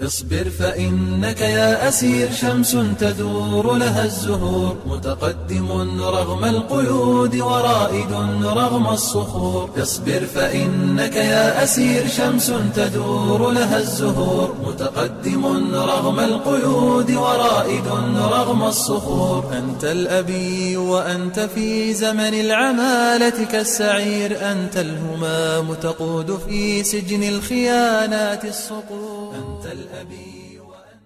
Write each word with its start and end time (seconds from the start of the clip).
اصبر 0.00 0.50
فإنك 0.58 1.40
يا 1.40 1.88
أسير 1.88 2.32
شمس 2.32 2.76
تدور 2.98 3.76
لها 3.76 4.04
الزهور. 4.04 4.76
متقدم 4.86 5.68
رغم 6.02 6.44
القيود 6.44 7.36
ورائد 7.36 8.12
رغم 8.44 8.86
الصخور. 8.88 9.70
اصبر 9.82 10.26
فإنك 10.34 11.16
يا 11.16 11.64
أسير 11.64 12.08
شمس 12.08 12.52
تدور 12.74 13.50
لها 13.50 13.78
الزهور. 13.78 14.54
متقدم 14.66 15.74
رغم 15.74 16.20
القيود 16.20 17.10
ورائد 17.10 17.86
رغم 18.16 18.64
الصخور. 18.64 19.44
أنت 19.58 19.84
الأبي 19.84 20.76
وأنت 20.76 21.40
في 21.40 21.94
زمن 21.94 22.34
العمالة 22.34 23.44
كالسعير. 23.44 24.52
أنت 24.52 24.76
الهمام 24.76 25.74
تقود 25.74 26.38
في 26.48 26.84
سجن 26.84 27.22
الخيانات 27.22 28.44
الصقور. 28.44 29.23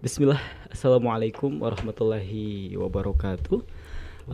Bismillah. 0.04 0.36
Assalamualaikum 0.68 1.64
warahmatullahi 1.64 2.76
wabarakatuh. 2.76 3.64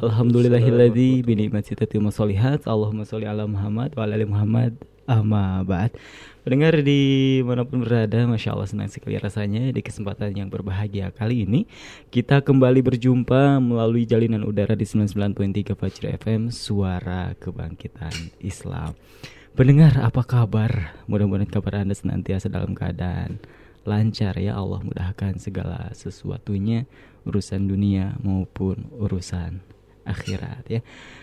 Alhamdulillahilladzi 0.02 1.22
binikmati 1.22 1.78
tatimmu 1.78 2.10
sholihat 2.10 2.66
Allahumma 2.66 3.06
sholli 3.06 3.30
ala 3.30 3.46
Muhammad 3.46 3.94
wa 3.94 4.02
ala 4.02 4.18
Muhammad. 4.26 4.74
Amma 5.06 5.62
ba'd. 5.62 5.94
Pendengar 6.42 6.80
di 6.82 7.38
mana 7.46 7.62
pun 7.62 7.84
berada 7.84 8.24
Masya 8.26 8.56
Allah 8.56 8.68
senang 8.68 8.88
sekali 8.88 9.20
rasanya 9.20 9.68
Di 9.68 9.84
kesempatan 9.84 10.32
yang 10.32 10.48
berbahagia 10.48 11.12
kali 11.12 11.44
ini 11.44 11.68
Kita 12.08 12.40
kembali 12.40 12.80
berjumpa 12.80 13.60
melalui 13.60 14.08
jalinan 14.08 14.48
udara 14.48 14.72
di 14.72 14.88
99.3 14.88 15.76
Fajr 15.76 16.02
FM 16.24 16.48
Suara 16.48 17.36
Kebangkitan 17.36 18.16
Islam. 18.40 18.96
Pendengar 19.52 19.94
apa 20.00 20.24
kabar? 20.24 20.98
Mudah-mudahan 21.04 21.52
kabar 21.52 21.84
Anda 21.84 21.94
senantiasa 21.94 22.48
dalam 22.48 22.72
keadaan 22.72 23.38
lancar 23.84 24.36
ya 24.40 24.56
Allah 24.56 24.80
mudahkan 24.80 25.36
segala 25.40 25.92
sesuatunya 25.92 26.88
urusan 27.24 27.68
dunia 27.68 28.16
maupun 28.20 28.88
urusan 28.96 29.60
akhirat 30.04 30.64
ya. 30.68 30.80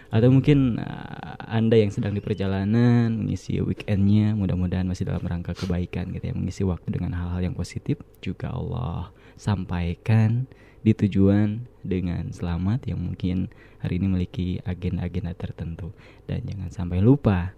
Atau 0.09 0.33
mungkin 0.33 0.81
uh, 0.81 1.37
anda 1.45 1.77
yang 1.77 1.93
sedang 1.93 2.17
di 2.17 2.21
perjalanan 2.21 3.13
mengisi 3.13 3.61
weekendnya 3.61 4.33
mudah-mudahan 4.33 4.89
masih 4.89 5.07
dalam 5.07 5.23
rangka 5.23 5.53
kebaikan 5.55 6.09
gitu 6.11 6.33
ya 6.33 6.35
mengisi 6.35 6.61
waktu 6.65 6.89
dengan 6.89 7.15
hal-hal 7.15 7.41
yang 7.45 7.55
positif 7.55 8.01
juga 8.19 8.51
Allah 8.51 9.13
sampaikan 9.37 10.49
di 10.81 10.97
tujuan 10.97 11.69
dengan 11.85 12.33
selamat 12.33 12.89
yang 12.89 12.99
mungkin 13.01 13.53
hari 13.85 14.01
ini 14.01 14.05
memiliki 14.09 14.47
agenda-agenda 14.65 15.37
tertentu. 15.37 15.93
Dan 16.25 16.45
jangan 16.45 16.69
sampai 16.73 16.99
lupa 16.99 17.53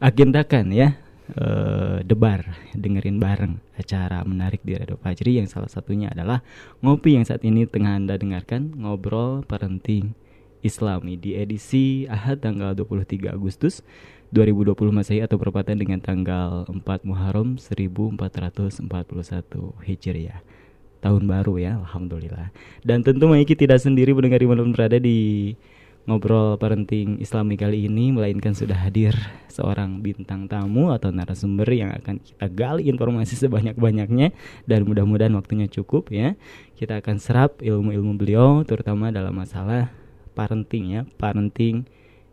agendakan 0.00 0.72
ya 0.72 0.96
uh, 1.34 1.98
debar 2.06 2.46
dengerin 2.76 3.18
bareng 3.18 3.58
acara 3.74 4.22
menarik 4.22 4.62
di 4.62 4.78
Radio 4.78 4.94
Fajri. 5.00 5.42
Yang 5.42 5.58
salah 5.58 5.70
satunya 5.70 6.12
adalah 6.12 6.46
ngopi 6.84 7.18
yang 7.18 7.26
saat 7.26 7.42
ini 7.42 7.66
tengah 7.66 7.98
Anda 7.98 8.14
dengarkan 8.14 8.78
ngobrol 8.78 9.42
parenting 9.42 10.14
Islami 10.62 11.14
di 11.18 11.38
edisi 11.38 12.06
Ahad 12.10 12.42
tanggal 12.42 12.74
23 12.74 13.30
Agustus 13.30 13.82
2020 14.34 14.74
Masehi 14.90 15.22
atau 15.22 15.38
berpatan 15.38 15.78
dengan 15.78 16.02
tanggal 16.02 16.66
4 16.66 16.82
Muharram 17.06 17.58
1441 17.58 18.82
Hijriah. 19.86 20.42
Tahun 20.98 21.22
baru 21.22 21.54
ya 21.62 21.78
Alhamdulillah. 21.78 22.50
Dan 22.82 23.06
tentu 23.06 23.30
Maiki 23.30 23.54
tidak 23.54 23.78
sendiri 23.78 24.10
mendengar 24.10 24.42
di 24.42 24.48
mana 24.48 24.66
pun 24.66 24.74
berada 24.74 24.98
di 24.98 25.54
ngobrol 26.06 26.54
parenting 26.54 27.18
islami 27.18 27.58
kali 27.58 27.90
ini 27.90 28.14
melainkan 28.14 28.54
sudah 28.54 28.78
hadir 28.78 29.12
seorang 29.50 29.98
bintang 29.98 30.46
tamu 30.46 30.94
atau 30.94 31.10
narasumber 31.10 31.66
yang 31.74 31.90
akan 31.98 32.22
kita 32.22 32.46
gali 32.46 32.86
informasi 32.86 33.34
sebanyak-banyaknya. 33.34 34.30
Dan 34.64 34.86
mudah-mudahan 34.86 35.34
waktunya 35.34 35.66
cukup 35.66 36.14
ya. 36.14 36.38
Kita 36.78 37.02
akan 37.02 37.18
serap 37.18 37.58
ilmu-ilmu 37.58 38.14
beliau 38.14 38.62
terutama 38.62 39.10
dalam 39.10 39.34
masalah 39.34 39.90
parenting 40.38 40.94
ya. 40.94 41.02
Parenting 41.18 41.88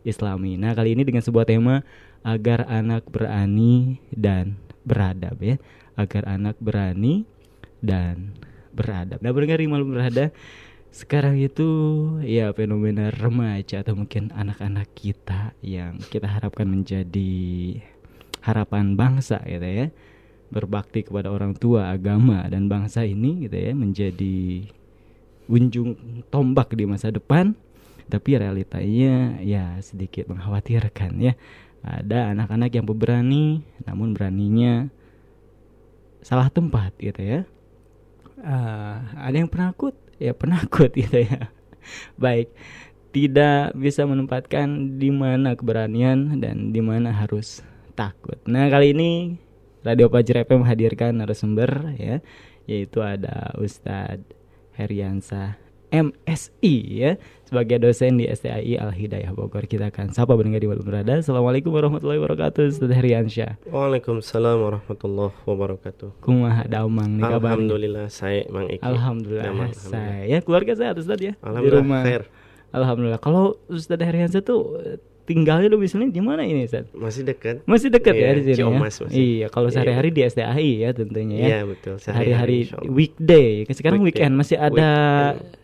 islami. 0.06 0.54
Nah 0.54 0.76
kali 0.78 0.94
ini 0.94 1.02
dengan 1.02 1.26
sebuah 1.26 1.48
tema 1.48 1.82
agar 2.22 2.70
anak 2.70 3.10
berani 3.10 3.98
dan 4.14 4.54
beradab 4.86 5.40
ya. 5.42 5.58
Agar 5.98 6.30
anak 6.30 6.54
berani 6.62 7.26
dan 7.82 8.38
beradab. 8.70 9.18
Nah 9.18 9.30
berdengar 9.34 9.58
malam 9.66 9.90
berada 9.90 10.30
sekarang 10.94 11.42
itu 11.42 11.66
ya 12.22 12.54
fenomena 12.54 13.10
remaja 13.10 13.82
atau 13.82 13.98
mungkin 13.98 14.30
anak-anak 14.30 14.94
kita 14.94 15.50
yang 15.58 15.98
kita 15.98 16.30
harapkan 16.30 16.70
menjadi 16.70 17.34
harapan 18.46 18.94
bangsa 18.94 19.42
gitu 19.42 19.66
ya. 19.66 19.86
Berbakti 20.54 21.02
kepada 21.02 21.34
orang 21.34 21.58
tua 21.58 21.90
agama 21.90 22.46
dan 22.46 22.70
bangsa 22.70 23.02
ini 23.02 23.50
gitu 23.50 23.58
ya 23.58 23.74
menjadi 23.74 24.70
unjung 25.50 25.98
tombak 26.30 26.70
di 26.78 26.86
masa 26.86 27.10
depan. 27.10 27.58
Tapi 28.06 28.38
realitanya 28.38 29.42
ya 29.42 29.74
sedikit 29.82 30.30
mengkhawatirkan 30.30 31.18
ya. 31.18 31.34
Ada 31.82 32.38
anak-anak 32.38 32.70
yang 32.70 32.86
pemberani 32.86 33.66
namun 33.82 34.14
beraninya 34.14 34.86
salah 36.22 36.46
tempat 36.54 36.94
gitu 37.02 37.18
ya. 37.18 37.40
Uh, 38.38 39.02
ada 39.18 39.34
yang 39.42 39.50
penakut 39.50 40.03
ya 40.24 40.32
penakut 40.32 40.88
gitu 41.00 41.28
ya. 41.28 41.52
Baik, 42.16 42.48
tidak 43.12 43.76
bisa 43.76 44.08
menempatkan 44.08 44.96
di 44.96 45.12
mana 45.12 45.52
keberanian 45.52 46.40
dan 46.40 46.72
di 46.72 46.80
mana 46.80 47.12
harus 47.12 47.60
takut. 47.92 48.40
Nah, 48.48 48.72
kali 48.72 48.96
ini 48.96 49.36
Radio 49.84 50.08
Pajir 50.08 50.40
FM 50.48 50.64
menghadirkan 50.64 51.12
narasumber 51.12 51.92
ya, 52.00 52.24
yaitu 52.64 53.04
ada 53.04 53.52
Ustadz 53.60 54.32
Heriansa 54.74 55.63
MSI 55.94 56.74
ya 56.90 57.10
sebagai 57.44 57.78
dosen 57.78 58.18
di 58.18 58.26
STAI 58.26 58.74
Al 58.76 58.90
Hidayah 58.90 59.30
Bogor. 59.30 59.62
Kita 59.64 59.94
akan 59.94 60.10
sapa 60.10 60.34
mendengar 60.34 60.58
di 60.58 60.66
malam 60.66 60.82
berada. 60.82 61.22
Assalamualaikum 61.22 61.70
warahmatullahi 61.70 62.18
wabarakatuh. 62.18 62.66
Ustaz 62.66 62.90
Heriansyah. 62.90 63.62
Waalaikumsalam 63.70 64.58
warahmatullahi 64.58 65.30
wabarakatuh. 65.46 66.18
Kumaha 66.18 66.66
daumang 66.66 67.14
nih 67.14 67.22
kabar? 67.22 67.54
Alhamdulillah 67.54 68.06
saya 68.10 68.42
Mang 68.50 68.66
Iki. 68.66 68.82
Alhamdulillah, 68.82 69.46
Damang, 69.46 69.70
saya. 69.70 70.26
Ya 70.26 70.42
keluarga 70.42 70.74
sehat 70.74 70.98
Ustaz 70.98 71.22
ya. 71.22 71.38
Alhamdulillah, 71.38 71.78
di 71.78 71.86
rumah. 71.86 72.02
khair. 72.02 72.22
Alhamdulillah. 72.74 73.20
Kalau 73.22 73.54
Ustaz 73.70 74.02
Heriansyah 74.02 74.42
tuh 74.42 74.82
tinggalnya 75.24 75.72
lu 75.72 75.78
misalnya 75.78 76.10
di 76.10 76.20
mana 76.20 76.42
ini 76.42 76.66
Ustaz? 76.66 76.90
Masih 76.90 77.22
dekat. 77.22 77.62
Masih 77.64 77.88
dekat 77.88 78.12
ya 78.12 78.28
Iya, 78.28 78.32
di 78.34 78.42
sini 78.50 78.60
ya. 78.60 78.76
Masih. 78.76 79.04
Iya, 79.08 79.46
kalau 79.48 79.70
Iya. 79.70 79.74
sehari-hari 79.78 80.08
di 80.10 80.20
STAI 80.26 80.70
ya 80.82 80.90
tentunya 80.90 81.36
ya. 81.38 81.46
Iya 81.46 81.58
betul. 81.64 81.94
Hari-hari 82.02 82.56
insya 82.66 82.76
Allah. 82.82 82.90
weekday. 82.92 83.50
Sekarang 83.70 84.00
Weekday. 84.02 84.26
weekend 84.26 84.32
masih 84.34 84.56
ada 84.58 84.90
Weekend. 85.38 85.62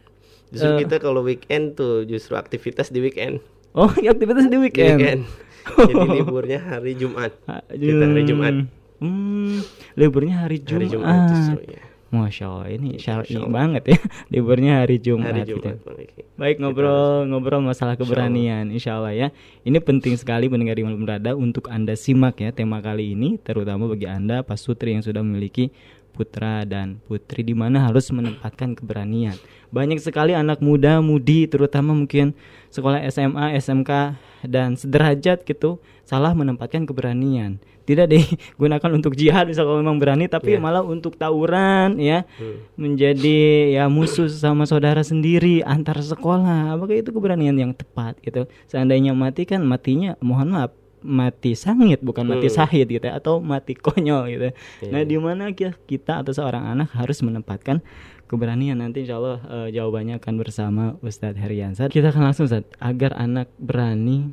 Justru 0.50 0.71
eh, 0.77 0.78
kita 0.87 0.97
kalau 0.99 1.22
weekend 1.22 1.78
tuh 1.78 2.03
justru 2.06 2.34
aktivitas 2.34 2.91
di 2.91 2.99
weekend. 2.99 3.38
Oh, 3.75 3.91
aktivitas 4.15 4.50
di 4.50 4.55
Di 4.55 4.59
weekend. 4.59 4.99
weekend. 4.99 5.22
Jadi 5.91 6.06
liburnya 6.21 6.59
hari 6.59 6.93
Jumat. 6.99 7.33
Kita 7.71 8.05
hari 8.05 8.22
Jumat. 8.27 8.55
Hmm, 9.00 9.62
liburnya 9.94 10.44
hari 10.44 10.59
Jumat. 10.60 10.83
Hari 10.83 10.89
Jumat 10.93 11.21
justru 11.31 11.60
ya. 11.69 11.83
Masya 12.10 12.44
Allah, 12.50 12.69
ini 12.75 12.99
syar'i 12.99 13.39
banget 13.39 13.94
ya. 13.94 13.99
Liburnya 14.34 14.83
hari 14.83 14.99
Jumat. 14.99 15.31
Hari 15.31 15.47
gitu. 15.47 15.62
Jumat 15.62 15.94
Iki. 15.94 16.21
Baik 16.34 16.56
ngobrol 16.59 17.22
ngobrol 17.31 17.62
masalah 17.62 17.94
Insya 17.94 18.03
keberanian, 18.03 18.66
insya 18.75 18.99
Allah 18.99 19.15
ya. 19.15 19.28
Ini 19.62 19.78
penting 19.78 20.19
sekali 20.19 20.50
mendengar 20.50 20.75
di 20.75 20.83
malam 20.83 21.06
berada 21.06 21.39
untuk 21.39 21.71
anda 21.71 21.94
simak 21.94 22.43
ya 22.43 22.50
tema 22.50 22.83
kali 22.83 23.15
ini, 23.15 23.39
terutama 23.39 23.87
bagi 23.87 24.10
anda 24.10 24.43
pasutri 24.43 24.99
yang 24.99 25.06
sudah 25.06 25.22
memiliki 25.22 25.71
putra 26.10 26.66
dan 26.66 26.98
putri 27.06 27.41
di 27.41 27.54
mana 27.54 27.87
harus 27.87 28.10
menempatkan 28.10 28.75
keberanian. 28.75 29.38
Banyak 29.71 30.03
sekali 30.03 30.34
anak 30.34 30.59
muda, 30.59 30.98
mudi, 30.98 31.47
terutama 31.47 31.94
mungkin 31.94 32.34
sekolah 32.69 33.06
SMA, 33.06 33.54
SMK 33.56 34.19
dan 34.44 34.75
sederajat 34.75 35.47
gitu 35.47 35.78
salah 36.03 36.34
menempatkan 36.34 36.82
keberanian. 36.84 37.62
Tidak 37.87 38.06
digunakan 38.06 38.91
untuk 38.94 39.15
jihad 39.15 39.47
misal 39.47 39.66
kalau 39.66 39.82
memang 39.82 39.98
berani, 39.98 40.26
tapi 40.26 40.54
Ya. 40.54 40.62
malah 40.62 40.82
untuk 40.82 41.15
tawuran 41.15 41.98
ya 41.98 42.22
Hmm. 42.38 42.62
menjadi 42.75 43.39
ya 43.74 43.84
musuh 43.86 44.27
sama 44.30 44.66
saudara 44.66 45.03
sendiri 45.03 45.63
antar 45.63 45.98
sekolah 45.98 46.74
apakah 46.74 46.95
itu 46.95 47.10
keberanian 47.10 47.54
yang 47.54 47.72
tepat 47.74 48.18
gitu 48.22 48.47
seandainya 48.66 49.10
mati 49.10 49.42
kan 49.42 49.63
matinya 49.63 50.15
mohon 50.18 50.54
maaf 50.54 50.71
mati 51.01 51.53
sangit 51.55 52.01
bukan 52.01 52.25
mati 52.25 52.47
Hmm. 52.47 52.57
sahid 52.61 52.87
gitu 52.87 53.03
ya, 53.03 53.17
atau 53.17 53.41
mati 53.41 53.73
konyol 53.75 54.25
gitu 54.29 54.49
Iya. 54.81 54.91
nah 54.91 55.03
di 55.03 55.17
mana 55.17 55.51
ki- 55.51 55.77
kita 55.87 56.21
atau 56.21 56.31
seorang 56.31 56.65
anak 56.67 56.93
harus 56.93 57.21
menempatkan 57.21 57.81
keberanian 58.27 58.79
nanti 58.79 59.03
insya 59.03 59.17
Allah 59.17 59.39
eh, 59.43 59.69
jawabannya 59.75 60.17
akan 60.17 60.35
bersama 60.37 60.83
Ustadz 61.01 61.37
Heriansat 61.37 61.89
kita 61.89 62.11
akan 62.11 62.23
langsung 62.27 62.47
Ustadz 62.47 62.69
agar 62.79 63.17
anak 63.17 63.49
berani 63.57 64.31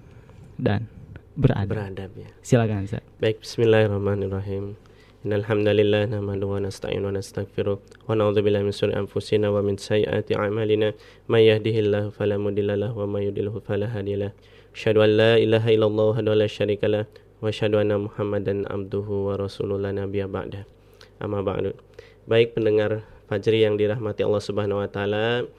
dan 0.55 0.85
beradab 1.33 1.73
Beradab 1.73 2.09
ya. 2.13 2.29
silakan 2.41 2.83
Ustadz 2.83 3.07
Baik, 3.17 3.41
bismillahirrahmanirrahim. 3.41 4.75
Innal 5.25 5.43
hamdalillah 5.43 6.07
nahmaduhu 6.07 6.55
wa 6.55 6.61
nasta'inu 6.61 7.09
wa 7.09 7.13
nastaghfiruh 7.13 7.77
wa 8.05 8.13
na'udzu 8.13 8.41
billahi 8.41 8.63
min 8.63 8.71
shururi 8.71 8.95
anfusina 8.95 9.49
wa 9.49 9.59
min 9.59 9.75
sayyiati 9.75 10.37
a'malina 10.37 10.93
may 11.25 11.49
yahdihillahu 11.49 12.13
fala 12.13 12.37
mudilla 12.37 12.77
lahu 12.77 13.01
wa 13.01 13.17
may 13.17 13.27
yudlilhu 13.27 13.59
fala 13.59 13.89
hadiya 13.89 14.29
lahu. 14.29 14.33
Asyhadu 14.77 15.01
an 15.01 15.11
la 15.17 15.31
ilaha 15.41 15.73
illallah 15.73 16.13
wahdahu 16.13 16.37
la 16.37 16.45
syarika 16.45 16.85
lah 16.85 17.09
wa 17.41 17.49
asyhadu 17.49 17.81
anna 17.81 17.97
Muhammadan 17.97 18.69
abduhu 18.69 19.25
wa 19.25 19.33
rasuluhu 19.33 19.81
la 19.81 19.89
nabiyya 19.89 20.29
ba'da. 20.29 20.69
Amma 21.17 21.41
ba'du. 21.41 21.73
Baik 22.29 22.53
pendengar 22.53 23.01
Fajri 23.25 23.65
yang 23.65 23.73
dirahmati 23.73 24.21
Allah 24.21 24.37
Subhanahu 24.37 24.77
wa 24.77 24.85
taala, 24.85 25.49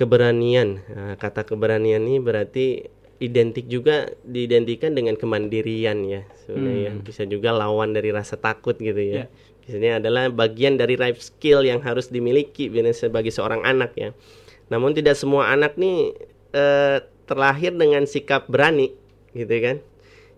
keberanian. 0.00 0.80
Kata 1.20 1.44
keberanian 1.44 2.08
ini 2.08 2.16
berarti 2.16 2.88
identik 3.20 3.68
juga 3.68 4.08
diidentikan 4.24 4.96
dengan 4.96 5.20
kemandirian 5.20 6.00
ya. 6.08 6.24
Sebenarnya 6.48 6.80
ya. 6.88 6.92
Hmm. 6.96 7.04
bisa 7.04 7.22
juga 7.28 7.52
lawan 7.52 7.92
dari 7.92 8.16
rasa 8.16 8.40
takut 8.40 8.80
gitu 8.80 8.96
Ya. 8.96 9.12
ya. 9.12 9.24
Biasanya 9.60 9.92
adalah 10.00 10.32
bagian 10.32 10.80
dari 10.80 10.96
life 10.96 11.20
skill 11.20 11.68
yang 11.68 11.84
harus 11.84 12.08
dimiliki 12.08 12.72
sebagai 12.96 13.28
seorang 13.28 13.60
anak 13.60 13.92
ya. 13.92 14.16
Namun 14.72 14.96
tidak 14.96 15.20
semua 15.20 15.52
anak 15.52 15.76
nih 15.76 16.16
eh, 16.56 16.98
terlahir 17.26 17.74
dengan 17.74 18.06
sikap 18.06 18.46
berani 18.46 18.94
gitu 19.34 19.52
kan. 19.60 19.76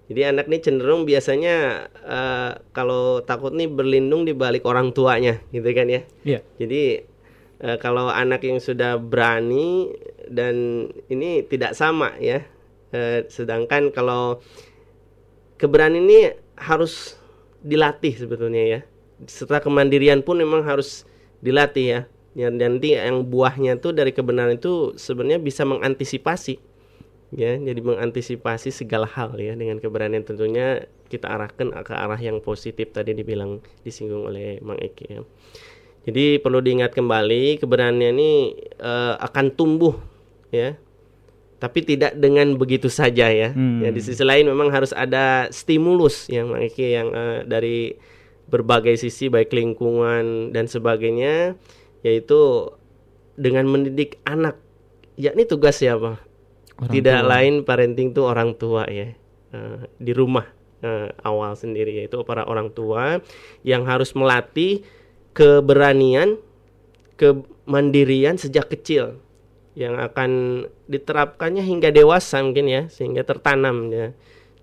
Jadi 0.08 0.20
anak 0.24 0.48
nih 0.48 0.60
cenderung 0.64 1.04
biasanya 1.04 1.86
eh, 1.92 2.52
kalau 2.72 3.20
takut 3.20 3.52
nih 3.52 3.68
berlindung 3.68 4.24
di 4.24 4.32
balik 4.32 4.64
orang 4.64 4.96
tuanya 4.96 5.36
gitu 5.52 5.68
kan 5.76 5.86
ya. 5.86 6.00
Iya. 6.24 6.40
Jadi 6.56 6.82
eh, 7.60 7.76
kalau 7.76 8.08
anak 8.08 8.40
yang 8.40 8.56
sudah 8.56 8.96
berani 8.96 9.92
dan 10.32 10.88
ini 11.12 11.44
tidak 11.44 11.76
sama 11.76 12.16
ya. 12.16 12.40
Eh, 12.88 13.28
sedangkan 13.28 13.92
kalau 13.92 14.40
keberanian 15.60 16.08
ini 16.08 16.20
harus 16.56 17.20
dilatih 17.60 18.16
sebetulnya 18.16 18.64
ya. 18.64 18.80
Setelah 19.28 19.60
kemandirian 19.60 20.24
pun 20.24 20.40
memang 20.40 20.64
harus 20.64 21.04
dilatih 21.44 21.86
ya. 21.86 22.00
Ya, 22.38 22.54
Dan 22.54 22.78
nanti 22.78 22.94
yang 22.94 23.26
buahnya 23.26 23.82
tuh 23.82 23.90
dari 23.90 24.14
kebenaran 24.14 24.62
itu 24.62 24.94
sebenarnya 24.94 25.42
bisa 25.42 25.66
mengantisipasi 25.66 26.67
ya 27.28 27.60
jadi 27.60 27.80
mengantisipasi 27.84 28.72
segala 28.72 29.04
hal 29.04 29.36
ya 29.36 29.52
dengan 29.52 29.76
keberanian 29.76 30.24
tentunya 30.24 30.88
kita 31.12 31.28
arahkan 31.28 31.72
ke 31.84 31.92
arah 31.92 32.20
yang 32.20 32.40
positif 32.40 32.92
tadi 32.92 33.12
dibilang 33.12 33.60
disinggung 33.84 34.28
oleh 34.28 34.60
Mang 34.60 34.80
Eki 34.80 35.06
ya. 35.08 35.20
Jadi 36.08 36.40
perlu 36.40 36.64
diingat 36.64 36.96
kembali 36.96 37.60
keberanian 37.60 38.16
ini 38.16 38.56
eh, 38.80 39.14
akan 39.20 39.52
tumbuh 39.52 39.96
ya. 40.48 40.76
Tapi 41.58 41.82
tidak 41.82 42.14
dengan 42.14 42.54
begitu 42.54 42.86
saja 42.86 43.28
ya. 43.28 43.52
Hmm. 43.52 43.82
Ya 43.84 43.90
di 43.92 44.00
sisi 44.00 44.22
lain 44.22 44.46
memang 44.48 44.70
harus 44.72 44.94
ada 44.96 45.50
stimulus 45.52 46.28
yang 46.32 46.48
Mang 46.48 46.64
Eki 46.64 46.86
yang 46.96 47.08
eh, 47.12 47.40
dari 47.44 47.96
berbagai 48.48 48.96
sisi 48.96 49.28
baik 49.28 49.52
lingkungan 49.52 50.56
dan 50.56 50.64
sebagainya 50.64 51.60
yaitu 52.00 52.72
dengan 53.36 53.68
mendidik 53.68 54.16
anak 54.24 54.56
yakni 55.20 55.44
tugas 55.44 55.76
siapa? 55.76 56.27
Orang 56.78 56.92
tidak 56.94 57.20
tua. 57.22 57.28
lain 57.28 57.54
parenting 57.66 58.08
tuh 58.14 58.24
orang 58.30 58.54
tua 58.54 58.86
ya. 58.86 59.10
Eh, 59.48 59.78
di 59.98 60.12
rumah 60.14 60.46
eh, 60.84 61.10
awal 61.24 61.58
sendiri 61.58 61.98
yaitu 61.98 62.20
para 62.22 62.46
orang 62.46 62.70
tua 62.70 63.18
yang 63.66 63.88
harus 63.88 64.14
melatih 64.14 64.84
keberanian 65.34 66.38
kemandirian 67.18 68.38
sejak 68.38 68.70
kecil 68.70 69.18
yang 69.78 69.98
akan 69.98 70.64
diterapkannya 70.90 71.62
hingga 71.62 71.94
dewasa 71.94 72.42
mungkin 72.42 72.66
ya 72.66 72.82
sehingga 72.86 73.26
tertanam 73.26 73.90
ya. 73.90 74.14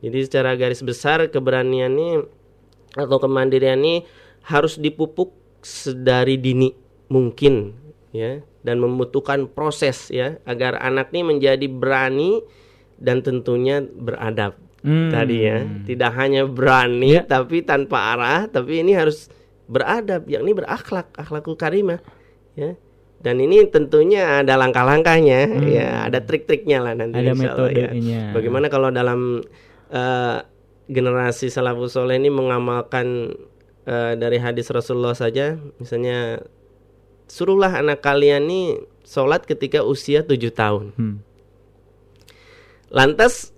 Jadi 0.03 0.27
secara 0.27 0.55
garis 0.55 0.83
besar 0.83 1.27
keberanian 1.31 1.91
ini 1.91 2.23
atau 2.95 3.17
kemandirian 3.19 3.79
ini 3.83 4.07
harus 4.47 4.79
dipupuk 4.79 5.33
sedari 5.65 6.37
dini 6.37 6.71
mungkin 7.09 7.73
ya 8.13 8.39
dan 8.65 8.81
membutuhkan 8.81 9.45
proses 9.45 10.09
ya 10.09 10.41
agar 10.43 10.75
anak 10.75 11.13
ini 11.13 11.37
menjadi 11.37 11.67
berani 11.67 12.41
dan 12.97 13.21
tentunya 13.21 13.79
beradab 13.79 14.57
Hmm. 14.81 15.09
tadi 15.09 15.41
ya 15.41 15.65
tidak 15.83 16.13
hanya 16.13 16.45
berani 16.45 17.17
Ya. 17.17 17.25
tapi 17.25 17.61
tanpa 17.61 18.13
arah 18.13 18.45
tapi 18.45 18.81
ini 18.81 18.93
harus 18.93 19.33
beradab 19.65 20.25
yakni 20.25 20.53
berakhlak 20.53 21.09
akhlakul 21.11 21.53
karimah 21.53 21.97
ya 22.53 22.77
dan 23.17 23.37
ini 23.39 23.65
tentunya 23.65 24.41
ada 24.41 24.53
langkah-langkahnya 24.55 25.57
ya 25.65 26.05
ada 26.05 26.21
trik-triknya 26.21 26.81
lah 26.81 26.93
nanti 26.93 27.17
Hmm. 27.17 27.25
Ada 27.25 27.33
ya. 27.33 27.37
metodenya. 27.39 28.19
bagaimana 28.31 28.69
kalau 28.69 28.89
dalam 28.89 29.41
eh, 29.89 30.37
generasi 30.85 31.49
salafus 31.49 31.93
soleh 31.93 32.15
ini 32.15 32.29
mengamalkan 32.29 33.33
eh, 33.83 34.13
dari 34.13 34.37
hadis 34.37 34.69
Rasulullah 34.69 35.17
saja 35.17 35.57
misalnya 35.77 36.45
suruhlah 37.27 37.73
anak 37.73 38.01
kalian 38.01 38.45
nih 38.47 38.67
sholat 39.05 39.45
ketika 39.45 39.81
usia 39.81 40.21
tujuh 40.21 40.53
tahun 40.53 40.93
Hmm. 40.97 41.17
Lantas 42.93 43.51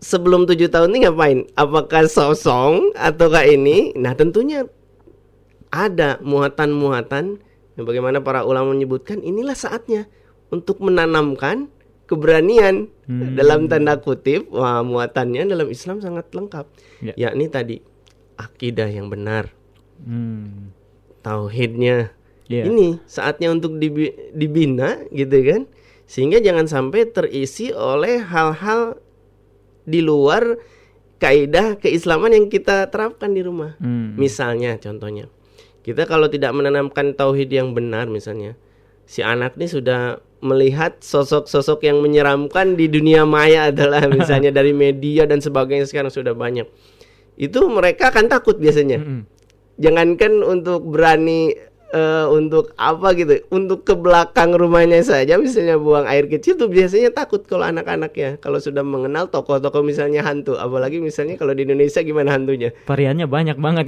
sebelum 0.00 0.48
tujuh 0.48 0.72
tahun 0.72 0.96
ini 0.96 0.98
ngapain? 1.06 1.38
Apakah 1.54 2.08
sosong 2.08 2.90
ataukah 2.96 3.46
ini? 3.46 3.92
Nah 3.94 4.16
tentunya 4.16 4.66
ada 5.70 6.18
muatan-muatan. 6.24 7.38
yang 7.78 7.84
Bagaimana 7.86 8.18
para 8.18 8.42
ulama 8.42 8.74
menyebutkan 8.74 9.22
inilah 9.22 9.54
saatnya 9.54 10.10
untuk 10.50 10.82
menanamkan 10.82 11.70
keberanian 12.10 12.90
Hmm. 13.06 13.38
dalam 13.38 13.70
tanda 13.70 13.94
kutip. 14.00 14.50
Wah 14.50 14.82
muatannya 14.82 15.46
dalam 15.46 15.70
Islam 15.70 16.02
sangat 16.02 16.32
lengkap. 16.34 16.66
Ya. 17.04 17.30
Yakni 17.30 17.46
tadi 17.46 17.76
akidah 18.34 18.88
yang 18.90 19.06
benar, 19.12 19.52
Hmm. 20.02 20.74
tauhidnya. 21.22 22.10
Iya. 22.50 22.66
Ini 22.66 22.98
saatnya 23.06 23.54
untuk 23.54 23.78
dibi- 23.78 24.34
dibina 24.34 24.98
gitu 25.14 25.38
kan. 25.46 25.70
Sehingga 26.10 26.42
jangan 26.42 26.66
sampai 26.66 27.06
terisi 27.06 27.70
oleh 27.70 28.18
hal-hal 28.18 28.98
di 29.86 30.02
luar 30.02 30.58
kaidah 31.22 31.78
keislaman 31.78 32.34
yang 32.34 32.46
kita 32.50 32.90
terapkan 32.90 33.30
di 33.30 33.46
rumah. 33.46 33.78
Hmm. 33.78 34.18
Misalnya 34.18 34.74
contohnya. 34.82 35.30
Kita 35.80 36.04
kalau 36.04 36.26
tidak 36.26 36.50
menanamkan 36.52 37.14
tauhid 37.16 37.48
yang 37.48 37.72
benar 37.72 38.10
misalnya, 38.10 38.58
si 39.08 39.24
anak 39.24 39.56
ini 39.56 39.70
sudah 39.70 40.20
melihat 40.44 41.00
sosok-sosok 41.00 41.86
yang 41.88 42.02
menyeramkan 42.04 42.76
di 42.76 42.90
dunia 42.90 43.24
maya 43.24 43.66
adalah 43.70 44.04
misalnya 44.10 44.50
dari 44.50 44.74
media 44.74 45.24
dan 45.24 45.38
sebagainya 45.38 45.86
sekarang 45.86 46.10
sudah 46.10 46.34
banyak. 46.34 46.66
Itu 47.40 47.70
mereka 47.72 48.12
akan 48.12 48.28
takut 48.28 48.60
biasanya 48.60 49.00
Mm-mm. 49.00 49.22
jangankan 49.80 50.44
untuk 50.44 50.84
berani 50.84 51.56
eh, 51.90 52.26
untuk 52.30 52.74
apa 52.78 53.14
gitu? 53.14 53.42
Untuk 53.50 53.86
ke 53.86 53.94
belakang 53.94 54.54
rumahnya 54.54 55.02
saja 55.02 55.36
misalnya 55.36 55.76
buang 55.76 56.06
air 56.06 56.26
kecil 56.26 56.56
tuh 56.56 56.70
biasanya 56.70 57.10
takut 57.14 57.42
kalau 57.46 57.66
anak-anak 57.66 58.12
ya 58.14 58.30
kalau 58.38 58.58
sudah 58.58 58.82
mengenal 58.82 59.28
tokoh-tokoh 59.28 59.82
misalnya 59.82 60.24
hantu 60.24 60.56
apalagi 60.56 61.02
misalnya 61.02 61.38
kalau 61.38 61.54
di 61.54 61.66
Indonesia 61.66 62.00
gimana 62.02 62.34
hantunya? 62.34 62.70
Variannya 62.86 63.26
banyak 63.26 63.56
banget. 63.58 63.86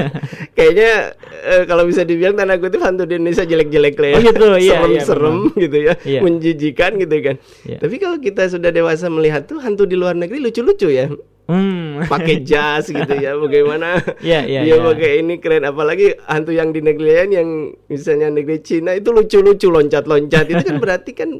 kayaknya 0.56 1.14
eh, 1.46 1.62
kalau 1.66 1.86
bisa 1.86 2.02
dibilang 2.06 2.34
tanda 2.38 2.58
kutip 2.58 2.82
hantu 2.82 3.06
di 3.06 3.18
Indonesia 3.18 3.44
jelek-jelek 3.46 3.94
lah 3.98 4.08
ya. 4.08 4.16
Oh 4.16 4.22
gitu, 4.22 4.44
iya, 4.58 4.76
iya, 4.86 5.02
serem 5.02 5.50
gitu 5.54 5.78
ya. 5.78 5.94
Iya. 6.06 6.20
menjijikan 6.24 6.96
gitu 6.98 7.14
kan. 7.22 7.36
Iya. 7.66 7.78
tapi 7.82 7.96
kalau 8.00 8.18
kita 8.18 8.46
sudah 8.48 8.70
dewasa 8.72 9.06
melihat 9.12 9.44
tuh 9.46 9.60
hantu 9.60 9.84
di 9.84 9.96
luar 9.98 10.16
negeri 10.16 10.38
lucu-lucu 10.42 10.88
ya 10.90 11.10
hmm. 11.50 12.06
pakai 12.06 12.36
jas 12.50 12.86
gitu 12.86 13.14
ya 13.18 13.34
bagaimana 13.34 13.98
Iya, 14.22 14.46
iya, 14.46 14.60
dia 14.62 14.76
iya. 14.78 14.84
pakai 14.86 15.10
ini 15.26 15.42
keren 15.42 15.66
apalagi 15.66 16.14
hantu 16.30 16.54
yang 16.54 16.70
di 16.70 16.78
negeri 16.78 17.10
lain 17.18 17.30
yang 17.34 17.48
misalnya 17.90 18.30
negeri 18.30 18.62
Cina 18.62 18.94
itu 18.94 19.10
lucu-lucu 19.10 19.66
loncat-loncat 19.66 20.46
itu 20.46 20.62
kan 20.62 20.76
berarti 20.84 21.10
kan 21.12 21.30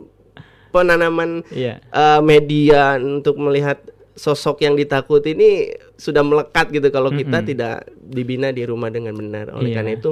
penanaman 0.75 1.47
Iya. 1.55 1.79
eh, 1.83 2.21
media 2.21 2.99
untuk 2.99 3.39
melihat 3.39 3.79
sosok 4.15 4.61
yang 4.67 4.77
ditakuti 4.77 5.33
ini 5.33 5.51
sudah 5.97 6.21
melekat 6.21 6.69
gitu 6.75 6.93
kalau 6.93 7.09
kita 7.09 7.41
tidak 7.41 7.89
dibina 7.97 8.53
di 8.53 8.69
rumah 8.69 8.93
dengan 8.93 9.17
benar 9.17 9.55
oleh 9.55 9.73
Iya. 9.73 9.77
karena 9.81 9.91
itu 9.97 10.11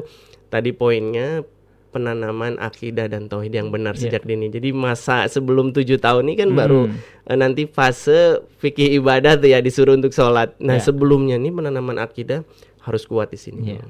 tadi 0.48 0.70
poinnya 0.72 1.44
penanaman 1.88 2.56
akidah 2.56 3.06
dan 3.06 3.26
tauhid 3.26 3.50
yang 3.50 3.68
benar 3.68 3.92
Iya. 3.92 4.08
sejak 4.08 4.22
dini 4.22 4.46
jadi 4.46 4.70
masa 4.70 5.24
sebelum 5.24 5.70
tujuh 5.70 5.96
tahun 5.96 6.24
ini 6.24 6.34
kan 6.36 6.50
baru 6.52 6.86
Hmm. 6.86 6.96
eh, 7.24 7.34
nanti 7.34 7.64
fase 7.64 8.18
fikih 8.56 8.96
ibadah 8.96 9.34
tuh 9.34 9.48
ya 9.48 9.58
disuruh 9.58 9.92
untuk 9.92 10.10
sholat 10.10 10.52
nah 10.56 10.74
Iya. 10.74 10.84
sebelumnya 10.84 11.34
nih 11.34 11.50
penanaman 11.50 11.96
akidah 11.96 12.44
harus 12.80 13.02
kuat 13.02 13.28
di 13.28 13.38
sini 13.38 13.74
Iya. 13.74 13.84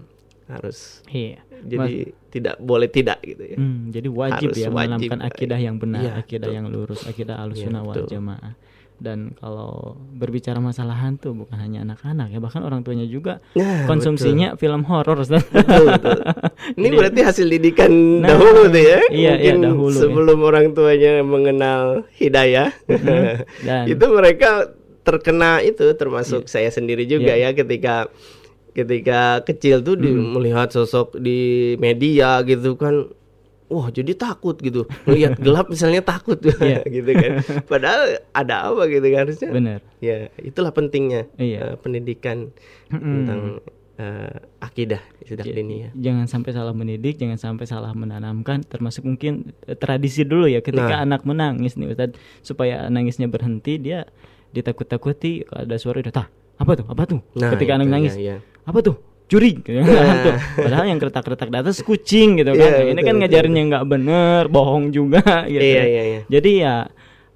harus 0.48 1.02
Iya. 1.06 1.42
jadi 1.60 1.94
tidak 2.28 2.54
boleh 2.56 2.86
tidak 2.86 3.18
gitu 3.20 3.42
ya 3.42 3.56
Hmm, 3.56 3.88
jadi 3.88 4.06
wajib 4.06 4.48
Harus 4.48 4.58
ya 4.58 4.68
wajib. 4.68 4.76
menanamkan 5.00 5.20
akidah 5.22 5.58
yang 5.58 5.76
benar, 5.76 6.00
Iya, 6.00 6.12
akidah 6.16 6.44
betul. 6.44 6.56
yang 6.56 6.66
lurus, 6.68 7.00
akidah 7.02 7.36
alusunah 7.36 7.80
Iya, 7.80 7.84
wal 7.84 7.94
betul. 7.94 8.08
jamaah. 8.10 8.52
Dan 8.98 9.30
kalau 9.38 9.94
berbicara 10.12 10.58
masalah 10.58 10.98
hantu 10.98 11.30
bukan 11.30 11.54
hanya 11.54 11.86
anak-anak 11.86 12.28
ya, 12.28 12.38
bahkan 12.38 12.60
orang 12.60 12.82
tuanya 12.82 13.06
juga 13.06 13.38
Nah, 13.54 13.86
konsumsinya 13.86 14.58
film 14.58 14.82
horor. 14.82 15.22
Betul, 15.22 15.46
betul. 15.86 16.18
Ini 16.78 16.82
Jadi- 16.84 16.96
berarti 16.98 17.20
hasil 17.22 17.46
didikan 17.46 17.92
Nah, 18.20 18.34
dahulu 18.34 18.66
tuh 18.66 18.82
ya. 18.82 18.98
iya, 19.08 19.32
iya, 19.38 19.54
dahulu 19.54 19.94
ya. 19.94 20.02
sebelum 20.02 20.38
orang 20.42 20.74
tuanya 20.74 21.22
mengenal 21.22 21.82
hidayah. 22.12 22.74
Mm-hmm. 22.90 23.24
Dan- 23.62 23.86
itu 23.94 24.04
mereka 24.08 24.50
terkena 25.00 25.62
itu 25.62 25.86
termasuk 25.94 26.44
saya 26.44 26.68
sendiri 26.68 27.06
juga 27.06 27.32
Iya. 27.32 27.54
ya 27.54 27.56
ketika 27.56 28.10
ketika 28.70 29.20
kecil 29.42 29.80
tuh 29.80 29.94
di, 29.94 30.10
Mm-hmm. 30.10 30.30
melihat 30.34 30.68
sosok 30.68 31.16
di 31.16 31.38
media 31.76 32.42
gitu 32.42 32.74
kan 32.74 33.08
wah 33.68 33.88
jadi 33.88 34.12
takut 34.12 34.56
gitu 34.58 34.84
melihat 35.04 35.36
gelap 35.36 35.68
misalnya 35.68 36.00
takut 36.00 36.40
Iya. 36.60 36.80
gitu 36.96 37.10
kan 37.10 37.30
padahal 37.64 38.02
ada 38.32 38.54
apa 38.68 38.82
gitu 38.86 39.06
kan 39.06 39.18
harusnya 39.24 39.50
Benar. 39.50 39.78
ya 40.00 40.28
itulah 40.38 40.72
pentingnya 40.72 41.28
Iya. 41.36 41.58
eh, 41.62 41.74
pendidikan 41.76 42.48
Mm-mm. 42.88 43.04
tentang 43.04 43.40
uh, 44.00 44.34
akidah 44.58 45.02
dini 45.28 45.84
ya. 45.84 45.90
Jangan 45.92 46.24
sampai 46.24 46.50
salah 46.50 46.72
mendidik, 46.72 47.20
jangan 47.20 47.36
sampai 47.36 47.68
salah 47.68 47.92
menanamkan, 47.92 48.64
termasuk 48.64 49.04
mungkin 49.04 49.52
eh, 49.62 49.76
tradisi 49.76 50.24
dulu 50.24 50.48
ya 50.48 50.64
ketika 50.64 50.96
Nah. 50.96 51.04
anak 51.04 51.22
menangis 51.22 51.76
nih 51.76 51.92
Ustaz, 51.92 52.16
supaya 52.40 52.88
nangisnya 52.88 53.28
berhenti 53.28 53.76
dia 53.76 54.08
ditakut-takuti 54.48 55.44
ada 55.46 55.76
suara 55.76 56.00
udah 56.00 56.14
tah 56.14 56.26
apa 56.56 56.72
tuh 56.74 56.86
apa 56.88 57.02
tuh 57.04 57.20
Nah, 57.36 57.52
ketika 57.52 57.76
anak 57.76 57.88
nangis 57.88 58.16
ya, 58.16 58.40
ya. 58.40 58.64
apa 58.64 58.78
tuh 58.80 58.96
curi 59.28 59.60
gitu. 59.64 59.84
Padahal 60.56 60.88
yang 60.88 60.98
keretak-keretak 60.98 61.48
di 61.48 61.58
atas 61.60 61.84
kucing 61.84 62.40
gitu 62.40 62.52
kan 62.52 62.58
Iya, 62.58 62.80
ini 62.88 62.96
betul, 62.96 63.04
kan 63.04 63.14
betul. 63.14 63.20
ngajarinnya 63.20 63.62
nggak 63.68 63.84
bener 63.86 64.42
bohong 64.48 64.88
juga 64.88 65.20
gitu 65.52 65.60
Iya, 65.62 65.82
iya, 65.84 66.02
iya. 66.02 66.20
jadi 66.26 66.50
ya 66.56 66.74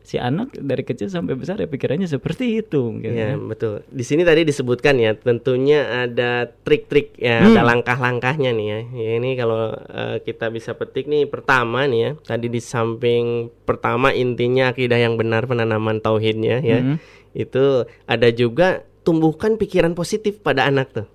si 0.03 0.19
anak 0.19 0.59
dari 0.59 0.83
kecil 0.83 1.07
sampai 1.07 1.39
besar 1.39 1.57
ya 1.57 1.71
pikirannya 1.71 2.11
seperti 2.11 2.59
itu 2.59 2.99
gitu. 2.99 3.15
Ya 3.15 3.39
betul. 3.39 3.87
Di 3.87 4.03
sini 4.03 4.27
tadi 4.27 4.43
disebutkan 4.43 4.99
ya, 4.99 5.15
tentunya 5.15 6.03
ada 6.05 6.51
trik-trik 6.67 7.15
ya, 7.17 7.39
Hmm. 7.39 7.55
ada 7.55 7.63
langkah-langkahnya 7.63 8.51
nih 8.51 8.67
ya. 8.67 8.81
Ya 8.99 9.11
ini 9.23 9.39
kalau 9.39 9.71
eh, 9.71 10.19
kita 10.21 10.51
bisa 10.51 10.75
petik 10.75 11.07
nih 11.07 11.31
pertama 11.31 11.87
nih 11.87 12.01
ya. 12.03 12.11
Tadi 12.19 12.51
di 12.51 12.59
samping 12.59 13.47
pertama 13.63 14.11
intinya 14.11 14.75
akidah 14.75 14.99
yang 14.99 15.15
benar 15.15 15.47
penanaman 15.47 16.03
tauhidnya 16.03 16.59
ya. 16.61 16.83
Hmm. 16.83 16.99
Itu 17.31 17.87
ada 18.05 18.29
juga 18.35 18.83
tumbuhkan 19.07 19.55
pikiran 19.55 19.95
positif 19.95 20.43
pada 20.43 20.67
anak 20.67 20.91
tuh. 20.93 21.07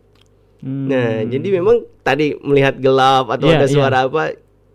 Hmm. 0.57 0.89
Nah, 0.89 1.21
jadi 1.23 1.47
memang 1.53 1.85
tadi 2.01 2.33
melihat 2.41 2.77
gelap 2.77 3.29
atau 3.29 3.47
Iya, 3.47 3.61
ada 3.61 3.67
iya. 3.67 3.73
suara 3.73 3.97
apa, 4.05 4.23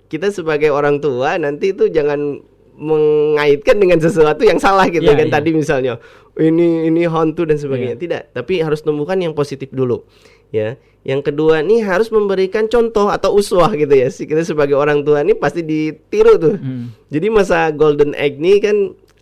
kita 0.07 0.31
sebagai 0.31 0.71
orang 0.71 0.99
tua 0.99 1.35
nanti 1.37 1.75
itu 1.75 1.89
jangan 1.89 2.39
mengaitkan 2.73 3.77
dengan 3.77 3.99
sesuatu 3.99 4.43
yang 4.43 4.59
salah 4.59 4.89
gitu 4.89 5.05
Iya, 5.05 5.19
kan 5.19 5.29
iya. 5.29 5.35
tadi 5.35 5.51
misalnya 5.53 5.93
ini 6.35 6.89
ini 6.89 7.05
hantu 7.05 7.45
dan 7.45 7.61
sebagainya. 7.61 7.97
Tidak, 7.97 8.23
tapi 8.33 8.59
harus 8.59 8.81
tumbuhkan 8.81 9.21
yang 9.21 9.37
positif 9.37 9.69
dulu. 9.69 10.07
Ya. 10.49 10.81
Yang 11.03 11.29
kedua 11.29 11.61
nih 11.61 11.83
harus 11.83 12.09
memberikan 12.09 12.71
contoh 12.71 13.11
atau 13.11 13.35
uswah 13.35 13.69
gitu 13.75 13.91
ya. 13.91 14.09
Si- 14.09 14.25
Kita 14.25 14.41
sebagai 14.41 14.73
orang 14.73 15.03
tua 15.03 15.21
nih 15.21 15.35
pasti 15.35 15.61
ditiru 15.61 16.39
tuh. 16.39 16.55
Hmm. 16.57 16.95
Jadi 17.11 17.27
masa 17.29 17.69
golden 17.69 18.15
egg 18.15 18.39
nih 18.39 18.63
kan 18.63 18.77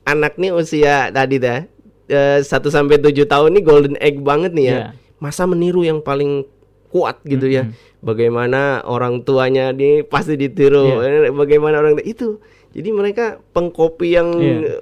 anak 0.04 0.36
nih 0.36 0.52
usia 0.52 1.08
tadi 1.08 1.40
dah 1.40 1.64
eh, 2.06 2.38
1 2.42 2.46
sampai 2.46 3.00
7 3.00 3.24
tahun 3.24 3.58
nih 3.58 3.64
golden 3.64 3.96
egg 3.98 4.20
banget 4.20 4.52
nih 4.52 4.66
ya. 4.66 4.70
Iya. 4.70 4.86
Masa 5.20 5.44
meniru 5.44 5.84
yang 5.84 6.00
paling 6.00 6.48
kuat 6.90 7.22
gitu 7.22 7.46
ya. 7.46 7.70
Bagaimana 8.00 8.82
orang 8.82 9.22
tuanya 9.22 9.70
nih 9.70 10.02
pasti 10.02 10.34
ditiru. 10.34 10.98
Eh, 10.98 11.30
Bagaimana 11.30 11.78
orang 11.78 12.00
itu. 12.02 12.40
Jadi 12.70 12.88
mereka 12.90 13.38
pengkopi 13.52 14.14
yang 14.14 14.28
Iya. 14.34 14.56
eh, 14.66 14.78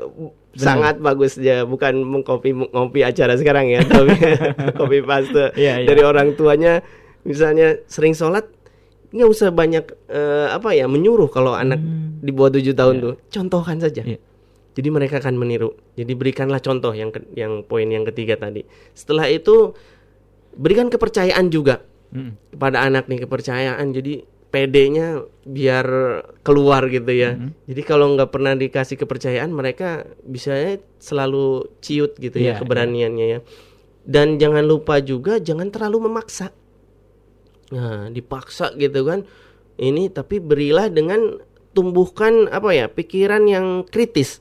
sangat 0.54 0.98
bagus 0.98 1.36
ya, 1.36 1.62
bukan 1.62 2.02
mengkopi 2.02 2.50
ngopi 2.50 3.00
acara 3.02 3.34
sekarang 3.34 3.68
ya, 3.68 3.78
tapi 3.86 4.10
kopi 4.74 4.98
paste 5.00 5.54
Iya, 5.54 5.82
iya. 5.82 5.86
dari 5.86 6.02
orang 6.02 6.34
tuanya 6.34 6.82
misalnya 7.22 7.78
sering 7.86 8.10
sholat 8.10 8.42
nggak 9.08 9.24
usah 9.24 9.48
banyak 9.48 9.84
eh, 10.06 10.46
apa 10.50 10.74
ya 10.74 10.84
menyuruh 10.84 11.28
kalau 11.28 11.54
anak 11.54 11.78
di 12.18 12.28
bawah 12.28 12.52
tujuh 12.52 12.74
tahun 12.74 12.94
tuh 12.98 13.14
contohkan 13.28 13.78
saja 13.78 14.04
Iya. 14.04 14.18
jadi 14.74 14.88
mereka 14.90 15.16
akan 15.16 15.38
meniru 15.38 15.72
jadi 15.94 16.12
berikanlah 16.12 16.58
contoh 16.58 16.92
yang 16.92 17.08
yang 17.32 17.62
poin 17.62 17.86
yang 17.86 18.04
ketiga 18.04 18.36
tadi 18.36 18.66
setelah 18.92 19.24
itu 19.26 19.72
berikan 20.58 20.90
kepercayaan 20.90 21.48
juga 21.48 21.86
Hmm. 22.08 22.40
kepada 22.50 22.82
anak 22.88 23.04
nih 23.06 23.28
kepercayaan 23.28 23.92
jadi 23.92 24.24
PD-nya 24.48 25.28
biar 25.44 25.86
keluar 26.40 26.88
gitu 26.88 27.12
ya 27.12 27.36
jadi 27.68 27.82
kalau 27.84 28.16
nggak 28.16 28.32
pernah 28.32 28.56
dikasih 28.56 28.96
kepercayaan 28.96 29.52
mereka 29.52 30.08
bisa 30.24 30.56
selalu 30.96 31.68
ciut 31.84 32.16
gitu 32.16 32.40
Iya, 32.40 32.56
ya 32.56 32.60
keberaniannya 32.64 33.26
ya 33.28 33.38
dan 34.08 34.40
jangan 34.40 34.64
lupa 34.64 35.04
juga 35.04 35.36
jangan 35.36 35.68
terlalu 35.68 36.08
memaksa 36.08 36.48
Nah, 37.68 38.08
dipaksa 38.08 38.72
gitu 38.80 39.04
kan. 39.04 39.28
Ini 39.76 40.08
tapi 40.08 40.40
berilah 40.40 40.88
dengan 40.88 41.38
tumbuhkan 41.76 42.48
apa 42.48 42.72
ya, 42.74 42.86
pikiran 42.88 43.44
yang 43.44 43.66
kritis. 43.84 44.40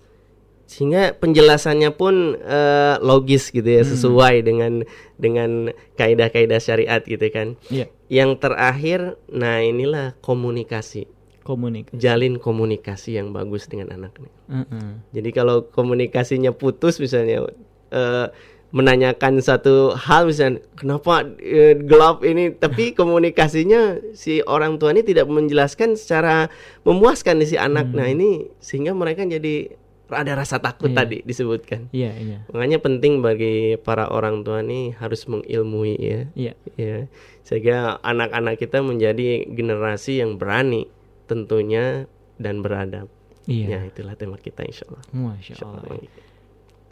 Sehingga 0.68 1.16
penjelasannya 1.16 1.96
pun 1.96 2.36
eh, 2.36 2.96
logis 3.00 3.50
gitu 3.56 3.66
ya, 3.66 3.88
sesuai 3.88 4.44
dengan 4.44 4.84
dengan 5.16 5.72
kaidah-kaidah 5.96 6.60
syariat 6.60 7.00
gitu 7.02 7.24
kan. 7.32 7.56
Iya. 7.72 7.88
Yang 8.12 8.44
terakhir, 8.44 9.00
nah 9.32 9.64
inilah 9.64 10.20
komunikasi. 10.20 11.08
Komunikasi. 11.48 11.96
Jalin 11.96 12.36
komunikasi 12.36 13.16
yang 13.16 13.32
bagus 13.32 13.72
dengan 13.72 13.96
anak 13.96 14.20
nih. 14.20 14.34
Heeh. 14.52 14.88
Jadi 15.16 15.30
kalau 15.32 15.72
komunikasinya 15.72 16.52
putus 16.52 17.00
misalnya 17.00 17.48
eh, 17.96 18.28
menanyakan 18.76 19.40
satu 19.40 19.96
hal 19.96 20.28
misalnya 20.28 20.60
kenapa 20.76 21.24
eh, 21.40 21.80
gelap 21.80 22.20
ini 22.28 22.52
tapi 22.52 22.92
komunikasinya 23.00 24.12
si 24.12 24.44
orang 24.44 24.76
tua 24.76 24.92
ini 24.92 25.08
tidak 25.08 25.32
menjelaskan 25.32 25.96
secara 25.96 26.52
memuaskan 26.84 27.40
si 27.48 27.56
anak. 27.56 27.88
Nah, 27.96 28.12
ini 28.12 28.52
sehingga 28.60 28.92
mereka 28.92 29.24
jadi 29.24 29.72
ada 30.10 30.40
rasa 30.40 30.58
takut 30.58 30.88
Iya. 30.88 30.98
tadi 31.04 31.18
disebutkan. 31.24 31.92
Iya, 31.92 32.12
iya. 32.16 32.38
Makanya 32.52 32.80
penting 32.80 33.20
bagi 33.20 33.76
para 33.76 34.08
orang 34.08 34.42
tua 34.42 34.64
nih 34.64 34.96
harus 34.96 35.28
mengilmui 35.28 36.00
ya. 36.00 36.20
Iya. 36.32 36.54
Ya, 36.80 36.98
sehingga 37.44 38.00
anak-anak 38.02 38.56
kita 38.56 38.80
menjadi 38.80 39.44
generasi 39.46 40.24
yang 40.24 40.40
berani 40.40 40.88
tentunya 41.28 42.08
dan 42.38 42.64
beradab. 42.64 43.12
Iya. 43.48 43.68
Ya, 43.68 43.80
itulah 43.88 44.16
tema 44.16 44.36
kita 44.36 44.64
insya 44.64 44.88
Allah. 44.88 45.04
Masya 45.12 45.56
Insya 45.56 45.66
Allah. 45.68 45.84
Allah. 45.88 46.10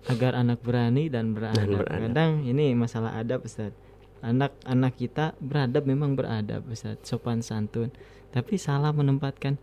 Agar 0.06 0.32
anak 0.36 0.60
berani 0.62 1.10
dan 1.10 1.34
beradab. 1.34 1.60
Dan 1.60 1.70
beradab. 1.76 2.02
Kadang 2.12 2.32
ini 2.44 2.76
masalah 2.76 3.16
adab 3.16 3.44
Ustaz. 3.44 3.74
Anak-anak 4.22 4.94
kita 4.96 5.26
beradab 5.38 5.86
memang 5.86 6.16
beradab 6.16 6.66
Ustaz, 6.68 6.98
sopan 7.04 7.42
santun. 7.42 7.92
Tapi 8.30 8.58
salah 8.58 8.92
menempatkan 8.92 9.56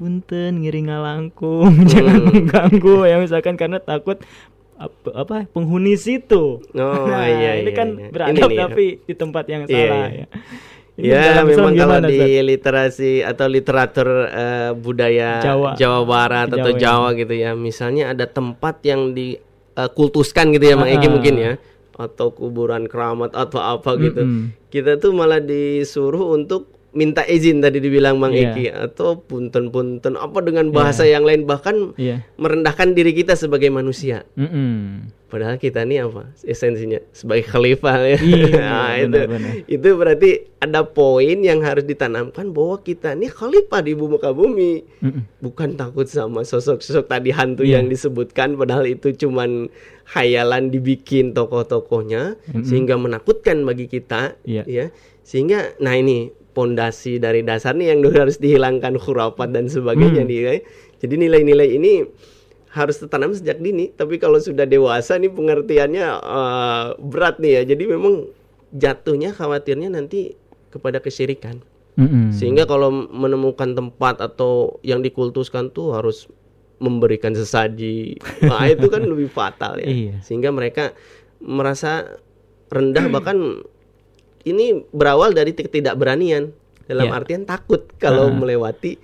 punten 0.00 0.64
ngiring 0.64 0.88
ngalangkung, 0.88 1.76
jangan 1.92 2.24
mengganggu 2.32 3.04
ya 3.04 3.20
misalkan 3.20 3.60
karena 3.60 3.76
takut 3.84 4.16
apa, 4.80 5.08
apa 5.12 5.34
penghuni 5.52 5.92
situ. 6.00 6.64
Oh, 6.72 7.04
nah, 7.12 7.28
iya, 7.28 7.60
ini 7.60 7.68
iya, 7.68 7.76
kan 7.76 7.88
iya. 8.00 8.08
beradab 8.08 8.32
Ini 8.32 8.40
nih, 8.48 8.58
tapi 8.64 8.86
di 9.04 9.14
tempat 9.14 9.44
yang 9.44 9.62
Iya, 9.68 9.76
salah 9.76 10.08
iya. 10.08 10.08
ya. 10.08 10.26
Ini 10.96 11.04
Ya 11.04 11.44
memang 11.44 11.72
kalau 11.76 12.00
gimana, 12.00 12.08
di 12.08 12.16
Ustaz? 12.16 12.44
literasi 12.48 13.12
atau 13.24 13.46
literatur 13.48 14.08
eh, 14.28 14.70
budaya 14.72 15.30
Jawa. 15.76 16.02
Barat 16.08 16.48
atau 16.48 16.72
Jawa, 16.72 16.76
ya. 16.76 16.80
Jawa 16.80 17.08
gitu 17.20 17.34
ya, 17.36 17.50
misalnya 17.52 18.04
ada 18.16 18.24
tempat 18.24 18.80
yang 18.88 19.12
dikultuskan 19.12 20.48
gitu 20.56 20.64
ya, 20.64 20.74
Mang 20.80 20.88
Egi 20.88 21.08
mungkin 21.12 21.34
ya, 21.36 21.52
atau 22.00 22.32
kuburan 22.32 22.88
keramat 22.88 23.36
atau 23.36 23.60
apa 23.60 24.00
gitu. 24.00 24.24
Mm-mm. 24.24 24.56
Kita 24.72 24.96
tuh 24.96 25.12
malah 25.12 25.44
disuruh 25.44 26.32
untuk 26.32 26.79
minta 26.90 27.22
izin 27.22 27.58
tadi 27.58 27.78
dibilang 27.78 28.18
Mang 28.18 28.34
Iya. 28.34 28.50
Egi 28.50 28.66
atau 28.68 29.18
punten-punten 29.20 30.14
apa 30.14 30.38
dengan 30.40 30.70
bahasa 30.70 31.04
yang 31.04 31.22
lain 31.22 31.44
bahkan 31.44 31.94
Iya. 31.94 32.26
merendahkan 32.34 32.92
diri 32.92 33.12
kita 33.12 33.34
sebagai 33.34 33.68
manusia. 33.68 34.26
Mm-mm. 34.34 35.06
Padahal 35.30 35.54
kita 35.56 35.86
nih 35.86 36.02
apa 36.02 36.34
esensinya 36.42 36.98
sebagai 37.10 37.46
khalifah 37.46 37.96
ya. 38.04 38.18
Iya, 38.18 38.50
Nah, 38.66 38.90
itu 38.98 39.06
benar-benar. 39.14 39.50
itu 39.64 39.88
berarti 39.94 40.30
ada 40.58 40.82
poin 40.82 41.38
yang 41.38 41.62
harus 41.62 41.86
ditanamkan 41.86 42.50
bahwa 42.50 42.82
kita 42.82 43.14
nih 43.14 43.30
khalifah 43.30 43.78
di 43.80 43.94
bumi 43.94 44.10
muka 44.10 44.34
bumi. 44.34 44.82
Mm-mm. 44.98 45.22
Bukan 45.38 45.78
takut 45.78 46.04
sama 46.04 46.42
sosok-sosok 46.42 47.06
tadi 47.06 47.30
hantu 47.30 47.62
Iya. 47.62 47.78
yang 47.78 47.86
disebutkan 47.86 48.58
padahal 48.58 48.84
itu 48.84 49.14
cuman 49.14 49.70
hayalan 50.08 50.68
dibikin 50.68 51.30
tokoh-tokohnya 51.30 52.34
sehingga 52.60 52.98
menakutkan 52.98 53.62
bagi 53.62 53.86
kita 53.86 54.34
Iya. 54.42 54.66
ya. 54.66 54.86
Sehingga 55.22 55.78
nah 55.78 55.94
ini 55.94 56.34
pondasi 56.50 57.18
dari 57.18 57.40
dasar 57.42 57.78
nih 57.78 57.94
yang 57.94 58.00
harus 58.10 58.36
dihilangkan 58.36 58.98
khurafat 58.98 59.54
dan 59.54 59.70
sebagainya 59.70 60.26
Hmm. 60.26 60.30
nih 60.30 60.38
ya. 60.40 60.52
Jadi 61.00 61.14
nilai-nilai 61.16 61.68
ini 61.74 61.92
harus 62.70 63.02
tertanam 63.02 63.34
sejak 63.34 63.58
dini, 63.58 63.90
tapi 63.90 64.22
kalau 64.22 64.38
sudah 64.38 64.62
dewasa 64.62 65.18
nih 65.18 65.30
pengertiannya 65.30 66.06
eh, 66.20 66.86
berat 66.98 67.38
nih 67.42 67.62
ya. 67.62 67.62
Jadi 67.74 67.84
memang 67.86 68.30
jatuhnya 68.70 69.34
khawatirnya 69.34 69.90
nanti 69.90 70.34
kepada 70.70 71.02
kesyirikan. 71.02 71.62
Mm-mm. 71.98 72.30
Sehingga 72.30 72.64
kalau 72.64 72.90
menemukan 72.94 73.74
tempat 73.74 74.22
atau 74.22 74.78
yang 74.86 75.02
dikultuskan 75.02 75.74
tuh 75.74 75.98
harus 75.98 76.30
memberikan 76.80 77.34
sesaji. 77.36 78.16
Nah, 78.40 78.64
itu 78.70 78.88
kan 78.88 79.02
lebih 79.04 79.28
fatal 79.28 79.76
ya. 79.82 79.90
Iya. 80.08 80.14
Sehingga 80.24 80.48
mereka 80.48 80.94
merasa 81.42 82.06
rendah 82.70 83.10
bahkan 83.14 83.66
ini 84.42 84.84
berawal 84.86 85.30
dari 85.30 85.52
ketidakberanian. 85.52 86.52
Dalam 86.84 87.06
Iya. 87.06 87.14
artian 87.14 87.42
takut 87.44 87.86
kalau 87.96 88.26
Ah. 88.26 88.34
melewati 88.34 88.98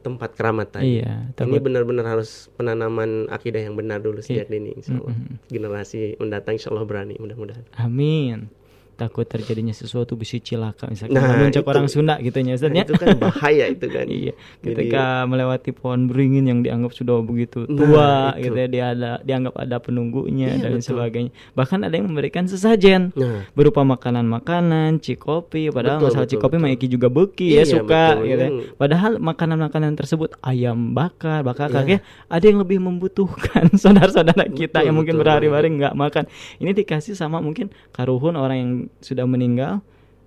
tempat 0.00 0.32
keramat 0.32 0.72
tadi. 0.72 1.02
Iya, 1.02 1.28
Ini 1.28 1.34
takut. 1.34 1.60
benar-benar 1.60 2.06
harus 2.08 2.48
penanaman 2.54 3.26
akidah 3.26 3.58
yang 3.58 3.74
benar 3.74 3.98
dulu 3.98 4.22
sejak 4.22 4.46
Iya. 4.46 4.54
dini 4.54 4.70
insya 4.72 4.94
Allah. 4.94 5.12
Mm-mm. 5.12 5.36
Generasi 5.46 6.16
mendatang 6.16 6.56
insya 6.56 6.70
Allah 6.70 6.86
berani 6.86 7.18
mudah-mudahan. 7.18 7.66
Amin. 7.76 8.48
Takut 8.96 9.22
terjadinya 9.22 9.70
sesuatu 9.70 10.16
bisi 10.16 10.40
cilaka 10.40 10.88
misalkan 10.88 11.14
Nah, 11.14 11.46
itu. 11.46 11.60
orang 11.62 11.84
Sunda 11.86 12.16
gitu 12.18 12.32
ya 12.34 12.56
Ustaz, 12.56 12.72
Nah, 12.72 12.80
ya. 12.80 12.84
itu 12.88 12.94
kan 12.96 13.08
bahaya 13.14 13.64
itu 13.68 13.86
kan. 13.86 14.06
Iya, 14.16 14.32
Jadi- 14.32 14.64
ketika 14.64 15.04
melewati 15.24 15.70
pohon 15.70 16.08
beringin 16.08 16.44
yang 16.44 16.58
dianggap 16.60 16.90
sudah 16.90 17.20
begitu 17.20 17.68
Nah, 17.68 17.76
tua, 17.76 18.10
itu. 18.34 18.48
gitu 18.48 18.56
ya, 18.56 18.66
dia 18.66 18.84
ada 18.90 19.10
dianggap 19.20 19.54
ada 19.54 19.76
penunggunya 19.78 20.48
Iya, 20.50 20.62
dan 20.64 20.72
betul. 20.74 20.88
sebagainya. 20.88 21.30
Bahkan 21.52 21.78
ada 21.82 21.94
yang 21.94 22.08
memberikan 22.08 22.44
sesajen 22.46 23.12
Nah, 23.12 23.44
berupa 23.52 23.84
makanan-makanan, 23.84 24.98
cikopi. 24.98 25.68
Padahal 25.68 26.00
Betul, 26.00 26.08
masalah 26.08 26.24
betul, 26.24 26.32
cikopi 26.34 26.56
betul. 26.56 26.64
mah 26.64 26.72
Iki 26.72 26.86
juga 26.88 27.08
beki 27.08 27.48
Iya, 27.52 27.58
ya 27.58 27.64
suka, 27.68 28.04
betul. 28.10 28.24
gitu. 28.26 28.40
ya. 28.40 28.50
Padahal 28.74 29.12
makanan-makanan 29.18 29.92
tersebut 29.94 30.30
ayam 30.40 30.92
bakar, 30.92 31.44
bakar 31.44 31.68
Iya. 31.68 31.76
kakek 31.76 32.00
ada 32.26 32.44
yang 32.44 32.58
lebih 32.58 32.78
membutuhkan 32.80 33.68
saudara-saudara 33.82 34.48
kita 34.48 34.80
Betul, 34.80 34.86
yang 34.86 34.96
mungkin 34.96 35.14
berhari-hari 35.16 35.68
nggak 35.70 35.92
makan. 35.92 36.24
Ini 36.56 36.72
dikasih 36.72 37.12
sama 37.12 37.38
mungkin 37.38 37.68
karuhun 37.92 38.34
orang 38.34 38.56
yang 38.56 38.72
sudah 39.00 39.24
meninggal. 39.24 39.80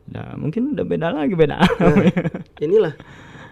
Nah, 0.10 0.34
mungkin 0.36 0.74
udah 0.74 0.86
beda 0.86 1.08
lagi 1.14 1.34
beda. 1.38 1.58
Nah, 1.80 1.96
inilah 2.60 2.94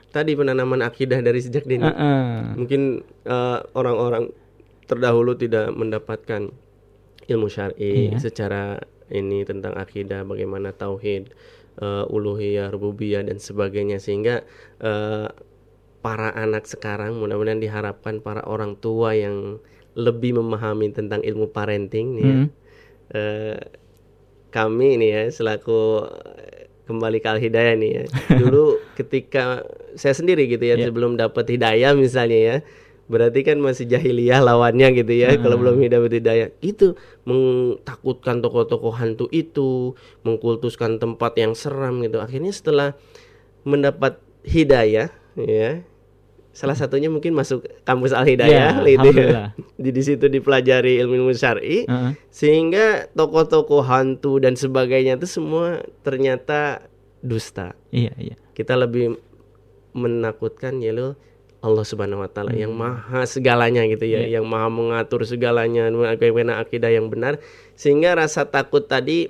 tadi 0.10 0.34
penanaman 0.34 0.82
akidah 0.82 1.22
dari 1.22 1.40
sejak 1.40 1.64
dini. 1.64 1.86
Heeh. 1.86 2.58
Mungkin 2.58 2.82
eh, 3.24 3.60
orang-orang 3.78 4.34
terdahulu 4.88 5.36
tidak 5.36 5.72
mendapatkan 5.76 6.50
ilmu 7.28 7.48
syar'i 7.48 8.16
Iya. 8.16 8.24
secara 8.24 8.80
ini 9.08 9.44
tentang 9.44 9.76
akidah, 9.76 10.24
bagaimana 10.24 10.72
tauhid, 10.72 11.32
eh, 11.80 12.06
uluhiyah, 12.08 12.72
rububiyah 12.72 13.24
dan 13.24 13.38
sebagainya 13.38 14.00
sehingga 14.00 14.44
eh, 14.80 15.28
para 16.02 16.30
anak 16.34 16.64
sekarang 16.66 17.20
mudah-mudahan 17.20 17.60
diharapkan 17.60 18.24
para 18.24 18.42
orang 18.48 18.80
tua 18.80 19.12
yang 19.12 19.60
lebih 19.98 20.38
memahami 20.38 20.94
tentang 20.94 21.20
ilmu 21.26 21.50
parenting 21.52 22.16
nih 22.16 22.24
ya. 22.24 22.36
Hmm. 22.38 22.48
Kami 24.58 24.98
ini 24.98 25.08
ya 25.08 25.24
selaku 25.30 26.02
eh, 26.34 26.66
kembali 26.84 27.18
ke 27.20 27.28
al 27.28 27.38
hidayah 27.38 27.78
nih 27.78 27.92
ya 27.94 28.04
dulu 28.42 28.82
ketika 28.96 29.62
saya 29.94 30.14
sendiri 30.14 30.48
gitu 30.48 30.64
ya 30.64 30.76
Ya. 30.76 30.90
sebelum 30.90 31.14
dapat 31.14 31.46
hidayah 31.46 31.94
misalnya 31.94 32.40
ya 32.40 32.58
berarti 33.08 33.40
kan 33.42 33.56
masih 33.58 33.88
jahiliyah 33.88 34.42
lawannya 34.42 34.92
gitu 34.98 35.14
ya 35.14 35.32
Hmm. 35.32 35.40
kalau 35.40 35.56
belum 35.58 35.80
dapat 35.86 36.12
hidayah 36.18 36.50
itu 36.60 36.98
mengtakutkan 37.24 38.42
tokoh-tokoh 38.42 38.92
hantu 38.92 39.32
itu 39.32 39.94
mengkultuskan 40.24 40.98
tempat 40.98 41.36
yang 41.36 41.54
seram 41.54 42.02
gitu 42.02 42.18
akhirnya 42.18 42.52
setelah 42.52 42.90
mendapat 43.64 44.18
hidayah 44.44 45.08
ya 45.36 45.84
salah 46.58 46.74
satunya 46.74 47.06
mungkin 47.06 47.38
masuk 47.38 47.62
kampus 47.86 48.10
al 48.10 48.26
hidayah 48.26 48.82
Ya, 48.82 48.90
gitu 48.98 49.14
ya. 49.14 49.54
di 49.84 49.94
di 49.94 50.02
situ 50.02 50.26
dipelajari 50.26 50.98
ilmu 50.98 51.14
ilmu 51.22 51.32
syar'i 51.32 51.86
Heeh. 51.86 52.12
sehingga 52.34 53.06
tokoh-tokoh 53.14 53.86
hantu 53.86 54.42
dan 54.42 54.58
sebagainya 54.58 55.16
itu 55.16 55.30
semua 55.30 55.86
ternyata 56.02 56.82
dusta. 57.22 57.78
Iya, 57.94 58.10
iya. 58.18 58.36
Kita 58.52 58.74
lebih 58.74 59.22
menakutkan 59.94 60.78
ya 60.80 60.94
lo 60.94 61.14
Allah 61.58 61.82
Subhanahu 61.82 62.22
wa 62.22 62.30
taala 62.30 62.54
yang 62.54 62.70
maha 62.72 63.26
segalanya 63.26 63.82
gitu 63.86 64.06
ya, 64.06 64.22
Iya. 64.22 64.40
yang 64.40 64.46
maha 64.46 64.70
mengatur 64.70 65.26
segalanya, 65.26 65.90
bagaimana 65.90 66.58
akidah 66.58 66.90
yang 66.90 67.10
benar 67.10 67.42
sehingga 67.74 68.14
rasa 68.14 68.46
takut 68.46 68.86
tadi 68.86 69.30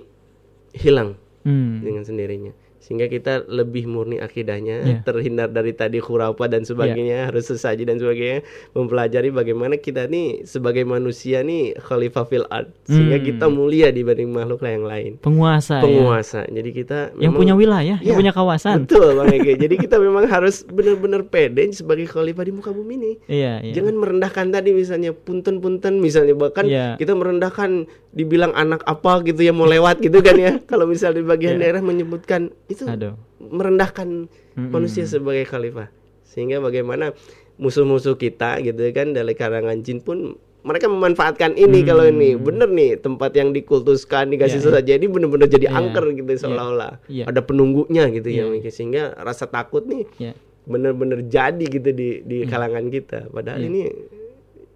hilang 0.72 1.16
Hmm. 1.44 1.80
dengan 1.80 2.04
sendirinya. 2.04 2.52
Sehingga 2.88 3.12
kita 3.12 3.44
lebih 3.46 3.84
murni 3.84 4.16
akidahnya, 4.18 4.78
Iya. 4.80 4.98
terhindar 5.04 5.52
dari 5.52 5.76
tadi 5.76 6.00
khurafat 6.00 6.48
dan 6.48 6.64
sebagainya, 6.64 7.28
harus 7.28 7.44
sesaji 7.46 7.84
dan 7.84 8.00
sebagainya, 8.00 8.48
mempelajari 8.72 9.28
bagaimana 9.28 9.76
kita 9.76 10.08
nih 10.08 10.48
sebagai 10.48 10.88
manusia 10.88 11.44
nih 11.44 11.76
khalifah 11.76 12.24
fil 12.24 12.48
ard, 12.48 12.72
sehingga 12.84 13.20
Hmm. 13.20 13.28
kita 13.28 13.46
mulia 13.48 13.92
dibanding 13.92 14.32
makhluk 14.32 14.64
yang 14.64 14.88
lain. 14.88 15.20
Penguasa, 15.20 15.78
ya. 15.78 15.84
Penguasa. 15.84 16.42
Jadi 16.48 16.70
kita 16.72 17.12
yang 17.14 17.36
memang- 17.36 17.40
punya 17.44 17.54
wilayah, 17.54 17.98
yang 18.00 18.16
Iya, 18.16 18.20
punya 18.24 18.32
kawasan. 18.32 18.88
Betul 18.88 19.20
Bang 19.20 19.36
Ege. 19.36 19.54
Jadi 19.68 19.76
kita 19.76 20.00
memang 20.00 20.24
harus 20.24 20.64
benar-benar 20.64 21.28
pede 21.28 21.68
sebagai 21.74 22.08
khalifah 22.08 22.44
di 22.44 22.54
muka 22.54 22.72
bumi 22.72 22.94
ini. 22.96 23.12
Iya, 23.28 23.60
iya. 23.62 23.74
Jangan 23.74 24.00
merendahkan 24.00 24.48
tadi 24.48 24.72
misalnya 24.72 25.12
punten-punten 25.12 26.00
misalnya 26.00 26.34
bahkan 26.34 26.64
Iya. 26.64 26.96
kita 26.96 27.12
merendahkan 27.12 27.84
dibilang 28.14 28.54
anak 28.54 28.82
apa 28.84 29.22
gitu 29.24 29.42
yang 29.42 29.56
mau 29.56 29.66
lewat 29.66 30.00
gitu 30.00 30.22
kan 30.22 30.34
ya. 30.34 30.58
Kalau 30.72 30.86
misalnya 30.86 31.20
di 31.20 31.26
bagian 31.26 31.58
Iya. 31.58 31.62
daerah 31.64 31.82
menyebutkan 31.82 32.42
itu 32.68 32.77
Aduh. 32.84 33.18
merendahkan 33.40 34.30
Mm-mm. 34.54 34.70
manusia 34.70 35.04
sebagai 35.04 35.44
khalifah. 35.44 35.90
Sehingga 36.22 36.60
bagaimana 36.60 37.18
musuh-musuh 37.56 38.14
kita 38.14 38.60
gitu 38.60 38.78
kan 38.92 39.12
dari 39.12 39.34
karangan 39.34 39.82
jin 39.82 39.98
pun 39.98 40.38
mereka 40.62 40.86
memanfaatkan 40.86 41.56
ini 41.56 41.80
kalau 41.82 42.04
ini 42.04 42.36
bener 42.36 42.68
nih 42.68 43.00
tempat 43.00 43.32
yang 43.32 43.50
dikultuskan 43.50 44.28
dikasih 44.28 44.60
Hmm. 44.60 44.68
Iya, 44.68 44.74
sesaji 44.76 44.92
ini 44.96 45.08
bener-bener 45.08 45.48
jadi 45.48 45.66
Iya. 45.66 45.80
angker 45.80 46.06
gitu 46.12 46.28
seolah-olah 46.36 47.00
Iya. 47.08 47.24
ada 47.26 47.40
penunggunya 47.40 48.04
gitu 48.12 48.28
ya 48.28 48.44
Iya. 48.44 48.52
Miki. 48.52 48.70
sehingga 48.70 49.16
rasa 49.16 49.48
takut 49.48 49.88
nih 49.88 50.04
Ya. 50.20 50.34
bener-bener 50.66 51.24
jadi 51.24 51.64
gitu 51.64 51.90
di 51.90 52.20
di 52.22 52.38
kalangan 52.44 52.92
kita 52.92 53.32
padahal 53.32 53.58
Iya. 53.58 53.70
ini 53.70 53.82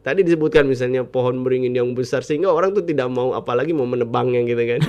tadi 0.02 0.26
disebutkan 0.26 0.66
misalnya 0.66 1.06
pohon 1.06 1.46
beringin 1.46 1.78
yang 1.78 1.94
besar 1.94 2.26
sehingga 2.26 2.50
orang 2.50 2.74
tuh 2.74 2.82
tidak 2.82 3.06
mau 3.08 3.32
apalagi 3.32 3.70
mau 3.70 3.86
menebangnya 3.86 4.42
gitu 4.44 4.64
kan 4.66 4.82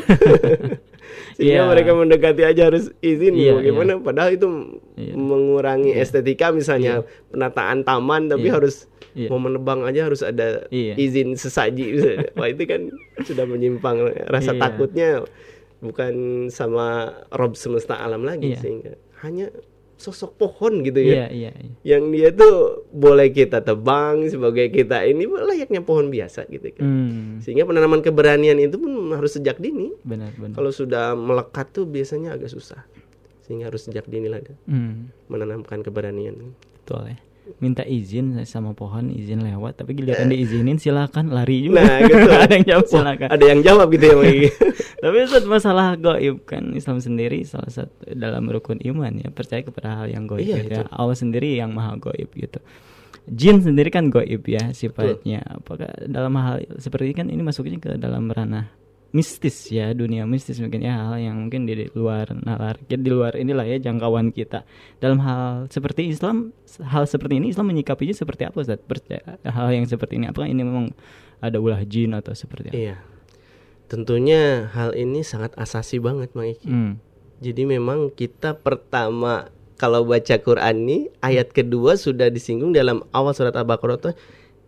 sehingga 1.37 1.64
Iya. 1.64 1.68
mereka 1.68 1.90
mendekati 1.92 2.42
aja 2.44 2.72
harus 2.72 2.88
izin 3.01 3.37
Iya, 3.37 3.61
bagaimana 3.61 4.01
padahal 4.01 4.33
itu 4.33 4.48
Iya. 4.96 5.12
mengurangi 5.12 5.92
estetika 5.92 6.48
misalnya 6.48 7.05
penataan 7.29 7.85
taman 7.85 8.33
tapi 8.33 8.48
Iya. 8.48 8.55
harus 8.57 8.88
Iya. 9.12 9.29
mau 9.29 9.37
menebang 9.37 9.85
aja 9.85 10.09
harus 10.09 10.25
ada 10.25 10.64
Iya. 10.72 10.96
izin 10.96 11.37
sesaji 11.37 12.01
wah 12.38 12.48
itu 12.48 12.64
kan 12.64 12.88
sudah 13.20 13.44
menyimpang 13.44 14.01
rasa 14.33 14.57
Iya. 14.57 14.61
takutnya 14.61 15.09
bukan 15.83 16.46
sama 16.48 17.11
Rob 17.29 17.53
semesta 17.53 18.01
alam 18.01 18.25
lagi 18.25 18.57
Iya. 18.57 18.61
sehingga 18.61 18.92
hanya 19.20 19.53
sosok 20.03 20.35
pohon 20.37 20.83
gitu 20.83 20.99
ya 20.99 21.27
Iya, 21.27 21.27
iya, 21.31 21.51
iya. 21.55 21.73
yang 21.87 22.11
dia 22.11 22.29
tuh 22.29 22.83
boleh 22.91 23.31
kita 23.31 23.62
tebang 23.62 24.27
sebagai 24.27 24.67
kita 24.69 25.07
ini 25.07 25.25
layaknya 25.25 25.79
pohon 25.81 26.11
biasa 26.11 26.51
gitu 26.51 26.67
kan. 26.75 26.83
Hmm. 26.83 27.31
Sehingga 27.38 27.62
penanaman 27.62 28.03
keberanian 28.03 28.59
itu 28.59 28.77
pun 28.77 28.91
harus 29.15 29.33
sejak 29.33 29.57
dini. 29.57 29.95
Benar, 30.03 30.35
benar. 30.35 30.59
Kalau 30.59 30.71
sudah 30.71 31.15
melekat 31.15 31.71
tuh 31.71 31.87
biasanya 31.87 32.35
agak 32.35 32.51
susah. 32.51 32.83
Sehingga 33.43 33.71
harus 33.71 33.87
sejak 33.87 34.11
dini 34.11 34.27
lah 34.27 34.43
Hmm. 34.67 35.15
menanamkan 35.31 35.81
keberanian. 35.81 36.53
Betul 36.83 37.15
ya. 37.15 37.19
Minta 37.59 37.83
izin 37.83 38.38
sama 38.46 38.70
pohon, 38.74 39.11
izin 39.11 39.42
lewat, 39.42 39.83
tapi 39.83 39.98
giliran 39.98 40.31
diizinin 40.31 40.78
silakan 40.78 41.35
lari 41.35 41.66
juga. 41.66 41.83
Nah, 41.83 41.98
gitu. 42.07 42.31
ada 42.46 42.55
yang 42.55 42.66
jawab 42.66 42.87
silakan. 42.87 43.28
Ada 43.35 43.44
yang 43.50 43.61
jawab 43.66 43.87
gitu 43.90 44.05
ya. 44.07 44.50
Tapi 45.02 45.16
Ustaz 45.26 45.44
masalah 45.50 45.98
goib 45.98 46.46
kan 46.46 46.70
Islam 46.78 47.02
sendiri 47.02 47.42
salah 47.42 47.66
satu 47.66 48.14
dalam 48.14 48.46
rukun 48.46 48.78
iman 48.87 49.11
ya 49.18 49.35
percaya 49.35 49.66
kepada 49.66 49.98
hal 49.98 50.07
yang 50.14 50.31
goib 50.31 50.46
Iya, 50.46 50.62
gitu 50.62 50.81
ya. 50.83 50.90
Allah 50.94 51.18
sendiri 51.18 51.59
yang 51.59 51.74
maha 51.74 51.98
goib 51.98 52.31
gitu. 52.31 52.62
Jin 53.26 53.59
sendiri 53.59 53.90
kan 53.90 54.11
goib 54.11 54.46
ya 54.46 54.70
sifatnya. 54.70 55.42
Apakah 55.59 55.90
dalam 56.07 56.35
hal 56.38 56.62
seperti 56.78 57.11
ini 57.11 57.14
kan 57.18 57.26
ini 57.26 57.42
masuknya 57.42 57.83
ke 57.83 57.98
dalam 57.98 58.31
ranah 58.31 58.82
mistis 59.12 59.68
ya 59.68 59.92
dunia 59.92 60.25
mistis 60.25 60.57
mungkin 60.57 60.81
ya 60.81 60.96
hal 60.96 61.20
yang 61.20 61.37
mungkin 61.37 61.68
di 61.68 61.87
luar 61.92 62.33
nalar 62.33 62.81
di 62.81 62.96
luar 63.12 63.37
inilah 63.37 63.68
ya 63.68 63.77
jangkauan 63.77 64.33
kita 64.33 64.64
dalam 64.98 65.20
hal 65.20 65.68
seperti 65.68 66.09
Islam 66.09 66.57
hal 66.81 67.05
seperti 67.05 67.37
ini 67.37 67.53
Islam 67.53 67.68
menyikapinya 67.68 68.16
seperti 68.16 68.48
apa 68.48 68.64
Ustaz 68.64 68.81
percaya 68.81 69.37
hal 69.44 69.68
yang 69.70 69.85
seperti 69.85 70.16
ini 70.16 70.33
apakah 70.33 70.48
ini 70.48 70.64
memang 70.64 70.96
ada 71.44 71.61
ulah 71.61 71.85
jin 71.85 72.16
atau 72.16 72.33
seperti 72.33 72.72
apa 72.72 72.79
iya. 72.81 72.96
Tentunya 73.92 74.72
hal 74.72 74.96
ini 74.96 75.20
sangat 75.20 75.53
asasi 75.61 76.01
banget 76.01 76.33
Mang 76.33 76.48
Iki. 76.48 76.64
Hmm. 76.64 76.96
Jadi 77.44 77.68
memang 77.68 78.09
kita 78.09 78.57
pertama 78.57 79.53
kalau 79.77 80.09
baca 80.09 80.33
Quran 80.40 80.88
nih 80.88 81.03
ayat 81.20 81.53
kedua 81.53 82.01
sudah 82.01 82.33
disinggung 82.33 82.72
dalam 82.72 83.05
awal 83.12 83.37
surat 83.37 83.53
Al-Baqarah 83.53 84.01
tuh 84.01 84.14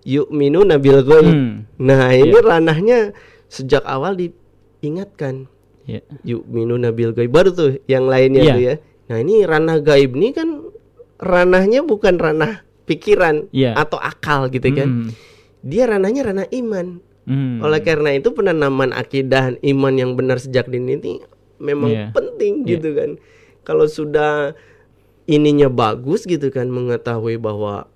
yu'minu 0.05 0.69
nabil 0.69 1.01
ghaib. 1.01 1.25
Hmm. 1.25 1.65
Nah, 1.81 2.13
ini 2.13 2.37
ranahnya 2.37 3.17
sejak 3.55 3.87
awal 3.87 4.19
diingatkan. 4.19 5.47
Ya. 5.85 6.01
Yu'minu 6.25 6.75
nabil 6.75 7.13
ghaib 7.13 7.31
baru 7.31 7.53
tuh 7.53 7.71
yang 7.87 8.09
lainnya 8.09 8.43
Iya. 8.43 8.53
tuh 8.53 8.63
ya. 8.63 8.75
Nah, 9.05 9.17
ini 9.21 9.35
ranah 9.45 9.79
gaib 9.79 10.17
nih 10.17 10.33
kan 10.33 10.49
ranahnya 11.21 11.85
bukan 11.85 12.17
ranah 12.17 12.65
pikiran 12.85 13.47
Iya. 13.55 13.77
atau 13.77 14.01
akal 14.01 14.49
gitu 14.49 14.65
kan. 14.73 14.89
Hmm. 14.89 15.11
Dia 15.61 15.87
ranahnya 15.87 16.27
ranah 16.27 16.49
iman. 16.51 16.99
Hmm. 17.25 17.61
Oleh 17.61 17.81
karena 17.81 18.13
itu 18.13 18.33
penanaman 18.33 18.93
akidah 18.93 19.57
iman 19.61 19.95
yang 19.95 20.13
benar 20.17 20.37
sejak 20.37 20.69
dini 20.69 20.97
ini 20.97 21.15
memang 21.61 21.91
Iya. 21.93 22.07
penting 22.13 22.65
Iya. 22.65 22.69
gitu 22.77 22.89
kan. 22.97 23.11
Kalau 23.65 23.89
sudah 23.89 24.53
ininya 25.25 25.69
bagus 25.69 26.25
gitu 26.25 26.53
kan 26.53 26.69
mengetahui 26.69 27.41
bahwa 27.41 27.89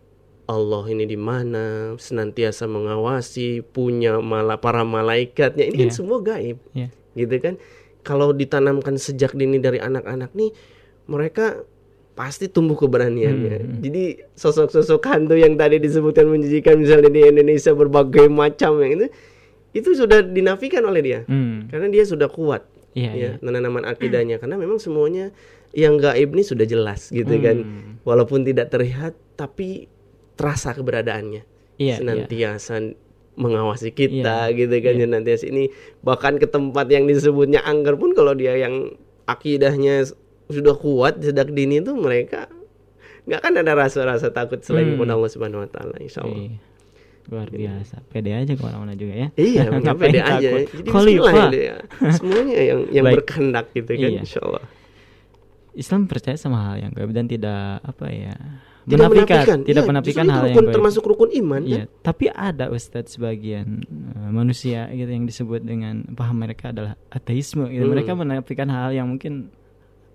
Allah 0.49 0.81
ini 0.89 1.05
di 1.05 1.15
mana, 1.15 1.93
senantiasa 1.95 2.65
mengawasi, 2.65 3.61
punya 3.63 4.17
malah 4.19 4.57
para 4.57 4.81
malaikatnya 4.81 5.69
ini 5.69 5.77
kan 5.79 5.91
Iya. 5.93 5.97
semua 5.97 6.19
gaib. 6.19 6.57
Ya. 6.73 6.89
Gitu 7.13 7.37
kan. 7.39 7.61
Kalau 8.01 8.33
ditanamkan 8.33 8.97
sejak 8.97 9.37
dini 9.37 9.61
dari 9.61 9.77
anak-anak 9.77 10.33
nih 10.33 10.51
mereka 11.05 11.61
pasti 12.15 12.49
tumbuh 12.49 12.75
keberaniannya. 12.75 13.57
Hmm. 13.61 13.79
Jadi 13.79 14.25
sosok-sosok 14.33 15.05
hantu 15.05 15.37
yang 15.37 15.55
tadi 15.55 15.77
disebutkan 15.77 16.27
menjijikan 16.27 16.81
misalnya 16.81 17.09
di 17.09 17.23
Indonesia 17.23 17.71
berbagai 17.71 18.27
macam 18.27 18.81
yang 18.81 18.97
itu 18.97 19.07
itu 19.71 19.91
sudah 19.95 20.25
dinafikan 20.25 20.83
oleh 20.83 21.01
dia. 21.01 21.21
Hmm. 21.25 21.69
Karena 21.69 21.87
dia 21.87 22.03
sudah 22.03 22.27
kuat 22.27 22.65
Iya, 22.97 23.11
ya 23.13 23.15
iya. 23.15 23.31
penanaman 23.39 23.85
akidahnya 23.85 24.41
karena 24.41 24.57
memang 24.57 24.81
semuanya 24.81 25.29
yang 25.71 26.01
gaib 26.01 26.33
ini 26.33 26.43
sudah 26.43 26.65
jelas 26.65 27.13
gitu 27.13 27.29
Hmm. 27.31 27.45
kan 27.45 27.57
walaupun 28.03 28.43
tidak 28.43 28.73
terlihat 28.73 29.13
tapi 29.37 29.87
terasa 30.39 30.71
keberadaannya 30.71 31.43
Iya, 31.77 31.85
iya. 31.85 31.95
senantiasa 31.97 32.79
mengawasi 33.35 33.91
kita 33.91 34.49
Iya, 34.49 34.57
gitu 34.57 34.75
kan 34.79 34.95
iya. 34.95 35.03
senantiasa 35.05 35.45
ini 35.47 35.71
bahkan 36.01 36.35
ke 36.37 36.47
tempat 36.47 36.87
yang 36.87 37.05
disebutnya 37.05 37.61
angker 37.61 37.95
pun 37.95 38.11
kalau 38.11 38.33
dia 38.33 38.55
yang 38.55 38.95
akidahnya 39.25 40.07
sudah 40.49 40.75
kuat 40.75 41.21
sejak 41.21 41.51
dini 41.51 41.79
itu 41.79 41.93
mereka 41.93 42.47
nggak 43.27 43.39
akan 43.39 43.55
ada 43.61 43.73
rasa-rasa 43.77 44.31
takut 44.31 44.59
selain 44.59 44.89
Hmm. 44.89 44.95
kepada 44.97 45.13
Allah 45.15 45.29
Subhanahu 45.29 45.61
Wa 45.61 45.71
Taala 45.71 45.97
Insya 45.99 46.25
Allah. 46.25 46.49
Iya. 46.49 46.59
Luar 47.29 47.47
biasa. 47.47 48.01
Pede 48.09 48.33
aja 48.33 48.49
ke 48.49 48.63
mana-mana 48.65 48.97
juga 48.97 49.13
ya. 49.13 49.29
Iya, 49.37 49.69
ngapain 49.85 50.01
pede 50.01 50.19
aja. 50.19 50.33
takut? 50.49 50.65
Jadi 50.65 50.83
bismillah 50.83 51.51
ya. 51.53 51.77
Semuanya 52.11 52.57
yang 52.57 52.81
yang 52.89 53.05
Baik. 53.05 53.15
berkehendak 53.21 53.67
gitu 53.71 53.93
kan, 53.93 54.09
Iya. 54.09 54.21
insya 54.25 54.41
Allah. 54.41 54.65
Islam 55.75 56.09
percaya 56.09 56.35
sama 56.35 56.59
hal 56.65 56.77
yang 56.81 56.91
gaib 56.91 57.13
dan 57.13 57.29
tidak 57.29 57.85
apa 57.85 58.07
ya 58.09 58.35
Tidak 58.89 59.09
menafikan, 59.13 59.59
tidak 59.63 59.83
Iya, 59.85 59.91
menafikan 59.93 60.25
hal 60.25 60.33
itu 60.33 60.33
yang 60.33 60.49
rukun, 60.49 60.65
gaib. 60.65 60.75
termasuk 60.75 61.03
rukun 61.05 61.31
iman 61.37 61.63
Iya, 61.63 61.85
kan? 61.85 61.87
tapi 62.01 62.25
ada 62.33 62.65
Ustadz 62.73 63.21
sebagian 63.21 63.85
eh, 63.85 64.31
manusia 64.33 64.89
gitu 64.91 65.11
yang 65.13 65.29
disebut 65.29 65.61
dengan 65.61 66.09
paham 66.17 66.41
mereka 66.41 66.73
adalah 66.73 66.97
ateisme 67.13 67.69
gitu. 67.69 67.85
Hmm. 67.85 67.93
Mereka 67.93 68.13
menafikan 68.17 68.69
hal 68.73 68.97
yang 68.97 69.07
mungkin 69.07 69.53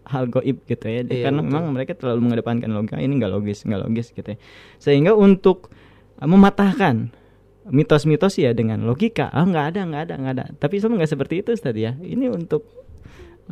hal 0.04 0.28
goib 0.28 0.66
gitu 0.66 0.86
ya. 0.90 1.06
Iya, 1.06 1.30
Karena 1.30 1.40
betul. 1.40 1.50
memang 1.54 1.66
mereka 1.72 1.94
terlalu 1.96 2.20
mengedepankan 2.28 2.70
logika 2.74 2.98
ini 3.00 3.14
nggak 3.22 3.32
logis, 3.32 3.64
nggak 3.64 3.82
logis 3.86 4.08
gitu 4.12 4.28
ya. 4.34 4.38
Sehingga 4.82 5.14
untuk 5.14 5.70
eh, 6.18 6.28
mematahkan 6.28 7.14
mitos-mitos 7.64 8.36
ya 8.36 8.52
dengan 8.52 8.84
logika, 8.84 9.32
ah 9.32 9.48
nggak 9.48 9.66
ada, 9.72 9.82
nggak 9.88 10.02
ada, 10.10 10.16
nggak 10.20 10.34
ada. 10.36 10.46
Tapi 10.60 10.74
Islam 10.82 11.00
nggak 11.00 11.12
seperti 11.14 11.46
itu 11.46 11.56
Ustadz 11.56 11.80
ya. 11.80 11.96
Ini 11.96 12.28
untuk 12.28 12.68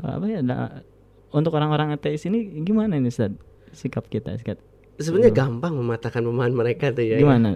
eh, 0.01 0.11
apa 0.17 0.25
ya? 0.27 0.39
nah, 0.43 0.83
untuk 1.31 1.55
orang-orang 1.55 1.95
ateis 1.95 2.27
ini 2.27 2.63
gimana 2.65 2.99
ini 2.99 3.07
Ustadz? 3.07 3.39
Sikap 3.71 4.11
kita, 4.11 4.35
sikap 4.35 4.59
Sebenarnya 5.01 5.33
gampang 5.33 5.73
mematahkan 5.73 6.21
pemahaman 6.21 6.53
mereka 6.55 6.89
tuh 6.89 7.03
ya. 7.03 7.17
Hmm. 7.17 7.21
gimana? 7.21 7.49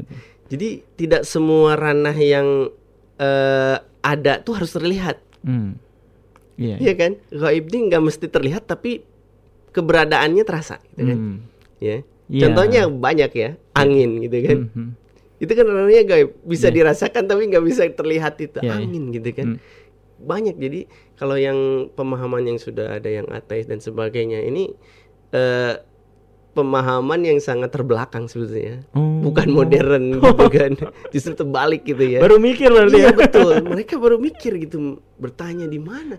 Jadi 0.45 0.67
tidak 0.93 1.21
semua 1.23 1.73
ranah 1.73 2.13
yang 2.13 2.69
eh, 3.15 3.77
ada 4.01 4.34
tuh 4.39 4.60
harus 4.60 4.69
terlihat, 4.69 5.17
Hmm. 5.41 5.77
Iya. 6.55 6.75
Iya 6.79 6.93
kan? 6.95 7.12
Gaib 7.29 7.65
ini 7.67 7.79
nggak 7.88 8.01
mesti 8.01 8.25
terlihat 8.27 8.65
tapi 8.65 9.03
keberadaannya 9.69 10.41
terasa, 10.41 10.79
gitu 10.89 11.03
kan? 11.05 11.17
Hmm. 11.17 11.38
Ya. 11.77 12.01
Iya. 12.25 12.41
Contohnya 12.47 12.81
banyak 12.88 13.31
ya, 13.31 13.49
angin 13.73 14.19
gitu 14.19 14.38
kan. 14.41 14.58
Mhm. 14.67 14.88
Itu 15.36 15.51
kan 15.51 15.65
ranahnya 15.65 16.03
gaib, 16.05 16.29
bisa 16.41 16.67
Iya. 16.67 16.75
dirasakan 16.81 17.23
tapi 17.25 17.41
nggak 17.45 17.62
bisa 17.62 17.84
terlihat 17.88 18.39
itu 18.39 18.58
Iya, 18.58 18.65
iya. 18.65 18.73
angin 18.73 19.03
gitu 19.12 19.29
kan. 19.31 19.47
Hmm. 19.55 19.60
banyak 20.15 20.55
jadi 20.55 20.88
kalau 21.19 21.36
yang 21.36 21.60
pemahaman 21.91 22.47
yang 22.47 22.55
sudah 22.55 22.97
ada 22.97 23.12
yang 23.12 23.27
ateis 23.27 23.67
dan 23.67 23.77
sebagainya 23.77 24.39
ini 24.41 24.71
eh, 25.29 25.75
pemahaman 26.55 27.19
yang 27.21 27.37
sangat 27.37 27.69
terbelakang 27.69 28.25
sebetulnya 28.25 28.87
Oh. 28.91 29.19
bukan 29.21 29.51
modern 29.51 30.03
gitu 30.23 30.47
kan 30.47 30.71
justru 31.11 31.35
terbalik 31.35 31.83
gitu 31.83 31.99
ya 32.01 32.19
Baru 32.19 32.39
mikir 32.39 32.71
berarti 32.71 32.95
iya 32.95 33.11
ya. 33.11 33.13
betul 33.13 33.59
mereka 33.71 33.99
baru 33.99 34.15
mikir 34.17 34.55
gitu 34.57 34.77
bertanya 35.15 35.67
di 35.67 35.77
mana 35.77 36.15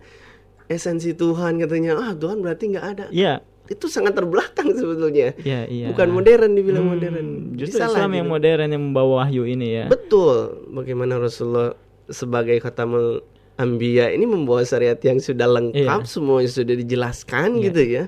esensi 0.67 1.11
Tuhan 1.11 1.57
katanya 1.57 1.97
ah 1.97 2.13
Tuhan 2.13 2.39
berarti 2.39 2.65
nggak 2.69 2.87
ada 2.87 3.07
Iya, 3.09 3.41
itu 3.67 3.87
sangat 3.87 4.13
terbelakang 4.13 4.69
sebetulnya 4.73 5.33
iya, 5.41 5.65
iya. 5.65 5.87
bukan 5.89 6.11
modern 6.11 6.53
dibilang 6.53 6.85
Hmm, 6.85 6.93
modern 6.93 7.27
Justru 7.55 7.79
Bisa 7.79 7.87
lah 7.87 7.97
Islam 7.97 8.11
yang 8.13 8.27
gitu. 8.27 8.35
modern 8.35 8.69
yang 8.69 8.83
membawa 8.85 9.11
wahyu 9.23 9.43
ini 9.43 9.67
ya. 9.73 9.85
Betul. 9.87 10.37
Bagaimana 10.69 11.17
Rasulullah 11.17 11.73
sebagai 12.07 12.59
khatamul 12.59 13.25
anbiya 13.57 14.13
ini 14.13 14.23
membawa 14.23 14.61
syariat 14.61 14.99
yang 15.01 15.17
sudah 15.17 15.49
lengkap, 15.49 16.03
Iya. 16.03 16.07
semuanya 16.07 16.51
sudah 16.53 16.75
dijelaskan 16.77 17.49
Iya. 17.55 17.63
gitu 17.65 17.81
ya. 17.83 18.05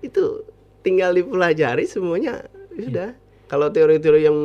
Itu 0.00 0.24
tinggal 0.86 1.10
dipelajari 1.10 1.90
semuanya 1.90 2.46
sudah. 2.70 3.18
Kalau 3.50 3.70
teori-teori 3.74 4.20
yang 4.22 4.38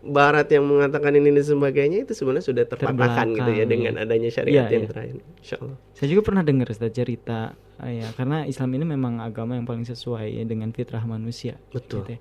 barat 0.00 0.48
yang 0.48 0.64
mengatakan 0.64 1.12
ini 1.12 1.28
dan 1.28 1.44
sebagainya 1.44 2.08
itu 2.08 2.16
sebenarnya 2.16 2.44
sudah 2.44 2.64
terpatahkan 2.64 3.36
gitu 3.36 3.50
ya 3.52 3.64
Terbelakang, 3.68 3.68
dengan 3.68 3.92
iya. 4.00 4.04
adanya 4.08 4.30
syariat 4.32 4.64
Iya, 4.64 4.72
yang 4.72 4.84
iya. 4.84 4.90
terakhir. 4.90 5.16
Insyaallah. 5.44 5.76
Saya 5.92 6.08
juga 6.08 6.22
pernah 6.24 6.42
dengar 6.44 6.66
Ustaz 6.72 6.92
cerita 6.96 7.52
ah, 7.76 7.90
ya, 7.92 8.08
karena 8.16 8.48
Islam 8.48 8.70
ini 8.80 8.84
memang 8.88 9.20
agama 9.20 9.60
yang 9.60 9.68
paling 9.68 9.84
sesuai 9.84 10.40
ya 10.40 10.44
dengan 10.48 10.72
fitrah 10.72 11.04
manusia. 11.04 11.60
Betul. 11.68 12.04
gitu 12.04 12.16
ya. 12.16 12.20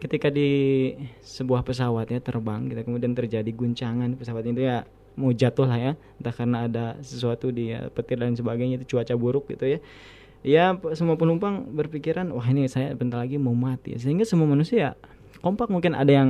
Ketika 0.00 0.32
di 0.32 0.48
sebuah 1.20 1.60
pesawat 1.60 2.08
ya 2.08 2.20
terbang, 2.24 2.64
gitu, 2.72 2.80
kemudian 2.80 3.12
terjadi 3.12 3.50
guncangan 3.52 4.16
pesawat 4.16 4.48
itu 4.48 4.64
ya 4.64 4.88
mau 5.20 5.32
jatuh 5.36 5.68
lah 5.68 5.76
ya, 5.76 5.92
entah 6.16 6.32
karena 6.32 6.64
ada 6.64 6.84
sesuatu 7.04 7.52
di 7.52 7.76
ya, 7.76 7.92
petir 7.92 8.16
dan 8.16 8.32
sebagainya 8.32 8.80
itu 8.80 8.96
cuaca 8.96 9.12
buruk 9.20 9.52
gitu 9.52 9.76
ya. 9.76 9.78
Ya 10.46 10.78
semua 10.94 11.18
penumpang 11.18 11.66
berpikiran 11.66 12.30
wah 12.30 12.46
ini 12.46 12.70
saya 12.70 12.94
bentar 12.94 13.18
lagi 13.18 13.34
mau 13.34 13.50
mati, 13.52 13.98
sehingga 13.98 14.22
semua 14.22 14.46
manusia 14.46 14.94
kompak 15.42 15.66
mungkin 15.66 15.90
ada 15.92 16.06
yang 16.08 16.28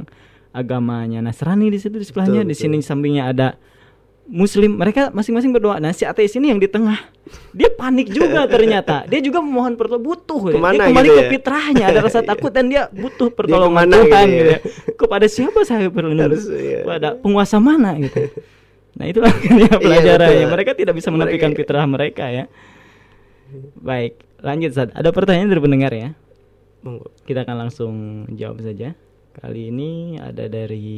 agamanya 0.51 1.21
Nasrani 1.21 1.69
di 1.69 1.77
situ 1.77 2.01
di 2.01 2.07
sebelahnya, 2.09 2.41
Betul, 2.41 2.49
di 2.49 2.57
betul. 2.57 2.65
sini 2.65 2.79
sampingnya 2.81 3.29
ada 3.29 3.49
Muslim, 4.27 4.75
mereka 4.75 5.15
masing-masing 5.15 5.55
berdoa. 5.55 5.79
Nah, 5.79 5.95
si 5.95 6.03
ateis 6.03 6.35
ini 6.35 6.51
yang 6.51 6.59
di 6.59 6.67
tengah, 6.67 6.99
dia 7.55 7.71
panik 7.71 8.11
juga 8.11 8.43
ternyata. 8.51 9.07
Dia 9.07 9.23
juga 9.23 9.39
memohon 9.39 9.79
pertolongan, 9.79 10.03
butuh. 10.03 10.41
dia 10.51 10.55
Ke 10.57 10.59
mana 10.59 10.83
kembali 10.83 11.07
gitu 11.07 11.15
ke 11.15 11.23
ya? 11.23 11.31
fitrahnya, 11.31 11.85
ada 11.87 12.01
rasa 12.03 12.21
takut 12.35 12.51
dan 12.51 12.67
dia 12.67 12.91
butuh 12.91 13.31
pertolongan 13.31 13.71
ke 13.71 13.79
mana 13.87 13.97
Tuhan. 14.03 14.27
gitu 14.27 14.35
Gitu 14.35 14.51
ya? 14.51 14.59
Kepada 14.99 15.27
siapa 15.31 15.61
saya 15.63 15.87
berlindung? 15.87 16.27
Harus, 16.27 16.51
iya. 16.51 16.83
Pada 16.83 17.15
penguasa 17.15 17.61
mana 17.61 17.95
gitu. 18.01 18.19
Nah, 18.97 19.05
itulah 19.07 19.29
akhirnya 19.29 19.77
pelajarannya. 19.77 20.41
betul. 20.41 20.53
mereka 20.57 20.71
tidak 20.73 20.95
bisa 20.97 21.09
menafikan 21.13 21.53
Mereka- 21.53 21.61
fitrah 21.63 21.85
mereka 21.85 22.25
ya. 22.33 22.45
Baik, 23.79 24.23
lanjut 24.43 24.71
Zat. 24.75 24.91
Ada 24.93 25.15
pertanyaan 25.15 25.51
dari 25.51 25.63
pendengar 25.63 25.93
ya. 25.95 26.11
Monggo. 26.83 27.11
Kita 27.27 27.47
akan 27.47 27.57
langsung 27.67 27.95
jawab 28.35 28.63
saja. 28.63 28.95
Kali 29.37 29.69
ini 29.69 30.17
ada 30.17 30.49
dari 30.49 30.89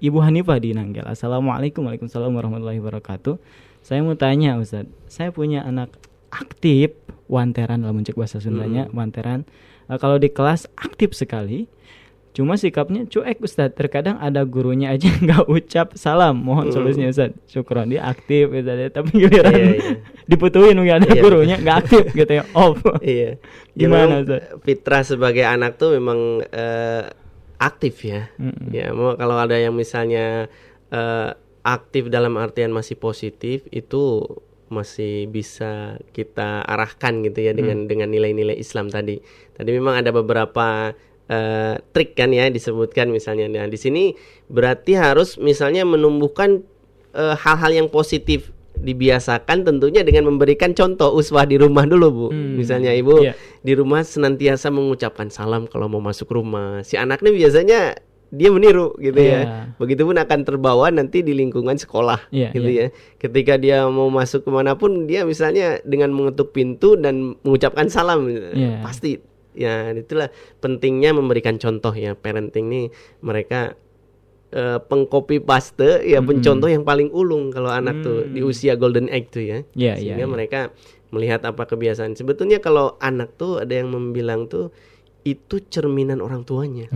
Ibu 0.00 0.18
Hanifah 0.20 0.58
di 0.58 0.72
Nanggel. 0.72 1.04
Assalamualaikum 1.04 1.84
Waalaikumsalam 1.84 2.32
warahmatullahi 2.32 2.80
wabarakatuh. 2.80 3.36
Saya 3.84 4.00
mau 4.00 4.16
tanya 4.16 4.56
Ustaz, 4.56 4.88
saya 5.12 5.28
punya 5.28 5.60
anak 5.62 5.92
aktif 6.32 6.96
wanteran 7.28 7.84
dalam 7.84 8.00
mencek 8.00 8.16
bahasa 8.16 8.40
Sundanya, 8.40 8.88
wanteran. 8.96 9.44
Eh, 9.92 9.98
kalau 10.00 10.16
di 10.16 10.32
kelas 10.32 10.64
aktif 10.80 11.12
sekali, 11.12 11.68
cuma 12.34 12.58
sikapnya 12.58 13.06
cuek 13.06 13.38
Ustaz. 13.40 13.70
Terkadang 13.72 14.18
ada 14.18 14.42
gurunya 14.42 14.90
aja 14.90 15.06
nggak 15.24 15.46
ucap 15.46 15.94
salam. 15.94 16.42
Mohon 16.42 16.74
solusinya 16.74 17.08
Ustaz. 17.08 17.30
Syukron 17.46 17.88
dia 17.88 18.02
aktif 18.04 18.50
Ustaz, 18.50 18.76
ya. 18.76 18.88
tapi 18.90 19.08
giliran 19.14 19.52
Iya, 19.54 19.64
iya. 19.78 19.96
diputuin 20.30 20.74
mungkin 20.74 20.98
ada 20.98 21.08
Iya. 21.08 21.22
gurunya 21.22 21.56
nggak 21.62 21.76
aktif 21.86 22.04
gitu 22.12 22.32
ya, 22.34 22.44
off. 22.52 22.82
Iya. 23.00 23.38
Gimana, 23.72 24.20
memang 24.20 24.20
Ustaz? 24.26 24.42
Fitrah 24.66 25.02
sebagai 25.06 25.44
anak 25.46 25.78
tuh 25.78 25.94
memang 25.94 26.42
eh, 26.50 27.06
aktif 27.62 28.02
ya. 28.02 28.28
Mm-mm. 28.36 28.74
Ya, 28.74 28.90
mau 28.90 29.14
kalau 29.14 29.38
ada 29.38 29.54
yang 29.54 29.72
misalnya 29.72 30.50
eh, 30.90 31.30
aktif 31.64 32.12
dalam 32.12 32.34
artian 32.36 32.74
masih 32.74 32.98
positif 32.98 33.64
itu 33.70 34.20
masih 34.68 35.30
bisa 35.30 36.00
kita 36.10 36.64
arahkan 36.66 37.22
gitu 37.22 37.46
ya 37.46 37.52
dengan 37.54 37.86
dengan 37.86 38.10
nilai-nilai 38.10 38.58
Islam 38.58 38.90
tadi. 38.90 39.22
Tadi 39.54 39.70
memang 39.70 40.02
ada 40.02 40.10
beberapa 40.10 40.92
eh, 41.26 41.74
trik 41.90 42.14
kan 42.14 42.30
ya 42.30 42.48
disebutkan 42.48 43.08
misalnya. 43.08 43.48
Nah, 43.48 43.66
di 43.66 43.76
sini 43.76 44.12
berarti 44.46 44.94
harus 44.94 45.36
misalnya 45.36 45.82
menumbuhkan 45.82 46.62
eh, 47.12 47.34
hal-hal 47.34 47.72
yang 47.74 47.88
positif 47.88 48.50
dibiasakan 48.74 49.64
tentunya 49.64 50.02
dengan 50.02 50.28
memberikan 50.28 50.74
contoh 50.74 51.14
uswah 51.14 51.46
di 51.46 51.56
rumah 51.56 51.86
dulu 51.86 52.06
bu 52.10 52.26
Hmm, 52.28 52.58
misalnya 52.58 52.90
ibu 52.92 53.22
iya. 53.22 53.32
di 53.62 53.72
rumah 53.72 54.02
senantiasa 54.02 54.68
mengucapkan 54.68 55.30
salam 55.30 55.64
kalau 55.64 55.86
mau 55.86 56.02
masuk 56.02 56.28
rumah 56.28 56.82
si 56.82 56.98
anaknya 56.98 57.30
biasanya 57.30 57.78
dia 58.28 58.50
meniru 58.50 58.92
gitu 58.98 59.14
Iya. 59.14 59.30
ya 59.30 59.40
begitupun 59.78 60.18
akan 60.18 60.40
terbawa 60.42 60.90
nanti 60.90 61.22
di 61.22 61.32
lingkungan 61.32 61.78
sekolah 61.78 62.28
Iya, 62.28 62.50
gitu 62.50 62.66
iya. 62.68 62.84
ya 62.90 62.94
ketika 63.16 63.54
dia 63.56 63.78
mau 63.86 64.10
masuk 64.10 64.42
ke 64.42 64.50
mana 64.50 64.74
pun 64.74 65.06
dia 65.06 65.22
misalnya 65.22 65.78
dengan 65.86 66.10
mengetuk 66.10 66.50
pintu 66.50 66.98
dan 66.98 67.38
mengucapkan 67.46 67.86
salam 67.86 68.26
Iya. 68.26 68.82
pasti 68.82 69.22
ya 69.54 69.74
itulah 69.90 70.28
pentingnya 70.58 71.10
memberikan 71.10 71.56
contoh 71.56 71.90
ya 71.90 72.12
parenting 72.12 72.66
nih 72.66 72.86
mereka 73.20 73.78
eh, 74.50 74.78
pengcopy 74.80 75.38
paste 75.38 76.02
ya 76.02 76.18
Mm-mm. 76.18 76.28
pencontoh 76.28 76.66
yang 76.66 76.82
paling 76.82 77.10
ulung 77.10 77.48
kalau 77.48 77.70
anak 77.70 78.02
tuh 78.02 78.26
di 78.26 78.38
Mm. 78.38 78.46
usia 78.46 78.74
golden 78.74 79.06
age 79.08 79.30
tuh 79.30 79.42
ya 79.42 79.58
Iya, 79.72 79.94
iya, 79.94 79.94
sehingga 79.94 80.26
iya. 80.26 80.30
mereka 80.30 80.60
melihat 81.08 81.42
apa 81.42 81.62
kebiasaan 81.64 82.14
sebetulnya 82.14 82.58
kalau 82.58 82.98
anak 82.98 83.34
tuh 83.34 83.58
ada 83.58 83.70
yang 83.72 83.88
membilang 83.88 84.46
tuh 84.46 84.74
itu 85.22 85.62
cerminan 85.64 86.18
orang 86.18 86.42
tuanya 86.42 86.90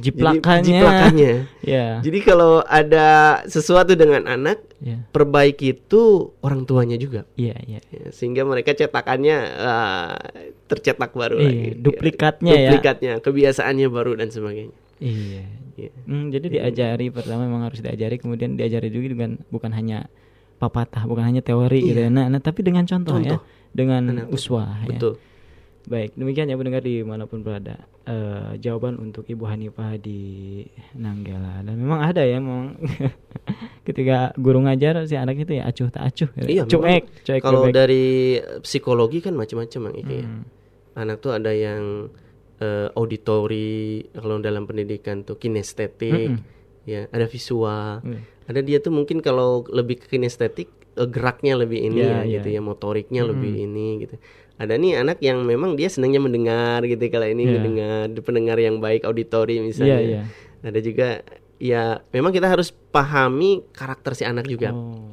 Hmm. 0.00 0.06
Jadi, 0.08 0.16
Jiplakannya. 0.16 0.64
jiplakannya. 0.80 1.32
Ya. 1.60 2.00
jadi 2.00 2.18
kalau 2.24 2.64
ada 2.64 3.08
sesuatu 3.46 3.92
dengan 3.92 4.24
anak 4.24 4.64
Ya. 4.80 4.96
perbaiki 5.12 5.76
itu 5.76 6.32
orang 6.40 6.64
tuanya 6.64 6.96
juga 6.96 7.28
Iya, 7.36 7.52
iya. 7.68 7.84
Ya, 7.92 8.08
sehingga 8.16 8.48
mereka 8.48 8.72
cetakannya 8.72 9.36
ah, 9.60 10.16
tercetak 10.64 11.12
baru 11.12 11.36
Iya, 11.36 11.44
lagi 11.44 11.68
duplikatnya 11.76 12.52
ya. 12.56 12.70
duplikatnya 12.72 13.12
kebiasaannya 13.20 13.88
baru 13.92 14.16
dan 14.16 14.32
sebagainya 14.32 14.72
Iya. 14.96 15.44
Iya. 15.76 15.90
Hmm, 16.08 16.32
jadi 16.32 16.46
diajari 16.48 17.12
pertama 17.12 17.44
memang 17.44 17.68
harus 17.68 17.80
diajari 17.80 18.16
kemudian 18.16 18.56
diajari 18.56 18.88
juga 18.88 19.12
dengan 19.12 19.30
bukan 19.52 19.68
hanya 19.72 20.08
papatah 20.56 21.04
bukan 21.04 21.24
hanya 21.24 21.40
teori 21.40 21.80
gitu 21.84 22.00
ya. 22.00 22.08
Nah, 22.08 22.28
nah 22.28 22.36
tapi 22.36 22.60
dengan 22.60 22.84
contoh, 22.84 23.16
Contoh. 23.16 23.40
ya, 23.40 23.72
dengan 23.72 24.02
Anak 24.12 24.32
uswah 24.32 24.80
ya. 24.84 24.96
Betul. 24.96 25.16
Baik, 25.90 26.14
demikian 26.14 26.46
ya 26.46 26.54
pendengar 26.54 26.86
di 26.86 27.02
mana 27.02 27.26
pun 27.26 27.42
berada. 27.42 27.74
Eh, 28.06 28.62
jawaban 28.62 28.94
untuk 29.02 29.26
Ibu 29.26 29.42
Hanifah 29.42 29.98
di 29.98 30.62
Nanggala 30.94 31.66
dan 31.66 31.74
memang 31.74 31.98
ada 31.98 32.22
ya 32.22 32.38
memang 32.38 32.78
ketika 33.86 34.30
guru 34.38 34.62
ngajar 34.62 35.02
si 35.10 35.18
anak 35.18 35.42
itu 35.42 35.58
ya 35.58 35.66
acuh 35.66 35.90
tak 35.90 36.14
acuh. 36.14 36.30
Iya, 36.46 36.62
cuek, 36.70 37.26
cuek 37.26 37.42
Kalau 37.42 37.66
bebek. 37.66 37.74
dari 37.74 38.38
psikologi 38.62 39.18
kan 39.18 39.34
macam-macam 39.34 39.80
ya. 39.98 40.22
Hmm. 40.22 40.46
Anak 40.94 41.26
tuh 41.26 41.34
ada 41.34 41.50
yang 41.50 42.06
eh, 42.62 42.88
auditori, 42.94 44.06
kalau 44.14 44.38
dalam 44.38 44.70
pendidikan 44.70 45.26
tuh 45.26 45.42
kinestetik, 45.42 46.38
ya, 46.86 47.10
ada 47.10 47.26
visual. 47.26 47.98
Iya. 48.06 48.20
Ada 48.46 48.60
dia 48.62 48.78
tuh 48.78 48.94
mungkin 48.94 49.26
kalau 49.26 49.66
lebih 49.66 50.06
ke 50.06 50.06
kinestetik 50.06 50.79
geraknya 50.96 51.54
lebih 51.54 51.80
ini 51.82 52.00
Iya, 52.00 52.08
ya, 52.08 52.18
iya. 52.22 52.32
gitu 52.38 52.48
ya, 52.50 52.60
motoriknya 52.60 53.22
lebih 53.24 53.52
ini 53.62 54.02
gitu. 54.02 54.14
Ada 54.60 54.76
nih 54.76 55.00
anak 55.00 55.18
yang 55.20 55.40
memang 55.40 55.72
dia 55.72 55.88
senangnya 55.88 56.20
mendengar 56.20 56.84
gitu 56.84 57.00
kalau 57.08 57.24
ini 57.24 57.42
Iya. 57.44 57.52
mendengar, 57.56 58.04
pendengar 58.20 58.58
yang 58.58 58.76
baik 58.78 59.04
auditori 59.04 59.60
misalnya. 59.60 59.96
Iya, 59.96 60.00
iya. 60.04 60.22
Ada 60.60 60.78
juga 60.78 61.08
ya 61.56 61.82
memang 62.10 62.32
kita 62.32 62.48
harus 62.48 62.72
pahami 62.72 63.64
karakter 63.70 64.12
si 64.12 64.24
anak 64.24 64.44
juga 64.44 64.72
Oh. 64.72 65.12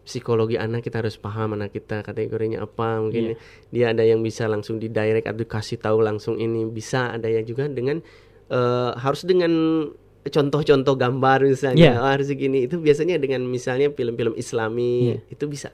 psikologi 0.00 0.56
anak 0.56 0.80
kita 0.80 1.04
harus 1.04 1.20
paham 1.20 1.52
anak 1.52 1.68
kita 1.70 2.00
kategorinya 2.00 2.64
apa 2.64 2.96
mungkin 2.96 3.36
dia 3.68 3.92
ada 3.92 4.00
yang 4.00 4.24
bisa 4.24 4.48
langsung 4.48 4.80
di 4.80 4.88
direct 4.88 5.28
atau 5.28 5.36
dikasih 5.36 5.76
tahu 5.76 6.00
langsung 6.00 6.40
ini 6.40 6.64
bisa 6.64 7.12
ada 7.12 7.28
yang 7.28 7.44
juga 7.44 7.68
dengan 7.68 8.00
eh, 8.48 8.90
harus 8.96 9.28
dengan 9.28 9.52
contoh-contoh 10.28 10.94
gambar 10.94 11.38
misalnya 11.44 11.92
Iya. 11.92 11.98
oh, 11.98 12.08
harus 12.08 12.28
gini 12.30 12.64
itu 12.64 12.76
biasanya 12.76 13.16
dengan 13.16 13.44
misalnya 13.44 13.90
film-film 13.90 14.32
Islami 14.34 14.92
Iya. 15.10 15.18
itu 15.28 15.44
bisa 15.46 15.70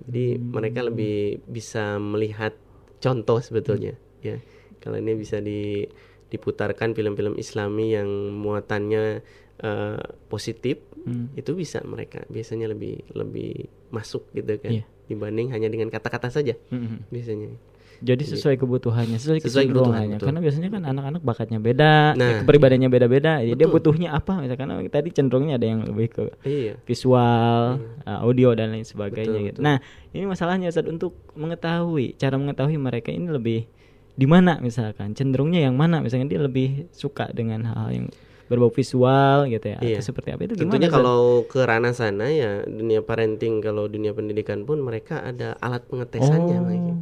jadi 0.00 0.38
mereka 0.38 0.80
lebih 0.82 1.42
bisa 1.44 1.96
melihat 1.96 2.54
contoh 2.98 3.38
sebetulnya 3.38 3.94
ya 4.20 4.38
kalau 4.78 4.96
ini 4.96 5.14
bisa 5.14 5.38
di 5.38 5.84
diputarkan 6.28 6.92
film-film 6.92 7.34
Islami 7.34 7.92
yang 7.92 8.08
muatannya 8.34 9.24
eh, 9.58 10.00
positif 10.26 10.78
Hmm. 10.98 11.32
itu 11.34 11.54
bisa 11.54 11.80
mereka 11.82 12.20
biasanya 12.26 12.68
lebih 12.68 13.00
lebih 13.10 13.64
masuk 13.88 14.28
gitu 14.30 14.60
kan 14.60 14.70
Iya. 14.70 14.84
dibanding 15.06 15.48
hanya 15.48 15.66
dengan 15.66 15.88
kata-kata 15.88 16.28
saja 16.28 16.52
Mm-mm. 16.68 17.08
biasanya 17.08 17.54
Jadi 17.98 18.22
sesuai 18.24 18.56
kebutuhannya, 18.56 19.18
sesuai, 19.18 19.42
Sesuai 19.42 19.66
kebutuhan, 19.66 20.06
kecenderungannya. 20.06 20.16
betul. 20.16 20.26
Karena 20.30 20.40
biasanya 20.40 20.68
kan 20.70 20.82
anak-anak 20.86 21.22
bakatnya 21.22 21.58
beda, 21.58 21.94
Nah. 22.14 22.22
ya, 22.22 22.34
kepribadiannya 22.42 22.88
beda-beda. 22.88 23.32
Ya, 23.42 23.54
dia 23.54 23.66
butuhnya 23.66 24.14
apa? 24.14 24.38
Misalkan 24.38 24.70
oh, 24.70 24.78
tadi 24.86 25.08
cenderungnya 25.10 25.58
ada 25.58 25.66
yang 25.66 25.82
lebih 25.82 26.06
ke 26.08 26.22
iya 26.42 26.78
visual, 26.82 27.82
uh, 28.04 28.18
audio 28.22 28.54
dan 28.54 28.70
lain 28.70 28.86
sebagainya 28.86 29.34
Betul, 29.34 29.48
gitu. 29.50 29.58
betul. 29.58 29.66
Nah, 29.66 29.76
ini 30.10 30.24
masalahnya 30.24 30.66
Ustaz 30.68 30.86
untuk 30.86 31.14
mengetahui 31.32 32.14
cara 32.14 32.34
mengetahui 32.34 32.76
mereka 32.76 33.10
ini 33.10 33.26
lebih 33.26 33.66
di 34.14 34.26
mana 34.26 34.58
misalkan 34.58 35.14
cenderungnya 35.14 35.62
yang 35.62 35.74
mana 35.74 35.98
misalkan 35.98 36.26
dia 36.26 36.38
lebih 36.38 36.90
suka 36.90 37.30
dengan 37.30 37.62
hal-hal 37.64 37.90
yang 37.92 38.06
berbau 38.46 38.66
visual 38.68 39.46
gitu 39.46 39.62
ya 39.68 39.78
Iya. 39.78 40.00
atau 40.00 40.04
seperti 40.04 40.32
apa 40.32 40.40
itu 40.42 40.56
gimana? 40.56 40.62
tentunya 40.64 40.88
kalau 40.88 41.20
ke 41.44 41.60
ranah 41.60 41.92
sana 41.92 42.26
ya 42.26 42.64
dunia 42.64 42.98
parenting 42.98 43.60
kalau 43.60 43.86
dunia 43.86 44.10
pendidikan 44.10 44.64
pun 44.64 44.80
mereka 44.80 45.20
ada 45.20 45.54
alat 45.60 45.84
pengetesannya 45.84 46.56
oh, 46.56 46.64
lagi 46.64 46.92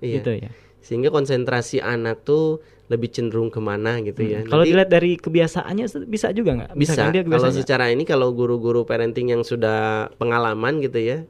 iya 0.00 0.18
gitu 0.18 0.32
ya. 0.38 0.50
sehingga 0.80 1.08
konsentrasi 1.08 1.78
anak 1.78 2.24
tuh 2.24 2.58
lebih 2.86 3.08
cenderung 3.08 3.48
ke 3.48 3.60
mana 3.60 4.00
gitu 4.00 4.18
ya 4.20 4.42
Kalau 4.42 4.60
Nanti 4.60 4.74
dilihat 4.74 4.90
dari 4.90 5.14
kebiasaannya 5.14 5.86
bisa 6.04 6.32
juga 6.32 6.50
nggak? 6.56 6.70
bisa 6.74 7.06
dia 7.08 7.22
kalau 7.22 7.52
secara 7.52 7.86
ini 7.86 8.02
kalau 8.02 8.32
guru-guru 8.32 8.82
parenting 8.82 9.30
yang 9.30 9.42
sudah 9.42 9.78
pengalaman 10.16 10.80
gitu 10.80 10.98
ya 10.98 11.22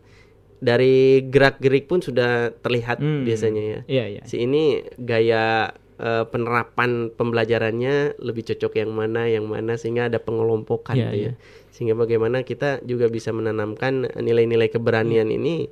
dari 0.57 0.97
gerak-gerik 1.23 1.85
pun 1.85 2.01
sudah 2.01 2.53
terlihat 2.55 2.97
Hmm. 2.99 3.25
biasanya 3.25 3.63
ya 3.63 3.81
Iya, 3.87 4.05
iya. 4.11 4.23
si 4.25 4.39
ini 4.39 4.81
gaya 4.97 5.73
eh, 5.97 6.25
penerapan 6.25 7.09
pembelajarannya 7.11 8.17
lebih 8.19 8.45
cocok 8.47 8.73
yang 8.75 8.91
mana 8.91 9.25
yang 9.27 9.45
mana 9.45 9.77
sehingga 9.77 10.07
ada 10.07 10.17
pengelompokan 10.17 10.97
Iya, 10.97 11.01
gitu 11.03 11.17
ya 11.19 11.23
iya. 11.27 11.33
sehingga 11.71 11.95
bagaimana 11.95 12.41
kita 12.41 12.81
juga 12.83 13.09
bisa 13.09 13.33
menanamkan 13.33 14.09
nilai-nilai 14.15 14.69
keberanian 14.69 15.29
ini 15.29 15.69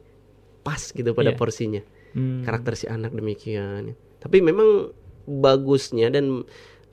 pas 0.61 0.81
gitu 0.87 1.13
pada 1.13 1.33
Iya. 1.33 1.39
porsinya 1.39 1.81
Hmm. 2.11 2.43
karakter 2.43 2.73
si 2.73 2.87
anak 2.87 3.13
demikian 3.13 3.93
tapi 4.19 4.41
memang 4.41 4.91
bagusnya 5.25 6.09
dan 6.09 6.43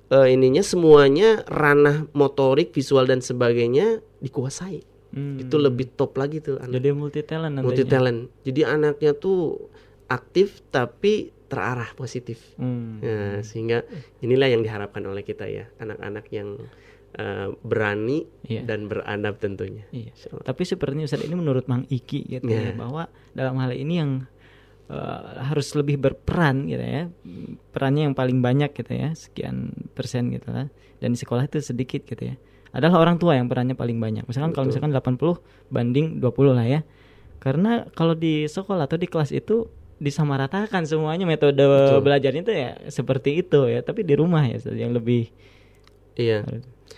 eh, 0.08 0.28
ininya 0.28 0.62
semuanya 0.62 1.42
ranah 1.46 2.06
motorik 2.12 2.70
visual 2.70 3.04
dan 3.04 3.20
sebagainya 3.20 4.02
dikuasai 4.20 4.84
Hmm. 5.10 5.40
itu 5.40 5.56
lebih 5.56 5.96
top 5.96 6.20
lagi 6.20 6.44
tuh 6.44 6.60
anak 6.60 6.76
Jadi 6.76 6.90
multi 6.92 7.24
talent 7.24 7.56
multi 7.58 7.88
talent 7.88 8.28
jadi 8.44 8.68
anaknya 8.70 9.16
tuh 9.16 9.72
aktif 10.06 10.60
tapi 10.68 11.32
terarah 11.46 11.88
positif 11.94 12.42
Hmm. 12.58 13.00
Nah, 13.00 13.40
sehingga 13.40 13.88
inilah 14.20 14.50
yang 14.50 14.60
diharapkan 14.60 15.00
oleh 15.02 15.22
kita 15.22 15.46
ya, 15.46 15.72
anak-anak 15.78 16.26
yang 16.30 16.60
eh, 17.16 17.48
berani 17.64 18.28
Iya. 18.44 18.68
dan 18.68 18.92
beradab 18.92 19.40
tentunya. 19.40 19.88
Iya. 19.88 20.12
Tapi 20.44 20.68
sepertinya 20.68 21.08
Ustaz 21.08 21.24
ini 21.24 21.32
menurut 21.32 21.64
Mang 21.64 21.88
Iki 21.88 22.20
gitu 22.28 22.44
ya 22.44 22.60
Iya. 22.60 22.76
bahwa 22.76 23.08
dalam 23.32 23.56
hal 23.56 23.72
ini 23.72 23.94
yang 23.96 24.12
eh, 24.90 25.22
harus 25.46 25.68
lebih 25.78 25.98
berperan 26.02 26.70
gitu 26.70 26.82
ya. 26.82 27.04
Perannya 27.74 28.12
yang 28.12 28.16
paling 28.16 28.40
banyak 28.40 28.72
gitu 28.74 28.92
ya, 28.94 29.14
sekian 29.14 29.74
persen 29.94 30.32
gitu 30.34 30.52
lah. 30.52 30.68
Dan 31.02 31.14
di 31.14 31.20
sekolah 31.20 31.46
itu 31.46 31.62
sedikit 31.62 32.06
gitu 32.06 32.34
ya. 32.34 32.36
Adalah 32.76 33.08
orang 33.08 33.16
tua 33.16 33.40
yang 33.40 33.48
perannya 33.48 33.76
paling 33.78 33.96
banyak. 33.98 34.28
Misalkan 34.28 34.52
kalau 34.52 34.68
misalkan 34.68 34.92
80 34.92 35.40
banding 35.72 36.20
20 36.20 36.58
lah 36.58 36.68
ya. 36.68 36.82
Karena 37.40 37.86
kalau 37.94 38.18
di 38.18 38.50
sekolah 38.50 38.90
atau 38.90 38.98
di 39.00 39.08
kelas 39.08 39.32
itu 39.32 39.70
disamaratakan 39.96 40.84
semuanya 40.84 41.24
metode 41.24 41.56
Betul. 41.56 42.04
belajarnya 42.04 42.42
itu 42.44 42.52
ya 42.52 42.70
seperti 42.92 43.40
itu 43.40 43.72
ya, 43.72 43.80
tapi 43.80 44.04
di 44.04 44.12
rumah 44.12 44.44
ya 44.44 44.60
yang 44.76 44.92
lebih 44.92 45.32
Iya. 46.16 46.48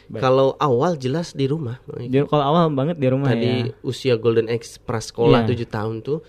Kalau 0.07 0.55
awal 0.61 0.95
jelas 0.95 1.35
di 1.35 1.49
rumah. 1.49 1.81
Kalau 2.29 2.43
awal 2.45 2.71
banget 2.71 2.95
di 3.01 3.07
rumah 3.11 3.33
Tadi 3.33 3.73
ya. 3.73 3.75
usia 3.83 4.15
golden 4.15 4.47
age 4.47 4.79
prasekolah. 4.85 5.43
7 5.43 5.67
tahun 5.67 6.05
tuh 6.05 6.23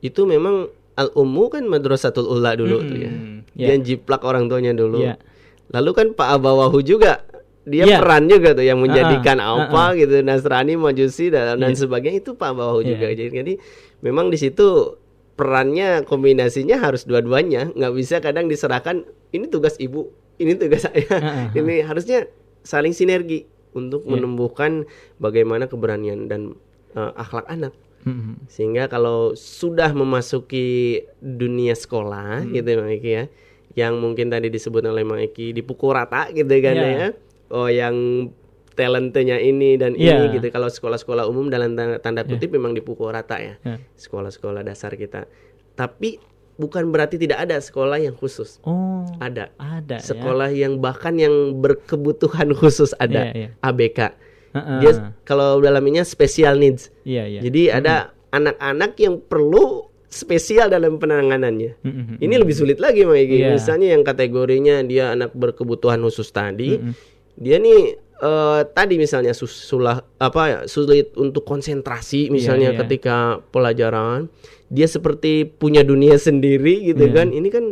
itu 0.00 0.24
memang 0.24 0.72
al 1.00 1.08
ummu 1.16 1.48
kan 1.48 1.64
madrasatul 1.64 2.28
ula 2.28 2.52
dulu 2.52 2.84
tuh 2.84 2.98
ya. 3.00 3.08
Mm-mm. 3.08 3.56
Dia 3.56 3.74
jiplak 3.80 4.20
orang 4.20 4.52
tuanya 4.52 4.76
dulu. 4.76 5.00
Iya. 5.00 5.16
Lalu 5.72 5.90
kan 5.96 6.06
Pak 6.12 6.28
Abawahu 6.36 6.84
juga 6.84 7.24
dia 7.64 7.88
Iya. 7.88 7.96
peran 8.00 8.28
juga 8.28 8.52
tuh 8.52 8.64
yang 8.64 8.80
menjadikan 8.84 9.40
Ah, 9.40 9.56
ah, 9.56 9.56
apa 9.68 9.96
gitu 9.96 10.20
Nasrani 10.20 10.76
Majusi 10.76 11.32
dan, 11.32 11.56
dan 11.56 11.72
Iya. 11.72 11.80
sebagainya 11.80 12.20
itu 12.20 12.36
Pak 12.36 12.48
Abawahu 12.52 12.84
Iya. 12.84 12.88
juga. 12.92 13.06
Jadi, 13.16 13.30
jadi 13.32 13.52
memang 14.04 14.28
di 14.28 14.36
situ 14.36 14.96
perannya 15.36 16.04
kombinasinya 16.04 16.76
harus 16.76 17.08
dua-duanya 17.08 17.72
nggak 17.72 17.92
bisa 17.96 18.20
kadang 18.20 18.44
diserahkan 18.44 19.08
ini 19.32 19.48
tugas 19.48 19.80
ibu 19.80 20.12
ini 20.36 20.52
tugas 20.52 20.84
saya 20.84 21.00
ah, 21.16 21.48
ah. 21.48 21.56
ini 21.56 21.80
harusnya 21.80 22.28
saling 22.60 22.92
sinergi 22.92 23.48
untuk 23.72 24.04
Iya. 24.04 24.20
menumbuhkan 24.20 24.84
bagaimana 25.16 25.64
keberanian 25.64 26.28
dan 26.28 26.60
eh, 26.92 27.12
akhlak 27.16 27.48
anak 27.48 27.72
Mm-mm. 28.02 28.46
sehingga 28.46 28.86
kalau 28.86 29.32
sudah 29.32 29.90
memasuki 29.90 31.00
dunia 31.16 31.72
sekolah 31.72 32.42
Hmm. 32.42 32.52
gitu 32.52 32.68
Mang 32.76 32.90
Eki 32.90 33.10
ya 33.10 33.24
yang 33.72 33.96
mungkin 33.96 34.28
tadi 34.28 34.48
disebut 34.48 34.82
oleh 34.82 35.02
Mang 35.02 35.18
Eki 35.18 35.52
dipukul 35.52 35.92
rata 35.92 36.28
gitu 36.28 36.48
kan 36.58 36.74
Iya. 36.74 36.88
ya 36.90 37.08
oh 37.50 37.66
yang 37.66 37.94
talentnya 38.72 39.36
ini 39.36 39.76
dan 39.76 39.92
Iya. 39.92 40.16
ini 40.16 40.36
gitu 40.36 40.48
kalau 40.48 40.66
sekolah-sekolah 40.66 41.24
umum 41.24 41.48
dalam 41.48 41.74
tanda, 41.74 41.98
tanda 41.98 42.22
kutip 42.24 42.50
memang 42.50 42.72
dipukul 42.72 43.08
rata 43.08 43.36
ya 43.36 43.54
Ya. 43.60 43.76
sekolah-sekolah 43.94 44.62
dasar 44.62 44.94
kita 44.94 45.28
tapi 45.74 46.16
bukan 46.56 46.88
berarti 46.88 47.16
tidak 47.16 47.40
ada 47.42 47.56
sekolah 47.56 47.96
yang 47.96 48.12
khusus 48.12 48.60
Oh, 48.62 49.04
ada 49.18 49.48
ada 49.54 49.96
sekolah 49.98 50.48
yang 50.50 50.76
bahkan 50.76 51.16
yang 51.16 51.32
berkebutuhan 51.56 52.52
khusus 52.52 52.92
ada 52.94 53.28
Iya, 53.30 53.32
iya. 53.34 53.48
ABK 53.60 53.98
Heeh. 54.50 54.78
dia 54.80 54.92
kalau 55.22 55.58
dalamnya 55.58 56.02
special 56.02 56.56
needs 56.56 56.90
Iya, 57.02 57.22
iya. 57.24 57.40
jadi 57.40 57.62
ada 57.76 57.94
anak-anak 58.28 58.92
yang 58.96 59.18
perlu 59.20 59.86
spesial 60.06 60.66
dalam 60.66 60.98
penanganannya. 60.98 61.78
Mm-mm. 61.80 62.18
Ini 62.18 62.34
lebih 62.36 62.50
sulit 62.52 62.78
lagi. 62.78 63.06
Iya. 63.06 63.54
Misalnya 63.54 63.94
yang 63.94 64.02
kategorinya 64.02 64.82
dia 64.82 65.10
anak 65.10 65.30
berkebutuhan 65.32 65.98
khusus 66.00 66.26
tadi, 66.28 66.74
Mm-mm. 66.74 66.94
dia 67.36 67.56
nih 67.56 67.94
eh, 68.16 68.60
tadi 68.68 68.94
misalnya 68.96 69.30
sus- 69.30 69.54
sulah 69.64 70.02
apa 70.16 70.66
sulit 70.66 71.14
untuk 71.14 71.46
konsentrasi 71.46 72.26
misalnya 72.28 72.74
iya. 72.74 72.78
ketika 72.80 73.16
pelajaran, 73.48 74.26
dia 74.66 74.84
seperti 74.84 75.46
punya 75.46 75.82
dunia 75.82 76.18
sendiri 76.28 76.90
gitu 76.90 77.06
Iya. 77.06 77.14
kan. 77.14 77.30
Ini 77.30 77.48
kan 77.48 77.64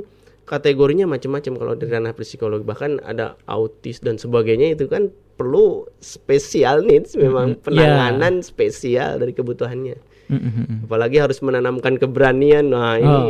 kategorinya 0.48 1.04
macam-macam 1.04 1.52
kalau 1.54 1.72
dari 1.74 1.92
ranah 1.92 2.12
psikologi 2.12 2.64
bahkan 2.64 2.96
ada 3.02 3.36
autis 3.44 4.00
dan 4.00 4.16
sebagainya 4.16 4.72
itu 4.72 4.88
kan 4.88 5.06
perlu 5.36 5.84
spesial 5.98 6.80
needs 6.80 7.14
memang 7.14 7.54
penanganan 7.60 8.40
spesial 8.40 9.16
dari 9.16 9.30
kebutuhannya 9.30 10.00
Mm-mm. 10.26 10.84
apalagi 10.84 11.20
harus 11.20 11.38
menanamkan 11.38 11.94
keberanian 11.94 12.68
nah 12.68 12.96
ini 12.96 13.06
Oh, 13.06 13.28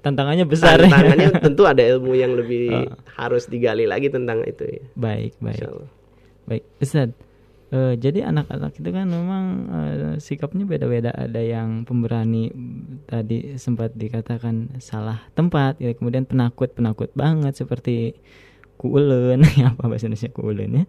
tantangannya 0.00 0.44
besar. 0.44 0.78
tantangannya 0.78 1.30
tentu 1.44 1.62
ada 1.64 1.80
ilmu 1.80 2.12
yang 2.12 2.34
lebih 2.34 2.70
Oh. 2.70 2.86
harus 3.16 3.46
digali 3.46 3.82
lagi 3.84 4.08
tentang 4.08 4.42
itu 4.42 4.62
ya 4.64 4.82
baik, 4.94 5.38
baik. 5.38 5.62
Baik, 6.44 6.64
Ustaz. 6.78 7.14
Eh, 7.70 7.94
jadi 8.02 8.26
anak-anak 8.26 8.82
itu 8.82 8.90
kan 8.90 9.06
memang 9.06 9.44
eh, 9.70 10.14
sikapnya 10.18 10.66
beda-beda. 10.66 11.14
Ada 11.14 11.38
yang 11.38 11.86
pemberani 11.86 12.50
tadi 13.06 13.54
sempat 13.62 13.94
dikatakan 13.94 14.82
salah 14.82 15.22
tempat, 15.38 15.78
ya 15.78 15.94
kemudian 15.94 16.26
penakut 16.26 16.74
penakut 16.74 17.14
banget 17.14 17.54
seperti 17.54 18.18
kuulen, 18.74 19.46
apa 19.70 19.86
bahasa 19.86 20.10
Indonesia 20.10 20.34
kuulen 20.34 20.82
ya, 20.82 20.84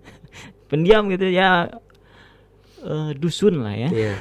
pendiam 0.74 1.06
gitu 1.14 1.30
ya, 1.30 1.70
eh, 2.82 3.12
dusun 3.14 3.62
lah 3.62 3.78
ya, 3.78 3.90
Iya. 3.94 4.14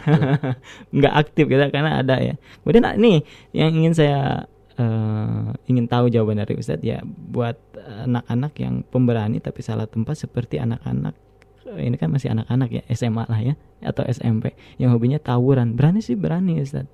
nggak 1.01 1.14
aktif 1.16 1.49
gitu 1.49 1.64
karena 1.73 2.05
ada 2.05 2.20
ya. 2.20 2.37
Kemudian 2.61 2.85
ah, 2.85 2.92
nih 2.92 3.25
yang 3.57 3.73
ingin 3.73 3.96
saya 3.96 4.44
eh, 4.77 5.49
ingin 5.64 5.88
tahu 5.88 6.12
jawaban 6.12 6.37
dari 6.44 6.61
Ustadz 6.61 6.85
ya 6.85 7.01
buat 7.09 7.57
anak-anak 8.05 8.53
yang 8.61 8.85
pemberani 8.85 9.40
tapi 9.40 9.64
salah 9.64 9.88
tempat 9.88 10.20
seperti 10.29 10.61
anak-anak 10.61 11.30
ini 11.78 11.94
kan 12.00 12.11
masih 12.11 12.33
anak-anak 12.35 12.68
ya 12.70 12.83
SMA 12.94 13.24
lah 13.28 13.40
ya 13.42 13.54
atau 13.85 14.02
SMP 14.09 14.56
yang 14.80 14.90
hobinya 14.90 15.20
tawuran 15.22 15.76
berani 15.78 16.02
sih 16.02 16.18
berani 16.18 16.59
Ustadz 16.59 16.90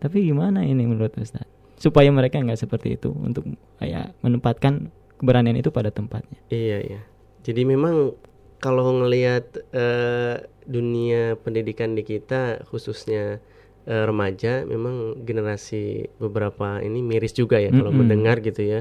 tapi 0.00 0.24
gimana 0.24 0.64
ini 0.64 0.86
menurut 0.86 1.12
Ustadz 1.18 1.48
supaya 1.76 2.08
mereka 2.08 2.40
nggak 2.40 2.56
seperti 2.56 2.96
itu 2.96 3.12
untuk 3.12 3.44
kayak 3.76 4.16
menempatkan 4.24 4.88
keberanian 5.20 5.56
itu 5.60 5.68
pada 5.72 5.92
tempatnya 5.92 6.40
Iya 6.48 6.78
iya. 6.84 7.00
Jadi 7.46 7.62
memang 7.62 8.10
kalau 8.58 8.90
ngelihat 9.06 9.54
eh, 9.70 10.42
dunia 10.66 11.38
pendidikan 11.38 11.94
di 11.94 12.02
kita 12.02 12.66
khususnya 12.66 13.38
eh, 13.86 14.04
remaja, 14.04 14.66
memang 14.66 15.22
generasi 15.22 16.10
beberapa 16.18 16.82
ini 16.82 17.06
miris 17.06 17.30
juga 17.38 17.62
ya 17.62 17.70
kalau 17.70 17.94
Mm-mm. 17.94 18.02
mendengar 18.02 18.42
gitu 18.42 18.66
ya. 18.66 18.80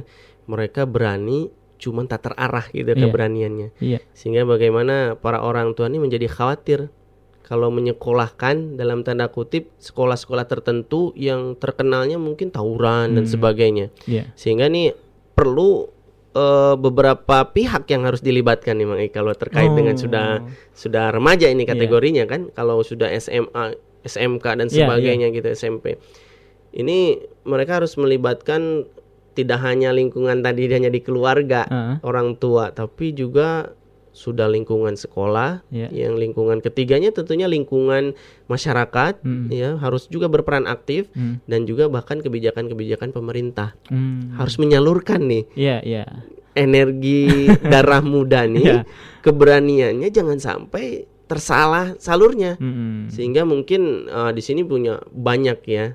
Mereka 0.50 0.90
berani 0.90 1.54
cuman 1.78 2.06
tak 2.06 2.24
terarah 2.24 2.66
gitu 2.70 2.88
Iya. 2.88 3.02
keberaniannya. 3.02 3.68
iya 3.78 4.00
Sehingga 4.12 4.44
bagaimana 4.44 4.96
para 5.14 5.40
orang 5.40 5.72
tua 5.72 5.86
ini 5.86 5.98
menjadi 5.98 6.26
khawatir 6.26 6.88
kalau 7.42 7.70
menyekolahkan 7.70 8.74
dalam 8.74 9.02
tanda 9.02 9.28
kutip 9.28 9.70
sekolah-sekolah 9.78 10.46
tertentu 10.46 11.14
yang 11.14 11.54
terkenalnya 11.54 12.18
mungkin 12.18 12.50
tawuran 12.50 13.14
dan 13.14 13.24
Hmm. 13.24 13.32
sebagainya. 13.32 13.94
iya 14.06 14.32
Sehingga 14.34 14.66
nih 14.66 14.96
perlu 15.32 15.92
eh, 16.34 16.76
beberapa 16.76 17.48
pihak 17.48 17.88
yang 17.88 18.04
harus 18.04 18.20
dilibatkan 18.20 18.76
nih 18.76 18.84
Mang 18.84 19.00
kalau 19.08 19.32
terkait 19.32 19.72
dengan 19.72 19.96
Oh. 19.96 20.02
sudah 20.02 20.28
sudah 20.72 21.08
remaja 21.08 21.48
ini 21.48 21.64
kategorinya 21.64 22.26
kan. 22.26 22.52
Kalau 22.52 22.82
sudah 22.82 23.08
SMA, 23.10 23.72
SMK 24.04 24.44
dan 24.54 24.68
Iya, 24.68 24.84
sebagainya 24.84 25.32
gitu 25.32 25.48
SMP. 25.48 25.96
Ini 26.70 26.98
mereka 27.42 27.80
harus 27.80 27.96
melibatkan 27.96 28.84
tidak 29.36 29.60
hanya 29.62 29.92
lingkungan 29.92 30.40
tadi 30.40 30.66
hanya 30.68 30.88
di 30.88 31.00
keluarga 31.00 31.68
Ah. 31.68 31.96
orang 32.02 32.34
tua, 32.36 32.72
tapi 32.72 33.12
juga 33.12 33.76
sudah 34.10 34.48
lingkungan 34.48 34.96
sekolah, 34.96 35.68
Iya. 35.68 35.92
yang 35.92 36.16
lingkungan 36.16 36.64
ketiganya 36.64 37.12
tentunya 37.12 37.46
lingkungan 37.46 38.16
masyarakat, 38.48 39.20
Mm. 39.20 39.52
ya 39.52 39.70
harus 39.76 40.08
juga 40.08 40.26
berperan 40.26 40.66
aktif 40.66 41.12
Hmm. 41.12 41.44
dan 41.44 41.68
juga 41.68 41.86
bahkan 41.86 42.24
kebijakan-kebijakan 42.24 43.12
pemerintah 43.12 43.76
Hmm. 43.86 44.32
harus 44.34 44.56
menyalurkan 44.56 45.20
nih 45.20 45.44
iya 45.54 45.84
iya 45.84 46.06
energi 46.56 47.28
darah 47.68 48.00
muda 48.00 48.48
nih 48.48 48.64
Iya. 48.64 48.80
keberaniannya 49.20 50.08
jangan 50.08 50.40
sampai 50.40 51.04
tersalah 51.26 51.98
salurnya 51.98 52.56
Mm-mm. 52.56 53.10
sehingga 53.10 53.44
mungkin 53.44 54.06
eh, 54.08 54.32
di 54.32 54.40
sini 54.40 54.62
punya 54.62 54.96
banyak 55.04 55.60
ya 55.66 55.86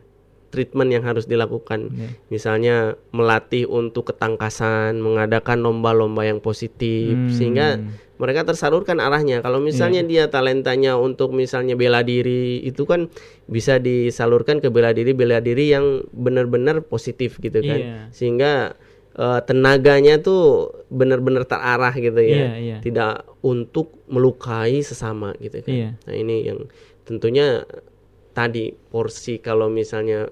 treatment 0.51 0.91
yang 0.91 1.03
harus 1.03 1.25
dilakukan 1.25 1.89
Iya. 1.89 2.09
misalnya 2.29 2.77
melatih 3.11 3.65
untuk 3.65 4.11
ketangkasan 4.11 4.99
mengadakan 4.99 5.63
lomba-lomba 5.63 6.23
yang 6.23 6.39
positif 6.39 7.15
Hmm. 7.15 7.31
sehingga 7.31 7.79
mereka 8.17 8.45
tersalurkan 8.45 8.99
arahnya 8.99 9.41
kalau 9.41 9.59
misalnya 9.59 10.05
dia 10.05 10.29
talentanya 10.29 10.95
untuk 10.95 11.33
misalnya 11.33 11.73
bela 11.73 12.03
diri 12.03 12.61
itu 12.61 12.85
kan 12.85 13.09
bisa 13.47 13.79
disalurkan 13.79 14.59
ke 14.59 14.69
bela 14.69 14.93
diri 14.93 15.11
bela 15.11 15.41
diri 15.41 15.71
yang 15.71 16.05
benar-benar 16.13 16.83
positif 16.83 17.39
gitu 17.39 17.59
kan 17.61 17.81
Iya. 17.81 17.97
sehingga 18.11 18.53
eh, 19.11 19.41
tenaganya 19.43 20.19
tuh 20.19 20.71
benar-benar 20.87 21.43
terarah 21.43 21.91
gitu 21.93 22.21
ya 22.21 22.47
Iya, 22.47 22.53
iya. 22.57 22.77
tidak 22.79 23.27
untuk 23.41 24.05
melukai 24.07 24.83
sesama 24.83 25.35
gitu 25.39 25.63
kan 25.63 25.73
Iya. 25.73 25.91
nah 26.05 26.15
ini 26.15 26.37
yang 26.45 26.69
tentunya 27.03 27.67
tadi 28.33 28.73
porsi 28.73 29.43
kalau 29.43 29.67
misalnya 29.67 30.31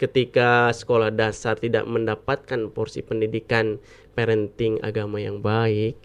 ketika 0.00 0.72
sekolah 0.72 1.12
dasar 1.12 1.60
tidak 1.60 1.84
mendapatkan 1.84 2.72
porsi 2.72 3.04
pendidikan 3.04 3.76
parenting 4.16 4.80
agama 4.80 5.20
yang 5.20 5.44
baik 5.44 6.00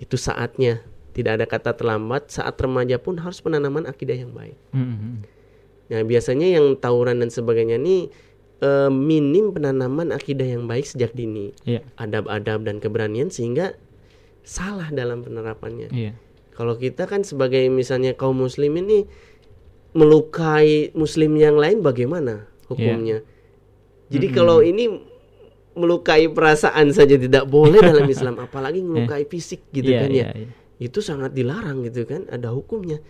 itu 0.00 0.16
saatnya. 0.16 0.82
Tidak 1.14 1.38
ada 1.38 1.46
kata 1.46 1.78
terlambat 1.78 2.26
saat 2.34 2.58
remaja 2.58 2.98
pun 2.98 3.22
harus 3.22 3.38
penanaman 3.38 3.86
akidah 3.86 4.18
yang 4.18 4.34
baik. 4.34 4.58
Mm-mm. 4.74 5.22
Nah, 5.86 6.02
biasanya 6.02 6.58
yang 6.58 6.74
tawuran 6.74 7.22
dan 7.22 7.30
sebagainya 7.30 7.78
ini 7.78 8.10
eh, 8.58 8.90
minim 8.90 9.54
penanaman 9.54 10.10
akidah 10.10 10.42
yang 10.42 10.66
baik 10.66 10.82
sejak 10.82 11.14
dini, 11.14 11.54
iya. 11.62 11.86
Adab-adab 12.02 12.66
dan 12.66 12.82
keberanian 12.82 13.30
sehingga 13.30 13.78
salah 14.42 14.90
dalam 14.90 15.22
penerapannya. 15.22 15.94
iya. 15.94 16.12
Kalau 16.54 16.78
kita 16.78 17.06
kan 17.06 17.22
sebagai 17.22 17.66
misalnya 17.70 18.14
kaum 18.14 18.38
muslim 18.42 18.74
ini 18.78 19.06
melukai 19.94 20.90
muslim 20.92 21.32
yang 21.34 21.54
lain 21.54 21.80
bagaimana 21.80 22.44
hukumnya? 22.66 23.22
Jadi 24.10 24.26
kalau 24.30 24.60
ini 24.60 24.90
melukai 25.74 26.28
perasaan 26.28 26.90
saja 26.90 27.14
tidak 27.14 27.46
boleh 27.46 27.82
dalam 27.90 28.06
Islam, 28.06 28.38
apalagi 28.38 28.78
melukai 28.78 29.24
fisik 29.24 29.70
gitu 29.70 29.90
iya 29.90 30.00
kan 30.02 30.10
ya 30.10 30.14
iya 30.14 30.28
iya. 30.36 30.48
itu 30.78 30.98
sangat 30.98 31.34
dilarang 31.34 31.82
gitu 31.82 32.06
kan 32.06 32.26
ada 32.28 32.50
hukumnya 32.50 33.02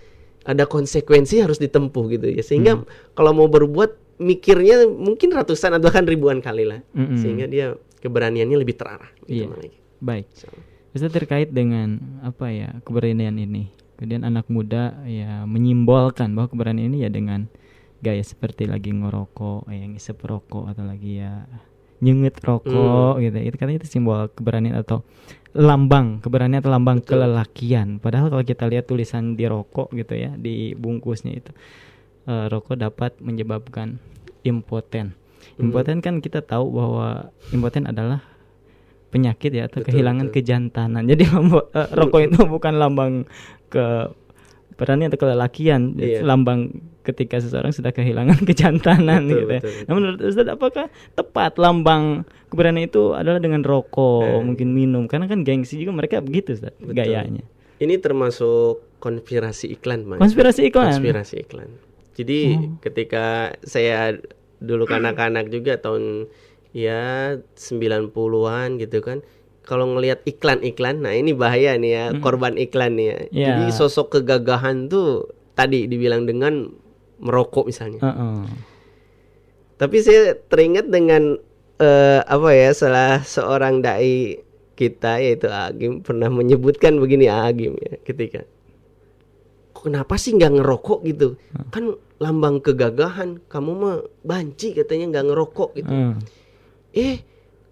ada 0.45 0.65
konsekuensi 0.65 1.41
harus 1.41 1.57
ditempuh 1.57 2.05
gitu 2.11 2.27
ya 2.31 2.41
sehingga 2.41 2.81
Hmm. 2.81 2.89
kalau 3.13 3.37
mau 3.37 3.49
berbuat 3.49 4.17
mikirnya 4.17 4.89
mungkin 4.89 5.33
ratusan 5.33 5.77
atau 5.77 5.93
bahkan 5.93 6.09
ribuan 6.09 6.41
kali 6.41 6.65
lah 6.65 6.81
Mm-mm. 6.95 7.21
sehingga 7.21 7.45
dia 7.45 7.75
keberaniannya 8.01 8.57
lebih 8.57 8.77
terarah 8.77 9.13
gitu 9.25 9.45
Iya. 9.45 9.47
Mang 9.51 9.61
Egi. 9.61 9.79
Baik. 10.01 10.27
Ustaz 10.95 11.11
terkait 11.11 11.49
dengan 11.51 11.99
apa 12.23 12.49
ya 12.49 12.79
keberanian 12.81 13.35
ini. 13.35 13.69
Kemudian 14.05 14.29
anak 14.29 14.53
muda 14.53 15.01
ya 15.09 15.49
menyimbolkan 15.49 16.37
bahwa 16.37 16.53
keberanian 16.53 16.93
ini 16.93 17.09
ya 17.09 17.11
dengan 17.11 17.49
gaya 18.05 18.21
seperti 18.21 18.69
lagi 18.69 18.93
ngerokok, 18.93 19.65
ya, 19.73 19.89
ngisep 19.89 20.21
rokok 20.21 20.69
atau 20.69 20.85
lagi 20.85 21.25
ya 21.25 21.49
nyengit 22.05 22.37
rokok 22.45 23.17
gitu. 23.25 23.33
Itu 23.41 23.57
katanya 23.57 23.81
itu 23.81 23.89
simbol 23.89 24.29
keberanian 24.29 24.77
atau 24.77 25.01
lambang 25.57 26.21
keberanian 26.21 26.61
atau 26.61 26.69
lambang 26.69 27.01
Betul. 27.01 27.25
kelelakian. 27.25 27.89
Padahal 27.97 28.29
kalau 28.29 28.45
kita 28.45 28.69
lihat 28.69 28.85
tulisan 28.85 29.41
di 29.41 29.49
rokok 29.49 29.89
gitu 29.97 30.13
ya 30.13 30.37
di 30.37 30.77
bungkusnya 30.77 31.33
itu 31.33 31.51
eh, 32.29 32.47
rokok 32.53 32.77
dapat 32.77 33.17
menyebabkan 33.25 33.97
impoten. 34.45 35.17
Hmm. 35.57 35.73
Impoten 35.73 36.05
kan 36.05 36.21
kita 36.21 36.45
tahu 36.45 36.77
bahwa 36.77 37.33
impoten 37.57 37.89
adalah 37.89 38.21
penyakit 39.15 39.55
ya 39.55 39.71
atau 39.71 39.81
Betul, 39.81 39.95
kehilangan 39.95 40.27
betul. 40.29 40.37
kejantanan. 40.43 41.03
Jadi 41.07 41.23
eh, 41.79 41.89
rokok 41.95 42.21
itu 42.21 42.39
bukan 42.45 42.75
lambang 42.77 43.13
ke 43.75 43.87
berani 44.75 45.07
atau 45.07 45.19
kelelakian, 45.19 45.95
Iya. 45.95 46.23
lambang 46.23 46.71
ketika 47.03 47.37
seseorang 47.37 47.71
sudah 47.71 47.91
kehilangan 47.91 48.43
kejantanan 48.49 49.27
Betul, 49.27 49.35
gitu. 49.37 49.45
ya. 49.45 49.61
betul, 49.61 49.71
betul. 49.71 49.85
Nah, 49.85 49.95
menurut 49.95 50.19
Ustaz 50.21 50.47
apakah 50.49 50.87
tepat 51.13 51.53
lambang 51.57 52.05
keberanian 52.49 52.87
itu 52.87 53.13
adalah 53.13 53.39
dengan 53.39 53.61
rokok, 53.61 54.23
Eh. 54.25 54.41
mungkin 54.41 54.71
minum? 54.71 55.05
Karena 55.05 55.27
kan 55.27 55.43
gengsi 55.43 55.77
juga 55.77 55.93
mereka 55.93 56.19
begitu 56.19 56.55
Ustaz, 56.55 56.75
Betul. 56.77 56.95
gayanya. 56.97 57.43
ini 57.77 57.99
termasuk 57.99 58.87
konspirasi 58.99 59.75
iklan 59.75 60.07
Mang. 60.07 60.17
Konspirasi 60.17 60.63
iklan. 60.65 60.95
konspirasi 60.95 61.43
iklan 61.43 61.69
jadi 62.15 62.55
Oh. 62.55 62.79
ketika 62.81 63.25
saya 63.61 64.15
dulu 64.59 64.87
kanak-kanak 64.87 65.51
juga 65.53 65.77
tahun 65.77 66.31
ya 66.71 67.35
90-an 67.55 68.79
gitu 68.79 68.99
kan 69.01 69.21
kalau 69.65 69.97
ngelihat 69.97 70.23
iklan-iklan 70.29 71.01
nah 71.01 71.13
ini 71.17 71.33
bahaya 71.33 71.75
nih 71.81 71.91
ya 71.91 72.05
korban 72.21 72.55
iklan 72.61 73.01
nih 73.01 73.07
ya. 73.09 73.19
Ya. 73.33 73.47
Jadi 73.53 73.73
sosok 73.73 74.21
kegagahan 74.21 74.87
tuh 74.93 75.33
tadi 75.57 75.89
dibilang 75.89 76.29
dengan 76.29 76.69
merokok 77.19 77.69
misalnya. 77.69 78.01
Heeh. 78.05 78.39
Tapi 79.75 79.97
saya 80.05 80.37
teringat 80.37 80.87
dengan 80.93 81.41
eh, 81.81 82.21
apa 82.23 82.49
ya 82.55 82.71
salah 82.77 83.25
seorang 83.25 83.83
dai 83.83 84.45
kita 84.75 85.23
yaitu 85.23 85.47
Agim 85.51 86.03
pernah 86.03 86.27
menyebutkan 86.31 86.99
begini 86.99 87.31
Agim 87.31 87.79
ya 87.79 87.95
ketika 88.03 88.43
kenapa 89.71 90.19
sih 90.19 90.35
nggak 90.35 90.61
ngerokok 90.61 90.99
gitu 91.07 91.29
kan 91.71 91.95
lambang 92.19 92.59
kegagahan 92.59 93.39
kamu 93.47 93.71
mah 93.75 93.97
banci 94.27 94.75
katanya 94.75 95.15
nggak 95.15 95.27
ngerokok 95.31 95.71
gitu 95.79 95.93
Heeh. 95.95 96.15
eh 96.95 97.17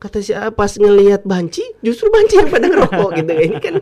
kata 0.02 0.18
si 0.18 0.34
A 0.34 0.50
pas 0.50 0.74
ngelihat 0.74 1.22
banci 1.22 1.62
justru 1.78 2.10
banci 2.10 2.34
yang 2.34 2.50
pada 2.50 2.66
ngerokok 2.66 3.10
gitu 3.22 3.32
ini 3.32 3.56
kan 3.56 3.74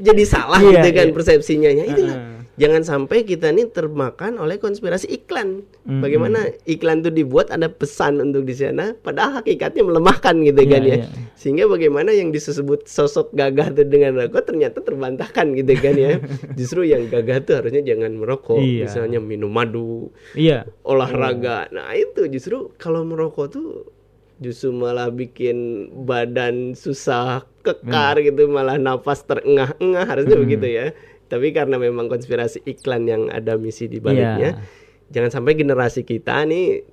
jadi 0.00 0.22
salah 0.24 0.56
Iya, 0.58 0.80
gitu 0.80 0.88
kan 0.96 1.06
iya. 1.06 1.12
persepsinya 1.12 1.70
ya 1.70 1.84
itulah 1.84 2.16
Heeh. 2.16 2.38
jangan 2.56 2.82
sampai 2.82 3.22
kita 3.22 3.50
nih 3.50 3.68
termakan 3.68 4.38
oleh 4.38 4.56
konspirasi 4.56 5.06
iklan. 5.12 5.62
Mm-mm. 5.84 6.00
Bagaimana 6.00 6.38
iklan 6.64 7.02
itu 7.02 7.10
dibuat 7.12 7.50
ada 7.50 7.66
pesan 7.66 8.18
untuk 8.18 8.42
di 8.42 8.52
sana, 8.52 8.94
padahal 8.94 9.42
hakikatnya 9.42 9.82
melemahkan 9.82 10.34
gitu 10.42 10.62
Iya, 10.62 10.70
kan 10.70 10.82
ya. 10.82 10.96
iya. 10.98 11.06
Sehingga 11.34 11.64
bagaimana 11.66 12.10
yang 12.10 12.30
disebut 12.30 12.86
sosok 12.86 13.30
gagah 13.30 13.70
itu 13.70 13.82
dengan 13.84 14.18
rokok 14.18 14.42
ternyata 14.44 14.78
terbantahkan 14.80 15.54
gitu 15.54 15.72
kan 15.76 15.94
ya. 15.94 16.10
Justru 16.58 16.82
yang 16.82 17.06
gagah 17.06 17.38
itu 17.38 17.52
harusnya 17.54 17.82
jangan 17.84 18.14
merokok, 18.14 18.58
Iya. 18.58 18.86
misalnya 18.86 19.18
minum 19.18 19.50
madu, 19.50 20.10
Iya. 20.34 20.66
olahraga. 20.82 21.70
Nah, 21.70 21.90
itu 21.92 22.26
justru 22.26 22.74
kalau 22.74 23.02
merokok 23.02 23.46
tuh 23.50 23.66
justru 24.38 24.70
malah 24.70 25.08
bikin 25.08 25.56
badan 26.00 26.72
susah 26.72 27.42
kekar 27.60 28.22
gitu, 28.22 28.46
malah 28.46 28.74
nafas 28.74 29.22
terengah-engah 29.22 30.04
harusnya 30.04 30.34
Hmm. 30.34 30.44
begitu 30.46 30.66
ya. 30.66 30.86
Tapi 31.26 31.52
karena 31.52 31.76
memang 31.76 32.08
konspirasi 32.08 32.64
iklan 32.64 33.04
yang 33.04 33.22
ada 33.28 33.54
misi 33.54 33.84
di 33.84 33.98
baliknya, 33.98 34.56
Iya. 34.56 34.62
jangan 35.10 35.30
sampai 35.30 35.52
generasi 35.52 36.00
kita 36.00 36.40
nih 36.42 36.86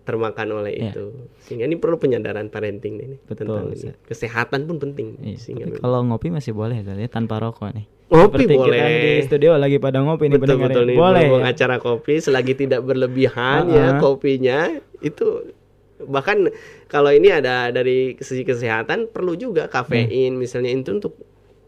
termakan 0.00 0.62
oleh 0.62 0.72
Iya. 0.72 0.90
itu. 0.90 1.04
Sehingga 1.40 1.64
ini 1.64 1.74
perlu 1.74 1.96
penyadaran 1.96 2.46
parenting 2.48 2.94
nih 2.96 3.08
Betul, 3.24 3.50
tentang 3.50 3.66
ini. 3.68 3.90
Kesehatan 4.04 4.60
pun 4.64 4.76
penting. 4.78 5.18
Iya, 5.20 5.36
Sehingga 5.36 5.64
tapi 5.66 5.78
kalau 5.78 5.98
ngopi 6.04 6.28
masih 6.30 6.52
boleh 6.52 6.78
ya, 6.78 7.08
tanpa 7.08 7.38
rokok 7.38 7.74
nih. 7.74 7.86
Ngopi 8.10 8.42
Seperti 8.42 8.54
boleh. 8.58 8.74
kita 8.74 8.86
di 8.90 9.12
studio 9.22 9.50
lagi 9.54 9.78
pada 9.78 10.02
ngopi 10.02 10.26
nih 10.26 10.38
betul 10.38 10.58
betul 10.58 10.82
nih 10.82 10.96
Boleh. 10.98 11.26
ya? 11.30 11.46
acara 11.46 11.76
kopi 11.78 12.18
selagi 12.18 12.58
tidak 12.58 12.82
berlebihan 12.82 13.70
ya 13.70 14.02
kopinya 14.02 14.66
itu 14.98 15.54
bahkan 16.02 16.48
kalau 16.86 17.08
ini 17.08 17.28
ada 17.30 17.68
dari 17.68 18.16
sisi 18.16 18.40
kesehatan 18.40 19.08
perlu 19.08 19.34
juga 19.34 19.66
kafein 19.66 20.32
misalnya 20.34 20.70
itu 20.70 20.92
untuk 20.92 21.14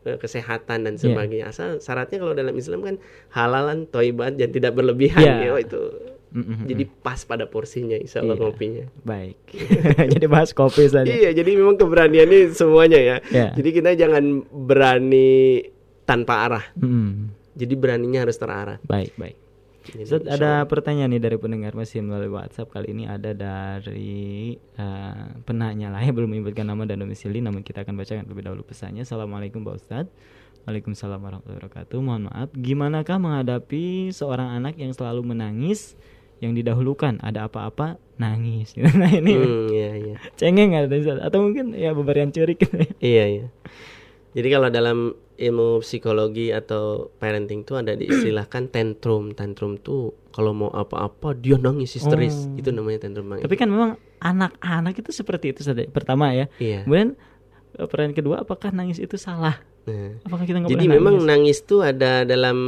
eh, 0.02 0.16
kesehatan 0.16 0.82
dan 0.82 0.94
Iya. 0.94 1.02
sebagainya 1.02 1.46
asal 1.46 1.68
syaratnya 1.78 2.16
kalau 2.16 2.32
dalam 2.32 2.52
Islam 2.52 2.80
kan 2.80 2.96
halalan 3.30 3.84
toibat 3.86 4.34
dan 4.34 4.48
tidak 4.48 4.72
berlebihan 4.72 5.20
Iya. 5.20 5.34
ya 5.42 5.50
oh, 5.50 5.60
itu 5.60 5.82
Mm-mm. 6.32 6.64
jadi 6.64 6.88
pas 6.98 7.20
pada 7.22 7.44
porsinya 7.44 7.92
insya 7.94 8.20
Allah 8.20 8.34
Iya. 8.34 8.44
kopinya 8.46 8.84
Baik. 9.02 9.36
Jadi 10.16 10.26
bahas 10.26 10.50
kopi 10.50 10.86
saja. 10.86 11.04
iya 11.04 11.28
jadi 11.30 11.52
memang 11.52 11.76
keberanian 11.76 12.24
ini 12.24 12.48
semuanya 12.50 12.96
ya 12.96 13.16
Iya. 13.22 13.48
jadi 13.52 13.68
kita 13.70 13.90
jangan 13.94 14.40
berani 14.48 15.60
tanpa 16.02 16.46
arah 16.46 16.64
Mm. 16.74 17.36
jadi 17.52 17.74
beraninya 17.76 18.24
harus 18.24 18.36
terarah 18.36 18.80
Baik, 18.82 19.12
baik. 19.14 19.36
Ustaz, 19.82 20.22
insya 20.22 20.38
ada 20.38 20.52
pertanyaan 20.70 21.10
nih 21.10 21.22
dari 21.22 21.36
pendengar 21.36 21.74
masih 21.74 22.06
melalui 22.06 22.30
WhatsApp 22.30 22.70
kali 22.70 22.94
ini 22.94 23.04
ada 23.10 23.34
dari 23.34 24.54
eh, 24.56 25.26
penanya 25.42 25.90
lah 25.90 25.98
ya 26.00 26.14
belum 26.14 26.30
menyebutkan 26.30 26.70
nama 26.70 26.86
dan 26.86 27.02
domisili 27.02 27.42
namun 27.42 27.66
kita 27.66 27.82
akan 27.82 27.98
bacakan 27.98 28.24
terlebih 28.24 28.46
dahulu 28.46 28.62
pesannya. 28.62 29.02
Assalamualaikum 29.02 29.66
Pak 29.66 29.74
Ustadz. 29.82 30.14
Waalaikumsalam 30.62 31.18
warahmatullahi 31.18 31.58
wabarakatuh. 31.58 31.98
Mohon 31.98 32.22
maaf, 32.30 32.48
gimanakah 32.54 33.18
menghadapi 33.18 34.14
seorang 34.14 34.54
anak 34.54 34.78
yang 34.78 34.94
selalu 34.94 35.34
menangis 35.34 35.98
yang 36.38 36.54
didahulukan 36.54 37.18
ada 37.18 37.50
apa-apa 37.50 37.98
nangis. 38.18 38.74
nah 38.98 39.10
ini 39.10 39.34
Hmm, 39.34 39.66
iya, 39.70 39.90
iya. 39.98 40.14
cengeng 40.38 40.74
ada 40.78 40.90
atau 41.26 41.38
mungkin 41.42 41.74
ya 41.74 41.90
beberapa 41.94 42.30
curik 42.30 42.62
gitu 42.62 42.78
ya. 42.78 42.90
Iya, 43.02 43.24
iya. 43.26 43.46
Jadi 44.32 44.48
kalau 44.48 44.68
dalam 44.72 44.98
ilmu 45.36 45.84
psikologi 45.84 46.54
atau 46.54 47.12
parenting 47.20 47.68
itu 47.68 47.76
ada 47.76 47.92
diistilahkan 47.92 48.72
tantrum. 48.72 49.36
Tantrum 49.36 49.76
tuh 49.76 50.16
kalau 50.32 50.56
mau 50.56 50.70
apa-apa 50.72 51.36
dia 51.36 51.60
nangis 51.60 52.00
histeris. 52.00 52.48
Oh. 52.48 52.58
Itu 52.60 52.72
namanya 52.72 53.04
tantrum. 53.04 53.28
Bang. 53.28 53.44
Tapi 53.44 53.54
kan 53.60 53.68
memang 53.68 54.00
anak-anak 54.24 54.94
itu 54.96 55.10
seperti 55.12 55.52
itu 55.52 55.60
saja. 55.66 55.84
Pertama 55.90 56.32
ya. 56.32 56.48
Iya. 56.56 56.88
Kemudian 56.88 57.18
eh, 57.76 57.86
pertanyaan 57.86 58.16
kedua 58.16 58.36
apakah 58.40 58.72
nangis 58.72 58.96
itu 58.96 59.20
salah? 59.20 59.60
Nah. 59.82 60.14
Apakah 60.22 60.46
kita 60.46 60.62
Jadi 60.62 60.86
boleh 60.86 60.94
memang 60.94 61.14
nangis? 61.18 61.58
nangis 61.58 61.66
tuh 61.66 61.82
ada 61.82 62.22
dalam 62.22 62.58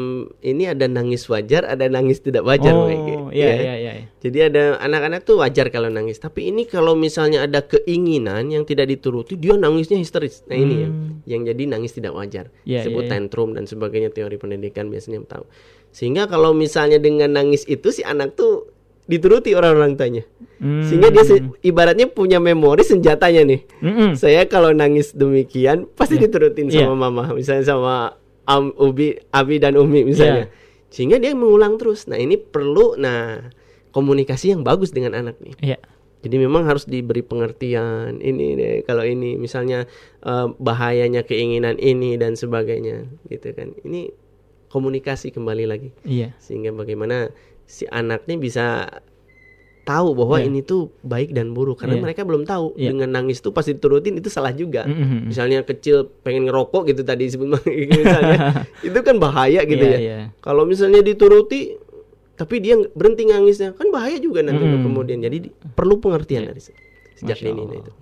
ini 0.41 0.67
ada 0.67 0.85
nangis 0.85 1.23
wajar, 1.25 1.63
ada 1.63 1.87
nangis 1.87 2.19
tidak 2.19 2.43
wajar. 2.43 2.75
oh, 2.75 2.91
Bang. 2.91 3.31
iya, 3.31 3.47
Ya. 3.47 3.55
iya 3.55 3.75
iya 3.79 3.93
iya. 3.95 4.07
Jadi 4.19 4.39
ada 4.43 4.63
anak-anak 4.79 5.23
tuh 5.23 5.39
wajar 5.39 5.71
kalau 5.71 5.87
nangis. 5.89 6.19
Tapi 6.19 6.51
ini 6.51 6.65
kalau 6.65 6.93
misalnya 6.93 7.45
ada 7.45 7.63
keinginan 7.63 8.51
yang 8.51 8.65
tidak 8.65 8.91
dituruti, 8.91 9.37
dia 9.37 9.55
nangisnya 9.55 9.95
histeris. 9.95 10.43
Nah 10.47 10.57
ini 10.57 10.75
yang, 10.81 10.93
Hmm. 10.93 11.11
yang 11.23 11.43
jadi 11.45 11.63
nangis 11.69 11.93
tidak 11.93 12.13
wajar. 12.13 12.51
Iya, 12.65 12.83
Disebut 12.83 12.99
iya, 13.01 13.07
iya. 13.07 13.13
tantrum 13.15 13.51
dan 13.53 13.65
sebagainya 13.65 14.11
teori 14.11 14.35
pendidikan 14.35 14.91
biasanya 14.91 15.23
tahu. 15.23 15.47
Sehingga 15.91 16.27
kalau 16.27 16.51
misalnya 16.51 16.99
dengan 16.99 17.31
nangis 17.31 17.63
itu 17.65 17.89
si 17.89 18.03
anak 18.03 18.35
tuh 18.35 18.74
dituruti 19.05 19.53
orang-orang 19.53 19.95
tuanya. 19.95 20.25
Hmm. 20.57 20.81
Sehingga 20.83 21.09
dia 21.09 21.25
se- 21.25 21.45
ibaratnya 21.61 22.09
punya 22.09 22.41
memori 22.41 22.81
senjatanya 22.81 23.45
nih. 23.45 23.61
Mm-mm. 23.81 24.11
Saya 24.15 24.47
kalau 24.47 24.73
nangis 24.73 25.13
demikian 25.13 25.85
pasti 25.93 26.17
diturutin 26.17 26.69
Iya. 26.69 26.89
sama 26.89 27.09
mama, 27.09 27.33
misalnya 27.33 27.65
sama 27.67 28.17
Am, 28.45 28.73
Ubi, 28.77 29.17
Abi 29.29 29.57
dan 29.57 29.77
Umi 29.77 30.05
misalnya. 30.05 30.49
Iya. 30.49 30.63
Sehingga 30.89 31.17
dia 31.17 31.33
mengulang 31.33 31.77
terus. 31.77 32.07
Nah, 32.07 32.17
ini 32.17 32.37
perlu 32.37 32.95
nah 32.95 33.45
komunikasi 33.91 34.53
yang 34.53 34.63
bagus 34.63 34.89
dengan 34.89 35.13
anak 35.15 35.37
nih. 35.41 35.55
Iya. 35.61 35.79
Jadi 36.25 36.41
memang 36.41 36.65
harus 36.65 36.89
diberi 36.89 37.21
pengertian 37.21 38.17
ini 38.17 38.57
deh 38.57 38.75
kalau 38.83 39.05
ini 39.05 39.37
misalnya 39.37 39.85
eh, 40.21 40.47
bahayanya 40.57 41.21
keinginan 41.21 41.77
ini 41.77 42.17
dan 42.17 42.33
sebagainya 42.33 43.05
gitu 43.29 43.53
kan. 43.53 43.77
Ini 43.81 44.09
komunikasi 44.69 45.31
kembali 45.31 45.65
lagi 45.65 45.93
Iya. 46.03 46.33
sehingga 46.37 46.73
bagaimana 46.73 47.31
si 47.65 47.85
anaknya 47.87 48.37
bisa 48.37 48.65
tahu 49.85 50.17
bahwa 50.17 50.41
Iya. 50.41 50.49
ini 50.49 50.61
tuh 50.61 50.89
baik 51.01 51.31
dan 51.31 51.53
buruk 51.53 51.77
karena 51.77 51.97
Iya. 51.97 52.03
mereka 52.03 52.21
belum 52.23 52.43
tahu 52.43 52.73
Iya. 52.75 52.89
dengan 52.91 53.13
nangis 53.13 53.39
tuh 53.39 53.53
pasti 53.53 53.73
diturutin 53.73 54.17
itu 54.17 54.29
salah 54.29 54.49
juga. 54.51 54.85
Mm-mm. 54.85 55.29
Misalnya 55.29 55.61
kecil 55.61 56.09
pengen 56.23 56.49
ngerokok 56.49 56.89
gitu 56.89 57.03
tadi 57.03 57.29
misalnya 57.93 58.65
itu 58.89 58.99
kan 58.99 59.17
bahaya 59.19 59.61
gitu 59.63 59.85
Iya, 59.85 59.93
ya. 59.93 59.99
iya. 60.01 60.19
Kalau 60.39 60.65
misalnya 60.65 61.01
dituruti 61.01 61.77
tapi 62.35 62.59
dia 62.59 62.81
berhenti 62.91 63.23
nangisnya 63.25 63.73
kan 63.73 63.89
bahaya 63.89 64.17
juga 64.17 64.41
nanti 64.41 64.65
Mm. 64.65 64.83
kemudian. 64.83 65.19
Jadi 65.21 65.37
di- 65.39 65.53
perlu 65.53 66.01
pengertian 66.01 66.43
Iya. 66.43 66.51
dari 66.51 66.61
se- 66.61 66.77
sejak 67.15 67.37
Masya 67.39 67.47
dini 67.47 67.61
Allah. 67.63 67.77
itu. 67.79 67.93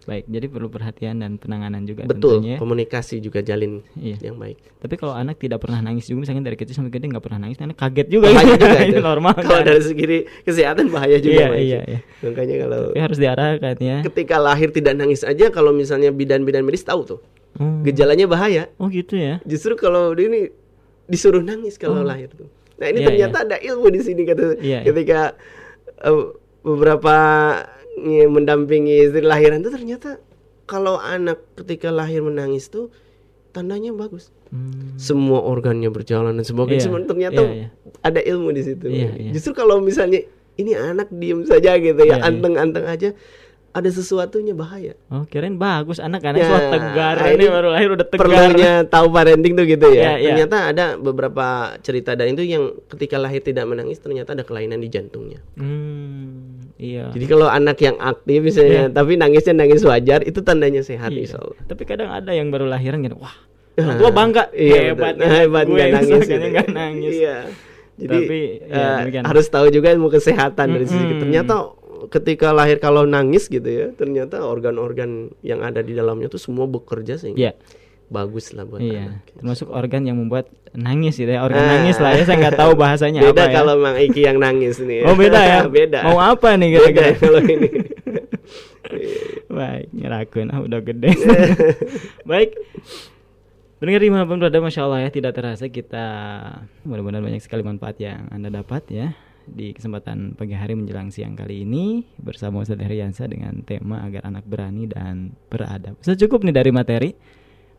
Baik, 0.00 0.24
jadi 0.26 0.46
perlu 0.46 0.66
perhatian 0.66 1.20
dan 1.20 1.36
penanganan 1.36 1.84
juga 1.84 2.02
Betul, 2.02 2.40
tentunya. 2.40 2.56
komunikasi 2.56 3.20
juga 3.20 3.40
jalin 3.40 3.84
Iya. 3.94 4.16
yang 4.22 4.36
baik. 4.36 4.56
Tapi 4.78 4.94
kalau 4.96 5.12
anak 5.12 5.36
tidak 5.36 5.60
pernah 5.60 5.80
nangis 5.80 6.04
juga 6.04 6.24
misalnya 6.24 6.42
dari 6.42 6.56
kecil 6.56 6.72
sampai 6.74 6.88
gede 6.88 7.06
nggak 7.06 7.20
pernah 7.20 7.36
nangis, 7.38 7.60
anak 7.60 7.76
kaget 7.76 8.08
juga. 8.08 8.32
Bahaya 8.32 8.54
juga 8.54 8.78
itu 8.82 8.90
itu. 8.90 9.02
normal. 9.02 9.32
Kalau 9.36 9.60
kan? 9.60 9.68
dari 9.68 9.82
segi 9.82 10.04
kesehatan 10.40 10.88
bahaya 10.88 11.16
juga. 11.16 11.36
Iya, 11.46 11.48
iya, 11.54 11.80
iya. 11.86 11.98
Makanya 12.20 12.56
kalau 12.60 12.80
Tapi 12.88 13.00
harus 13.00 13.18
diarahkan 13.18 13.76
ya. 13.76 13.96
ketika 14.02 14.36
lahir 14.36 14.68
tidak 14.70 14.94
nangis 14.94 15.20
aja 15.20 15.46
kalau 15.48 15.70
misalnya 15.70 16.08
bidan-bidan 16.10 16.64
medis 16.64 16.80
tahu 16.82 17.04
tuh 17.06 17.20
Oh. 17.52 17.82
gejalanya 17.82 18.24
bahaya. 18.24 18.70
Oh 18.78 18.86
gitu 18.86 19.14
ya. 19.14 19.42
Justru 19.42 19.74
kalau 19.74 20.14
ini 20.14 20.48
disuruh 21.04 21.42
nangis 21.42 21.76
kalau 21.76 22.00
lahir 22.00 22.30
tuh. 22.30 22.46
Nah 22.78 22.88
ini 22.88 23.02
Iya, 23.02 23.06
ternyata 23.10 23.36
ada 23.42 23.56
ilmu 23.58 23.90
di 23.90 24.00
sini 24.00 24.22
kata 24.22 24.56
Iya, 24.56 24.80
iya. 24.80 24.80
ketika 24.82 25.34
eh, 26.00 26.24
beberapa 26.62 27.16
mendampingi 28.30 29.08
istri 29.08 29.20
lahiran 29.20 29.60
tuh 29.60 29.72
ternyata 29.74 30.20
kalau 30.64 30.96
anak 30.96 31.42
ketika 31.58 31.90
lahir 31.90 32.22
menangis 32.22 32.70
tuh 32.70 32.88
tandanya 33.50 33.90
bagus. 33.90 34.30
Hmm. 34.50 34.94
Semua 34.98 35.42
organnya 35.42 35.90
berjalan 35.90 36.34
dan 36.38 36.46
sebagainya. 36.46 36.82
Iya, 36.82 36.86
Cuman 36.90 37.02
ternyata 37.06 37.42
iya, 37.42 37.54
iya. 37.54 37.68
ada 38.02 38.20
ilmu 38.22 38.50
di 38.54 38.62
situ. 38.62 38.86
Iya, 38.86 39.10
iya. 39.14 39.30
Justru 39.34 39.54
kalau 39.54 39.82
misalnya 39.82 40.22
ini 40.58 40.74
anak 40.74 41.10
diem 41.10 41.42
saja 41.46 41.78
gitu 41.78 41.98
Iya, 42.02 42.14
ya, 42.14 42.16
iya. 42.18 42.26
anteng-anteng 42.26 42.86
aja, 42.86 43.10
ada 43.70 43.86
sesuatunya 43.90 44.50
bahaya. 44.54 44.98
Oh 45.14 45.22
kirain 45.26 45.54
bagus 45.54 46.02
anak-anak 46.02 46.42
Ya, 46.42 46.50
tegar. 46.74 47.14
nah, 47.22 47.30
ini 47.30 47.46
ini 47.46 47.46
baru 47.46 47.68
lahir 47.70 47.88
udah 47.94 48.06
tegar. 48.06 48.26
Perlunya 48.26 48.72
tahu 48.86 49.06
parenting 49.14 49.54
tuh 49.54 49.66
gitu 49.66 49.86
Iya, 49.90 50.02
ya. 50.02 50.12
iya. 50.18 50.26
Ternyata 50.34 50.56
ada 50.74 50.84
beberapa 50.98 51.46
cerita 51.86 52.18
dan 52.18 52.34
itu 52.34 52.42
yang 52.42 52.74
ketika 52.90 53.22
lahir 53.22 53.42
tidak 53.42 53.66
menangis 53.70 54.02
ternyata 54.02 54.34
ada 54.34 54.42
kelainan 54.42 54.82
di 54.82 54.90
jantungnya. 54.90 55.38
Hmm, 55.54 56.59
iya. 56.80 57.04
Jadi 57.10 57.24
kalau 57.26 57.44
anak 57.46 57.76
yang 57.78 57.96
aktif 57.96 58.40
misalnya 58.40 58.88
tapi 58.88 59.14
nangisnya 59.14 59.52
nangis 59.54 59.82
wajar 59.82 60.20
itu 60.22 60.40
tandanya 60.40 60.80
sehat 60.80 61.10
Iya. 61.10 61.20
insya 61.20 61.38
Allah. 61.38 61.60
Tapi 61.62 61.82
kadang 61.84 62.08
ada 62.08 62.32
yang 62.32 62.48
baru 62.48 62.64
lahiran 62.64 62.98
gitu, 63.00 63.16
wah, 63.16 63.36
orang 63.76 63.96
tua 63.96 64.10
bangga, 64.10 64.44
Iya, 64.50 64.80
hebat, 64.90 65.14
betul. 65.14 65.28
hebat 65.28 65.64
gue 65.64 65.76
nggak 65.76 65.90
nangis. 65.94 66.20
gitu. 66.24 66.46
nggak 66.48 66.68
nangis. 66.70 67.12
Iya. 67.14 67.36
Jadi 67.94 68.16
Tapi, 68.18 68.40
ya, 68.62 68.80
eh, 68.80 68.96
demikian. 69.04 69.24
harus 69.24 69.46
tahu 69.46 69.66
juga 69.68 69.88
ilmu 69.90 70.08
kesehatan 70.08 70.66
dari 70.70 70.86
sisi 70.86 71.04
ternyata 71.14 71.54
ketika 72.08 72.48
lahir 72.50 72.76
kalau 72.76 73.04
nangis 73.04 73.44
gitu 73.44 73.68
ya, 73.68 73.92
ternyata 73.92 74.40
organ-organ 74.40 75.10
yang 75.40 75.60
ada 75.60 75.78
di 75.78 75.92
dalamnya 75.92 76.26
tuh 76.26 76.40
semua 76.40 76.64
bekerja 76.64 77.14
sehingga 77.14 77.36
Iya. 77.38 77.52
Bagus 78.10 78.50
lah 78.50 78.66
buat 78.66 78.78
Iya, 78.78 79.06
anak. 79.08 79.38
termasuk 79.38 79.70
organ 79.70 80.02
yang 80.02 80.18
membuat 80.18 80.46
nangis 80.70 81.14
gitu 81.14 81.26
ya, 81.26 81.40
organ 81.40 81.62
Ah. 81.62 81.70
nangis 81.78 81.96
lah 81.96 82.10
ya, 82.12 82.22
saya 82.22 82.36
nggak 82.38 82.58
tahu 82.58 82.72
bahasanya 82.74 83.22
Beda 83.22 83.30
apa 83.40 83.44
ya. 83.46 83.54
kalau 83.54 83.74
Mang 83.76 83.96
Iki 83.96 84.20
yang 84.20 84.36
nangis 84.36 84.76
nih. 84.78 85.02
Oh 85.02 85.14
beda 85.14 85.40
ya, 85.40 85.58
beda. 85.78 85.98
Mau 86.04 86.18
apa 86.18 86.54
nih 86.54 86.68
Beda 86.68 86.90
kira-kira? 86.90 87.08
kalau 87.22 87.40
ini. 87.40 87.68
Baik, 89.50 89.86
nyerakun, 89.92 90.46
ah 90.48 90.60
udah 90.60 90.80
gede. 90.80 91.10
Baik, 92.24 92.50
Pendengar 93.76 94.02
di 94.02 94.12
mana 94.12 94.28
pun 94.28 94.36
berada, 94.36 94.60
Masya 94.60 94.84
Allah 94.84 95.00
ya, 95.00 95.10
tidak 95.10 95.32
terasa 95.32 95.64
kita 95.64 96.04
mudah-mudahan 96.84 97.24
banyak 97.24 97.40
sekali 97.40 97.64
manfaat 97.64 97.96
yang 97.96 98.28
Anda 98.28 98.52
dapat 98.52 98.84
ya 98.86 99.16
di 99.42 99.72
kesempatan 99.72 100.36
pagi 100.36 100.52
hari 100.52 100.76
menjelang 100.76 101.08
siang 101.08 101.32
kali 101.32 101.64
ini 101.64 102.04
bersama 102.14 102.60
Ustadz 102.60 102.76
Heriansa 102.78 103.24
dengan 103.24 103.64
tema 103.64 104.04
agar 104.04 104.28
anak 104.28 104.44
berani 104.44 104.84
dan 104.84 105.32
beradab. 105.48 105.96
Sudah 105.98 106.18
cukup 106.18 106.44
nih 106.44 106.54
dari 106.54 106.70
materi. 106.70 107.10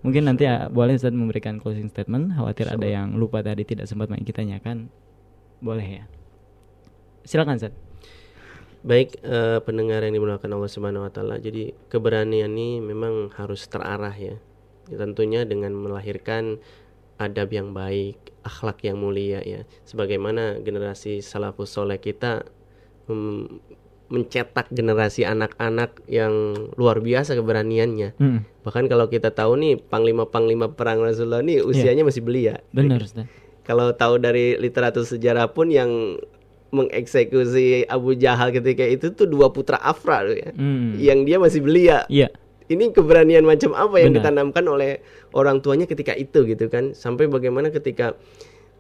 Mungkin 0.02 0.26
nanti 0.26 0.50
ya, 0.50 0.66
boleh 0.66 0.98
Ustaz 0.98 1.14
memberikan 1.14 1.62
closing 1.62 1.90
statement. 1.90 2.34
Khawatir 2.34 2.66
ada 2.70 2.88
yang 2.88 3.14
lupa 3.18 3.46
tadi 3.46 3.62
tidak 3.62 3.86
sempat 3.86 4.10
main 4.10 4.26
kita 4.26 4.42
tanyakan. 4.42 4.90
Boleh 5.62 6.02
ya. 6.02 6.04
Silakan 7.22 7.62
Ustaz. 7.62 7.74
Baik 8.82 9.22
eh, 9.22 9.62
pendengar 9.62 10.02
yang 10.02 10.18
dimuliakan 10.18 10.58
Allah 10.58 10.72
Subhanahu 10.74 11.06
wa 11.06 11.12
taala. 11.14 11.38
Jadi 11.38 11.78
keberanian 11.86 12.50
ini 12.50 12.82
memang 12.82 13.30
harus 13.38 13.70
terarah 13.70 14.18
ya. 14.18 14.42
Ya, 14.90 14.96
Tentunya 14.98 15.46
dengan 15.46 15.78
melahirkan 15.78 16.58
adab 17.22 17.54
yang 17.54 17.78
baik, 17.78 18.34
akhlak 18.42 18.82
yang 18.82 18.98
mulia 18.98 19.46
ya. 19.46 19.70
Sebagaimana 19.86 20.58
generasi 20.66 21.22
salafus 21.22 21.78
soleh 21.78 22.02
kita 22.02 22.42
mencetak 24.12 24.68
generasi 24.70 25.24
anak-anak 25.24 26.04
yang 26.06 26.54
luar 26.76 27.00
biasa 27.00 27.32
keberaniannya. 27.34 28.20
Hmm, 28.20 28.44
Bahkan 28.62 28.92
kalau 28.92 29.08
kita 29.08 29.32
tahu 29.32 29.56
nih 29.56 29.80
panglima-panglima 29.80 30.76
perang 30.76 31.00
Rasulullah 31.00 31.40
nih 31.40 31.64
usianya 31.64 32.04
masih 32.04 32.20
belia. 32.22 32.60
benar 32.76 33.00
Ustaz. 33.02 33.26
Kalau 33.64 33.96
tahu 33.96 34.20
dari 34.20 34.60
literatur 34.60 35.08
sejarah 35.08 35.56
pun 35.56 35.72
yang 35.72 36.20
mengeksekusi 36.72 37.88
Abu 37.88 38.16
Jahal 38.16 38.52
ketika 38.52 38.84
itu 38.84 39.12
tuh 39.12 39.28
dua 39.28 39.52
putra 39.52 39.80
Afra 39.80 40.28
tuh 40.28 40.36
ya. 40.36 40.50
Hmm. 40.56 41.00
Yang 41.00 41.20
dia 41.28 41.38
masih 41.40 41.60
belia. 41.64 41.98
Iya. 42.12 42.28
Ini 42.72 42.96
keberanian 42.96 43.44
macam 43.44 43.76
apa 43.76 44.00
yang 44.00 44.16
Benar. 44.16 44.32
ditanamkan 44.32 44.64
oleh 44.68 45.04
orang 45.36 45.60
tuanya 45.60 45.88
ketika 45.88 46.16
itu 46.16 46.48
gitu 46.48 46.72
kan. 46.72 46.96
Sampai 46.96 47.28
bagaimana 47.28 47.68
ketika 47.72 48.16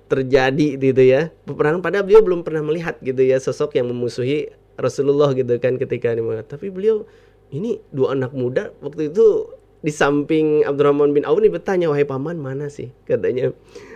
terjadi 0.07 0.79
gitu 0.79 1.03
ya. 1.03 1.31
Peperangan 1.43 1.79
padahal 1.79 2.03
beliau 2.03 2.23
belum 2.23 2.43
pernah 2.43 2.63
melihat 2.63 2.99
gitu 2.99 3.19
ya 3.19 3.39
sosok 3.39 3.75
yang 3.75 3.87
memusuhi 3.91 4.51
Rasulullah 4.81 5.31
gitu 5.31 5.53
kan 5.61 5.77
ketika 5.77 6.11
dia 6.11 6.23
melihat. 6.25 6.49
Tapi 6.49 6.73
beliau 6.73 7.05
ini 7.51 7.79
dua 7.91 8.17
anak 8.17 8.33
muda 8.33 8.73
waktu 8.81 9.11
itu 9.13 9.47
di 9.81 9.89
samping 9.89 10.61
Abdurrahman 10.61 11.09
bin 11.11 11.25
Auf 11.25 11.41
nih 11.41 11.49
bertanya 11.49 11.89
wahai 11.89 12.05
paman 12.05 12.37
mana 12.37 12.69
sih 12.69 12.93
katanya 13.03 13.49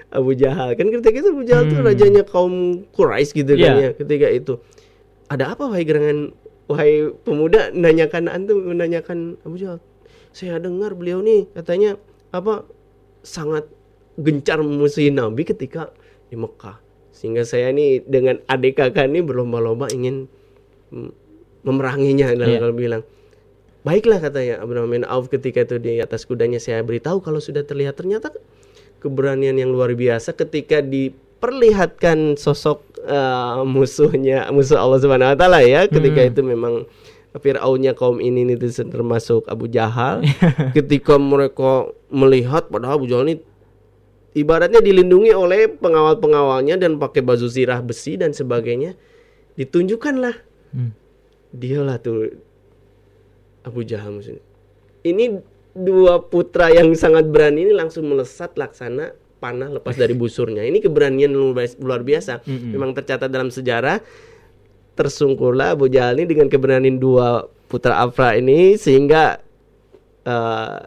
Abu 0.09 0.33
Jahal 0.33 0.73
kan 0.73 0.89
ketika 0.89 1.17
itu 1.21 1.29
Abu 1.29 1.45
Jahal 1.45 1.69
tuh 1.69 1.77
Hmm. 1.77 1.87
rajanya 1.87 2.21
kaum 2.25 2.53
Quraisy 2.89 3.45
gitu 3.45 3.53
kan 3.53 3.73
Iya. 3.73 3.73
ya 3.79 3.89
ketika 3.93 4.27
itu 4.27 4.53
ada 5.29 5.53
apa 5.53 5.69
wahai 5.69 5.85
gerangan 5.85 6.33
wahai 6.65 7.13
pemuda 7.21 7.69
nanyakan 7.69 8.25
antum 8.27 8.65
menanyakan 8.65 9.37
Abu 9.45 9.61
Jahal 9.61 9.77
saya 10.33 10.57
dengar 10.57 10.97
beliau 10.97 11.21
nih 11.21 11.45
katanya 11.53 12.01
apa 12.33 12.65
sangat 13.21 13.69
gencar 14.17 14.65
memusuhi 14.65 15.13
Nabi 15.13 15.45
ketika 15.45 15.93
di 16.27 16.35
Mekah 16.35 16.81
sehingga 17.13 17.45
saya 17.45 17.69
nih 17.69 18.01
dengan 18.03 18.41
adik 18.49 18.81
kakak 18.81 19.05
ini 19.05 19.21
berlomba-lomba 19.21 19.87
ingin 19.93 20.27
memeranginya 21.65 22.33
dan 22.33 22.47
Iya. 22.47 22.59
kalau 22.61 22.75
bilang 22.75 23.03
baiklah 23.81 24.17
katanya 24.17 24.61
Abdurrahman 24.61 25.01
bin 25.01 25.05
Auf 25.05 25.29
ketika 25.29 25.65
itu 25.65 25.77
di 25.77 26.01
atas 26.01 26.25
kudanya 26.25 26.57
saya 26.57 26.81
beritahu 26.81 27.21
kalau 27.21 27.37
sudah 27.37 27.65
terlihat 27.65 27.97
ternyata 27.97 28.33
keberanian 29.01 29.57
yang 29.57 29.69
luar 29.69 29.93
biasa 29.93 30.33
ketika 30.33 30.81
diperlihatkan 30.81 32.37
sosok 32.37 32.81
eh, 33.05 33.61
musuhnya 33.65 34.49
musuh 34.49 34.81
Allah 34.81 34.99
Subhanahu 35.01 35.33
wa 35.33 35.37
taala 35.37 35.61
ya 35.61 35.85
ketika 35.85 36.21
Hmm. 36.25 36.31
itu 36.33 36.41
memang 36.41 36.73
Fir'aunnya 37.35 37.91
kaum 37.93 38.23
ini 38.23 38.47
itu 38.47 38.65
termasuk 38.87 39.45
Abu 39.51 39.67
Jahal 39.67 40.23
ketika 40.77 41.19
mereka 41.19 41.91
melihat 42.07 42.71
padahal 42.71 42.95
Abu 42.97 43.11
Jahal 43.11 43.27
ini 43.27 43.35
ibaratnya 44.33 44.79
dilindungi 44.79 45.35
oleh 45.35 45.67
pengawal-pengawalnya 45.67 46.79
dan 46.79 46.95
pakai 46.95 47.19
baju 47.21 47.45
zirah 47.45 47.83
besi 47.83 48.15
dan 48.15 48.31
sebagainya 48.31 48.95
ditunjukkanlah 49.55 50.35
Hmm. 50.75 50.91
dialah 51.55 51.95
tuh 52.03 52.35
Abu 53.63 53.87
Jahal 53.87 54.11
musuhnya. 54.11 54.43
Ini 55.07 55.39
dua 55.71 56.19
putra 56.19 56.67
yang 56.67 56.91
sangat 56.93 57.31
berani 57.31 57.63
ini 57.63 57.73
langsung 57.73 58.11
melesat 58.11 58.59
laksana 58.59 59.15
panah 59.39 59.71
lepas 59.71 59.95
dari 59.95 60.11
busurnya. 60.11 60.67
Ini 60.67 60.83
keberanian 60.83 61.31
luar 61.31 61.63
biasa- 61.63 62.03
biasa. 62.03 62.33
Mm-mm. 62.43 62.75
Memang 62.75 62.91
tercatat 62.91 63.31
dalam 63.31 63.47
sejarah 63.47 64.03
tersungkurlah 64.95 65.75
Abu 65.75 65.91
Jahal 65.91 66.19
ini 66.19 66.27
dengan 66.27 66.47
keberanian 66.47 66.99
dua 66.99 67.47
putra 67.71 67.99
Afra 68.03 68.35
ini 68.35 68.75
sehingga 68.75 69.39
eh, 70.27 70.79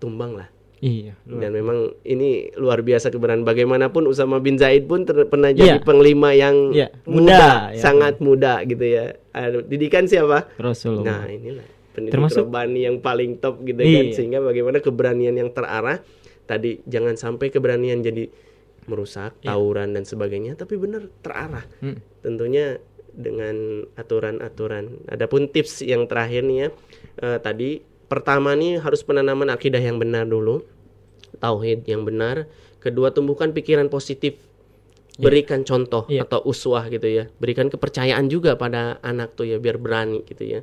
tumbang 0.00 0.36
lah. 0.36 0.48
Iya. 0.80 1.12
Dan 1.28 1.52
memang 1.52 1.92
ini 2.02 2.48
luar 2.56 2.80
biasa 2.80 3.12
keberanian. 3.12 3.44
Bagaimanapun 3.44 4.08
Usama 4.08 4.40
bin 4.40 4.56
Zaid 4.56 4.88
pun 4.88 5.04
ter- 5.04 5.28
pernah 5.28 5.52
jadi 5.52 5.76
Iya. 5.76 5.84
panglima 5.84 6.32
yang 6.32 6.72
Iya, 6.72 6.88
muda, 7.04 7.20
muda, 7.36 7.44
ya. 7.70 7.80
sangat 7.80 8.14
muda 8.18 8.64
gitu 8.64 8.80
ya. 8.80 9.12
Aduh, 9.30 9.60
didikan 9.60 10.08
siapa? 10.08 10.48
Nah 10.56 10.72
Rasulullah. 10.72 11.28
inilah 11.28 11.68
pendidik 11.92 12.16
Termasuk- 12.16 12.48
yang 12.72 12.96
paling 12.98 13.36
top 13.36 13.60
gitu 13.62 13.76
kan. 13.76 14.04
Iya. 14.08 14.16
Sehingga 14.16 14.40
bagaimana 14.40 14.80
keberanian 14.80 15.36
yang 15.36 15.52
terarah 15.52 16.00
tadi 16.44 16.80
jangan 16.88 17.14
sampai 17.14 17.52
keberanian 17.52 18.00
jadi 18.00 18.32
merusak, 18.88 19.36
Iya. 19.44 19.52
tawuran 19.52 19.92
dan 19.92 20.02
sebagainya, 20.02 20.56
tapi 20.56 20.74
benar 20.74 21.06
terarah. 21.20 21.62
Hmm. 21.78 22.00
Tentunya 22.24 22.80
dengan 23.10 23.84
aturan-aturan. 23.94 25.04
Adapun 25.06 25.46
tips 25.46 25.82
yang 25.82 26.06
terakhir 26.06 26.42
nih 26.42 26.56
ya, 26.56 26.68
eh, 27.20 27.38
tadi 27.38 27.70
pertama 28.10 28.58
nih 28.58 28.82
harus 28.82 29.06
penanaman 29.06 29.46
akidah 29.54 29.78
yang 29.78 30.02
benar 30.02 30.26
dulu, 30.26 30.66
tauhid 31.38 31.86
yang 31.86 32.02
benar. 32.02 32.50
Kedua 32.82 33.14
tumbuhkan 33.14 33.54
pikiran 33.54 33.86
positif, 33.86 34.34
berikan 35.20 35.62
contoh 35.62 36.10
Iya. 36.10 36.26
atau 36.26 36.42
uswah 36.42 36.90
gitu 36.90 37.06
ya, 37.06 37.30
berikan 37.38 37.70
kepercayaan 37.70 38.26
juga 38.26 38.58
pada 38.58 38.98
anak 39.06 39.38
tuh 39.38 39.46
ya 39.46 39.62
biar 39.62 39.78
berani 39.78 40.26
gitu 40.26 40.42
ya. 40.42 40.60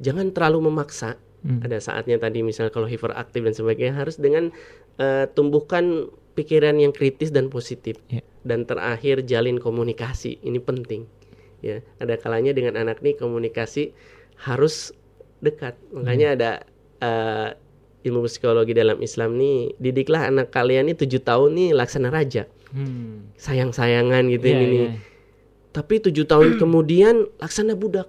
Jangan 0.00 0.32
terlalu 0.32 0.72
memaksa. 0.72 1.20
Hmm. 1.38 1.62
Ada 1.62 1.78
saatnya 1.78 2.18
tadi 2.18 2.42
misal 2.42 2.72
kalau 2.74 2.90
hiperaktif 2.90 3.46
dan 3.46 3.54
sebagainya 3.54 3.94
harus 3.94 4.18
dengan 4.18 4.50
eh, 4.98 5.30
tumbuhkan 5.30 6.10
pikiran 6.34 6.78
yang 6.78 6.90
kritis 6.90 7.30
dan 7.30 7.50
positif. 7.50 7.98
Iya. 8.10 8.22
Dan 8.42 8.64
terakhir 8.66 9.26
jalin 9.26 9.58
komunikasi, 9.58 10.40
ini 10.42 10.58
penting. 10.62 11.06
Ya, 11.58 11.82
ada 11.98 12.14
kalanya 12.14 12.54
dengan 12.54 12.78
anak 12.78 13.02
nih 13.02 13.18
komunikasi 13.18 13.90
harus 14.46 14.94
dekat. 15.42 15.74
Makanya 15.90 16.38
ada 16.38 16.50
eh, 16.98 17.48
ilmu 18.00 18.24
psikologi 18.24 18.72
dalam 18.72 18.98
Islam 18.98 19.34
nih, 19.34 19.74
didiklah 19.76 20.26
anak 20.26 20.48
kalian 20.48 20.86
nih 20.86 20.96
tujuh 20.96 21.20
tahun 21.20 21.50
nih 21.52 21.68
laksana 21.74 22.08
raja, 22.08 22.46
Hmm. 22.68 23.32
sayang-sayangan 23.34 24.28
gitu 24.28 24.44
Iya, 24.44 24.56
ini 24.56 24.66
iya. 24.68 24.90
Tapi 25.68 26.00
tujuh 26.00 26.24
tahun 26.24 26.56
kemudian 26.62 27.26
laksana 27.36 27.74
budak, 27.74 28.08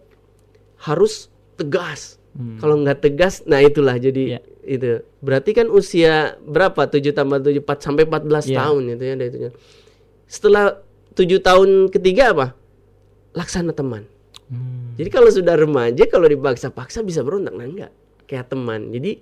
harus 0.78 1.28
tegas. 1.56 2.16
Hmm. 2.32 2.56
Kalau 2.58 2.76
nggak 2.78 3.02
tegas, 3.02 3.42
nah 3.44 3.60
itulah 3.60 3.96
jadi 3.96 4.38
Iya. 4.38 4.40
itu. 4.64 5.02
Berarti 5.20 5.52
kan 5.52 5.68
usia 5.68 6.38
berapa? 6.40 6.86
7 6.86 7.10
tambah 7.10 7.42
7 7.42 7.60
4 7.60 7.80
sampai 7.82 8.04
14 8.06 8.46
Iya. 8.48 8.58
tahun 8.60 8.82
itu 8.94 9.04
ya 9.04 9.16
itunya. 9.18 9.52
Setelah 10.26 10.66
7 11.12 11.42
tahun 11.42 11.90
ketiga 11.90 12.32
apa? 12.32 12.48
Laksana 13.34 13.74
teman. 13.74 14.06
Hmm. 14.48 14.94
Jadi 14.96 15.10
kalau 15.10 15.30
sudah 15.30 15.54
remaja 15.54 16.06
kalau 16.06 16.26
dipaksa-paksa 16.26 17.02
bisa 17.02 17.22
berontak 17.22 17.54
nah 17.54 17.64
enggak 17.64 17.92
kayak 18.30 18.48
teman. 18.48 18.94
Jadi 18.94 19.18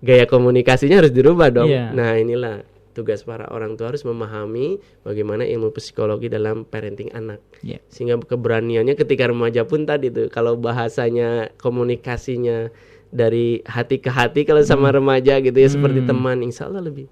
gaya 0.00 0.24
komunikasinya 0.24 1.02
harus 1.02 1.10
dirubah 1.10 1.50
dong. 1.50 1.68
Iya. 1.68 1.90
Nah, 1.90 2.14
inilah 2.14 2.62
tugas 2.90 3.22
para 3.22 3.46
orang 3.50 3.78
tua 3.78 3.94
harus 3.94 4.02
memahami 4.02 4.78
bagaimana 5.02 5.46
ilmu 5.46 5.70
psikologi 5.70 6.26
dalam 6.26 6.66
parenting 6.66 7.14
anak 7.14 7.38
Iya. 7.62 7.78
sehingga 7.86 8.18
keberaniannya 8.18 8.98
ketika 8.98 9.30
remaja 9.30 9.62
pun 9.62 9.86
tadi 9.86 10.10
tuh 10.10 10.26
kalau 10.26 10.58
bahasanya 10.58 11.54
komunikasinya 11.54 12.66
dari 13.14 13.62
hati 13.62 14.02
ke 14.02 14.10
hati 14.10 14.42
kalau 14.42 14.58
sama 14.66 14.90
remaja 14.90 15.38
gitu 15.38 15.54
ya 15.54 15.70
seperti 15.70 16.02
Hmm. 16.02 16.10
teman 16.10 16.42
insya 16.42 16.66
Allah 16.66 16.82
lebih 16.82 17.06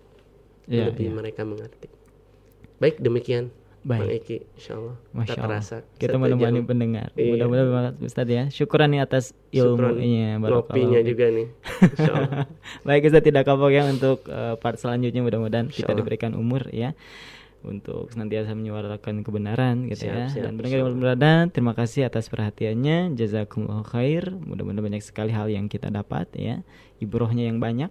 Iya, 0.67 0.91
lebih 0.91 1.09
iya. 1.09 1.15
mereka 1.15 1.47
mengerti 1.47 1.87
baik 2.79 2.99
demikian 2.99 3.55
Baik. 3.87 4.01
Bang 4.03 4.11
Eki 4.11 4.39
insya 4.59 4.73
Allah 4.75 4.97
Masya 5.15 5.29
tak 5.29 5.39
Allah. 5.39 5.49
terasa 5.63 5.77
Kita 5.97 6.17
menemani 6.19 6.61
pendengar. 6.67 7.09
Iya. 7.15 7.31
Mudah-mudahan 7.35 7.71
banget 7.71 7.95
Ustaz 8.03 8.29
ya. 8.29 8.45
Syukuran 8.51 8.89
nih 8.91 9.01
atas 9.03 9.25
ilmunya. 9.55 10.39
ngopinya 10.43 11.01
juga 11.07 11.27
nih 11.31 11.47
insya 11.95 12.13
Allah 12.13 12.31
Baik 12.87 13.03
Ustaz 13.09 13.23
tidak 13.23 13.43
kapok 13.47 13.71
ya 13.71 13.83
untuk 13.87 14.27
eh, 14.27 14.55
part 14.59 14.77
selanjutnya 14.77 15.23
mudah-mudahan 15.23 15.67
kita 15.71 15.95
diberikan 15.95 16.35
umur 16.35 16.67
ya 16.75 16.93
untuk 17.67 18.07
senantiasa 18.15 18.55
menyuarakan 18.55 19.27
kebenaran 19.27 19.91
gitu 19.91 20.07
Siap, 20.07 20.15
ya. 20.15 20.27
siap, 20.31 20.45
Dan 20.47 20.53
pendengar 20.55 20.79
yang 20.87 21.01
berada, 21.03 21.33
terima 21.51 21.75
kasih 21.75 22.07
atas 22.07 22.31
perhatiannya. 22.31 23.19
Jazakumullah 23.19 23.83
khair. 23.83 24.31
Mudah-mudahan 24.31 24.85
banyak 24.95 25.03
sekali 25.03 25.35
hal 25.35 25.51
yang 25.51 25.67
kita 25.67 25.91
dapat 25.91 26.31
ya. 26.39 26.63
Ibrohnya 27.03 27.51
yang 27.51 27.59
banyak. 27.59 27.91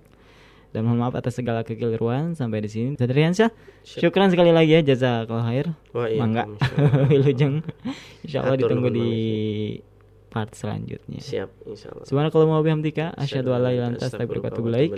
Dan 0.76 0.84
mohon 0.84 1.00
maaf 1.00 1.16
atas 1.16 1.40
segala 1.40 1.64
kekeliruan 1.64 2.36
sampai 2.36 2.60
di 2.62 2.70
sini. 2.70 2.88
Ustaz 2.94 3.10
Riansyah, 3.10 3.50
Siap. 3.88 4.00
syukran 4.04 4.30
sekali 4.30 4.52
lagi 4.52 4.76
ya 4.78 4.82
jazakallah 4.84 5.46
khair. 5.48 5.68
Wah, 5.96 6.08
iya, 6.12 6.20
Mangga. 6.20 6.44
insyaallah. 6.46 7.08
Wilujeng. 7.12 7.56
Insyaallah 8.28 8.56
ditunggu 8.60 8.90
di 8.92 9.10
part 10.28 10.52
selanjutnya. 10.54 11.24
Siap, 11.24 11.50
insya 11.66 11.88
Allah. 11.96 12.06
Subhanakallahumma 12.06 12.60
wa 12.60 12.66
bihamdika 12.68 13.16
asyhadu 13.16 13.56
an 13.56 13.60
la 13.64 13.72
ilaha 13.72 13.74
illa 13.74 13.86
anta 13.96 14.06
astaghfiruka 14.12 14.48
wa 14.48 14.54
atubu 14.54 14.68
ilaik. 14.76 14.92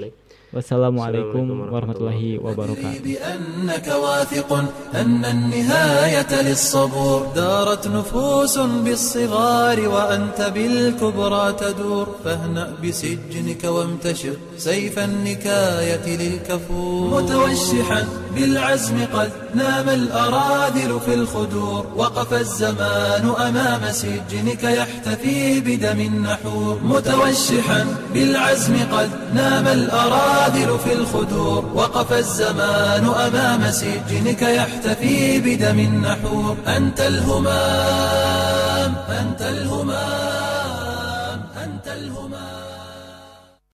Wassalamualaikum 0.50 1.70
warahmatullahi 1.70 2.41
wabarakatuh. 2.41 3.06
بأنك 3.06 3.86
واثق 3.86 4.50
أن 4.97 5.22
النهاية 5.26 6.41
للصبور 6.41 7.38
دارت 7.38 7.88
نفوس 7.88 8.58
بالصغار 8.58 9.78
وأنت 9.88 10.39
بالكبرى 10.41 11.45
تدور. 11.54 12.08
فاهنأ 12.26 12.82
بسجنك 12.82 13.64
وامتشر 13.64 14.36
سيف 14.58 15.00
النكاية 15.00 16.06
للكفور. 16.18 17.22
متوشحا 17.22 18.02
بالعزم 18.34 18.97
قد 19.14 19.32
نام 19.54 19.89
الأراذل 19.89 20.91
في 21.06 21.14
الخدور. 21.14 21.86
وقف 21.95 22.34
الزمان 22.34 23.26
أمام 23.38 23.84
سجنك 23.91 24.64
يحتفي 24.64 25.62
بدم 25.62 26.00
النحور. 26.00 26.80
متوشحا 26.84 27.82
بالعزم 28.14 28.76
قد 28.91 29.10
نام 29.34 29.68
الأراذل 29.68 30.39
في 30.78 30.94
الخدور. 30.94 31.66
وقف 31.74 32.14
الزمان 32.14 33.06
أمام 33.06 33.72
سجنك 33.72 34.42
يحتفي 34.42 35.40
بدم 35.40 35.80
النحور. 35.80 36.58
أنت 36.68 37.00
الهمام 37.00 38.96
أنت 39.10 39.42
الهمام. 39.42 40.29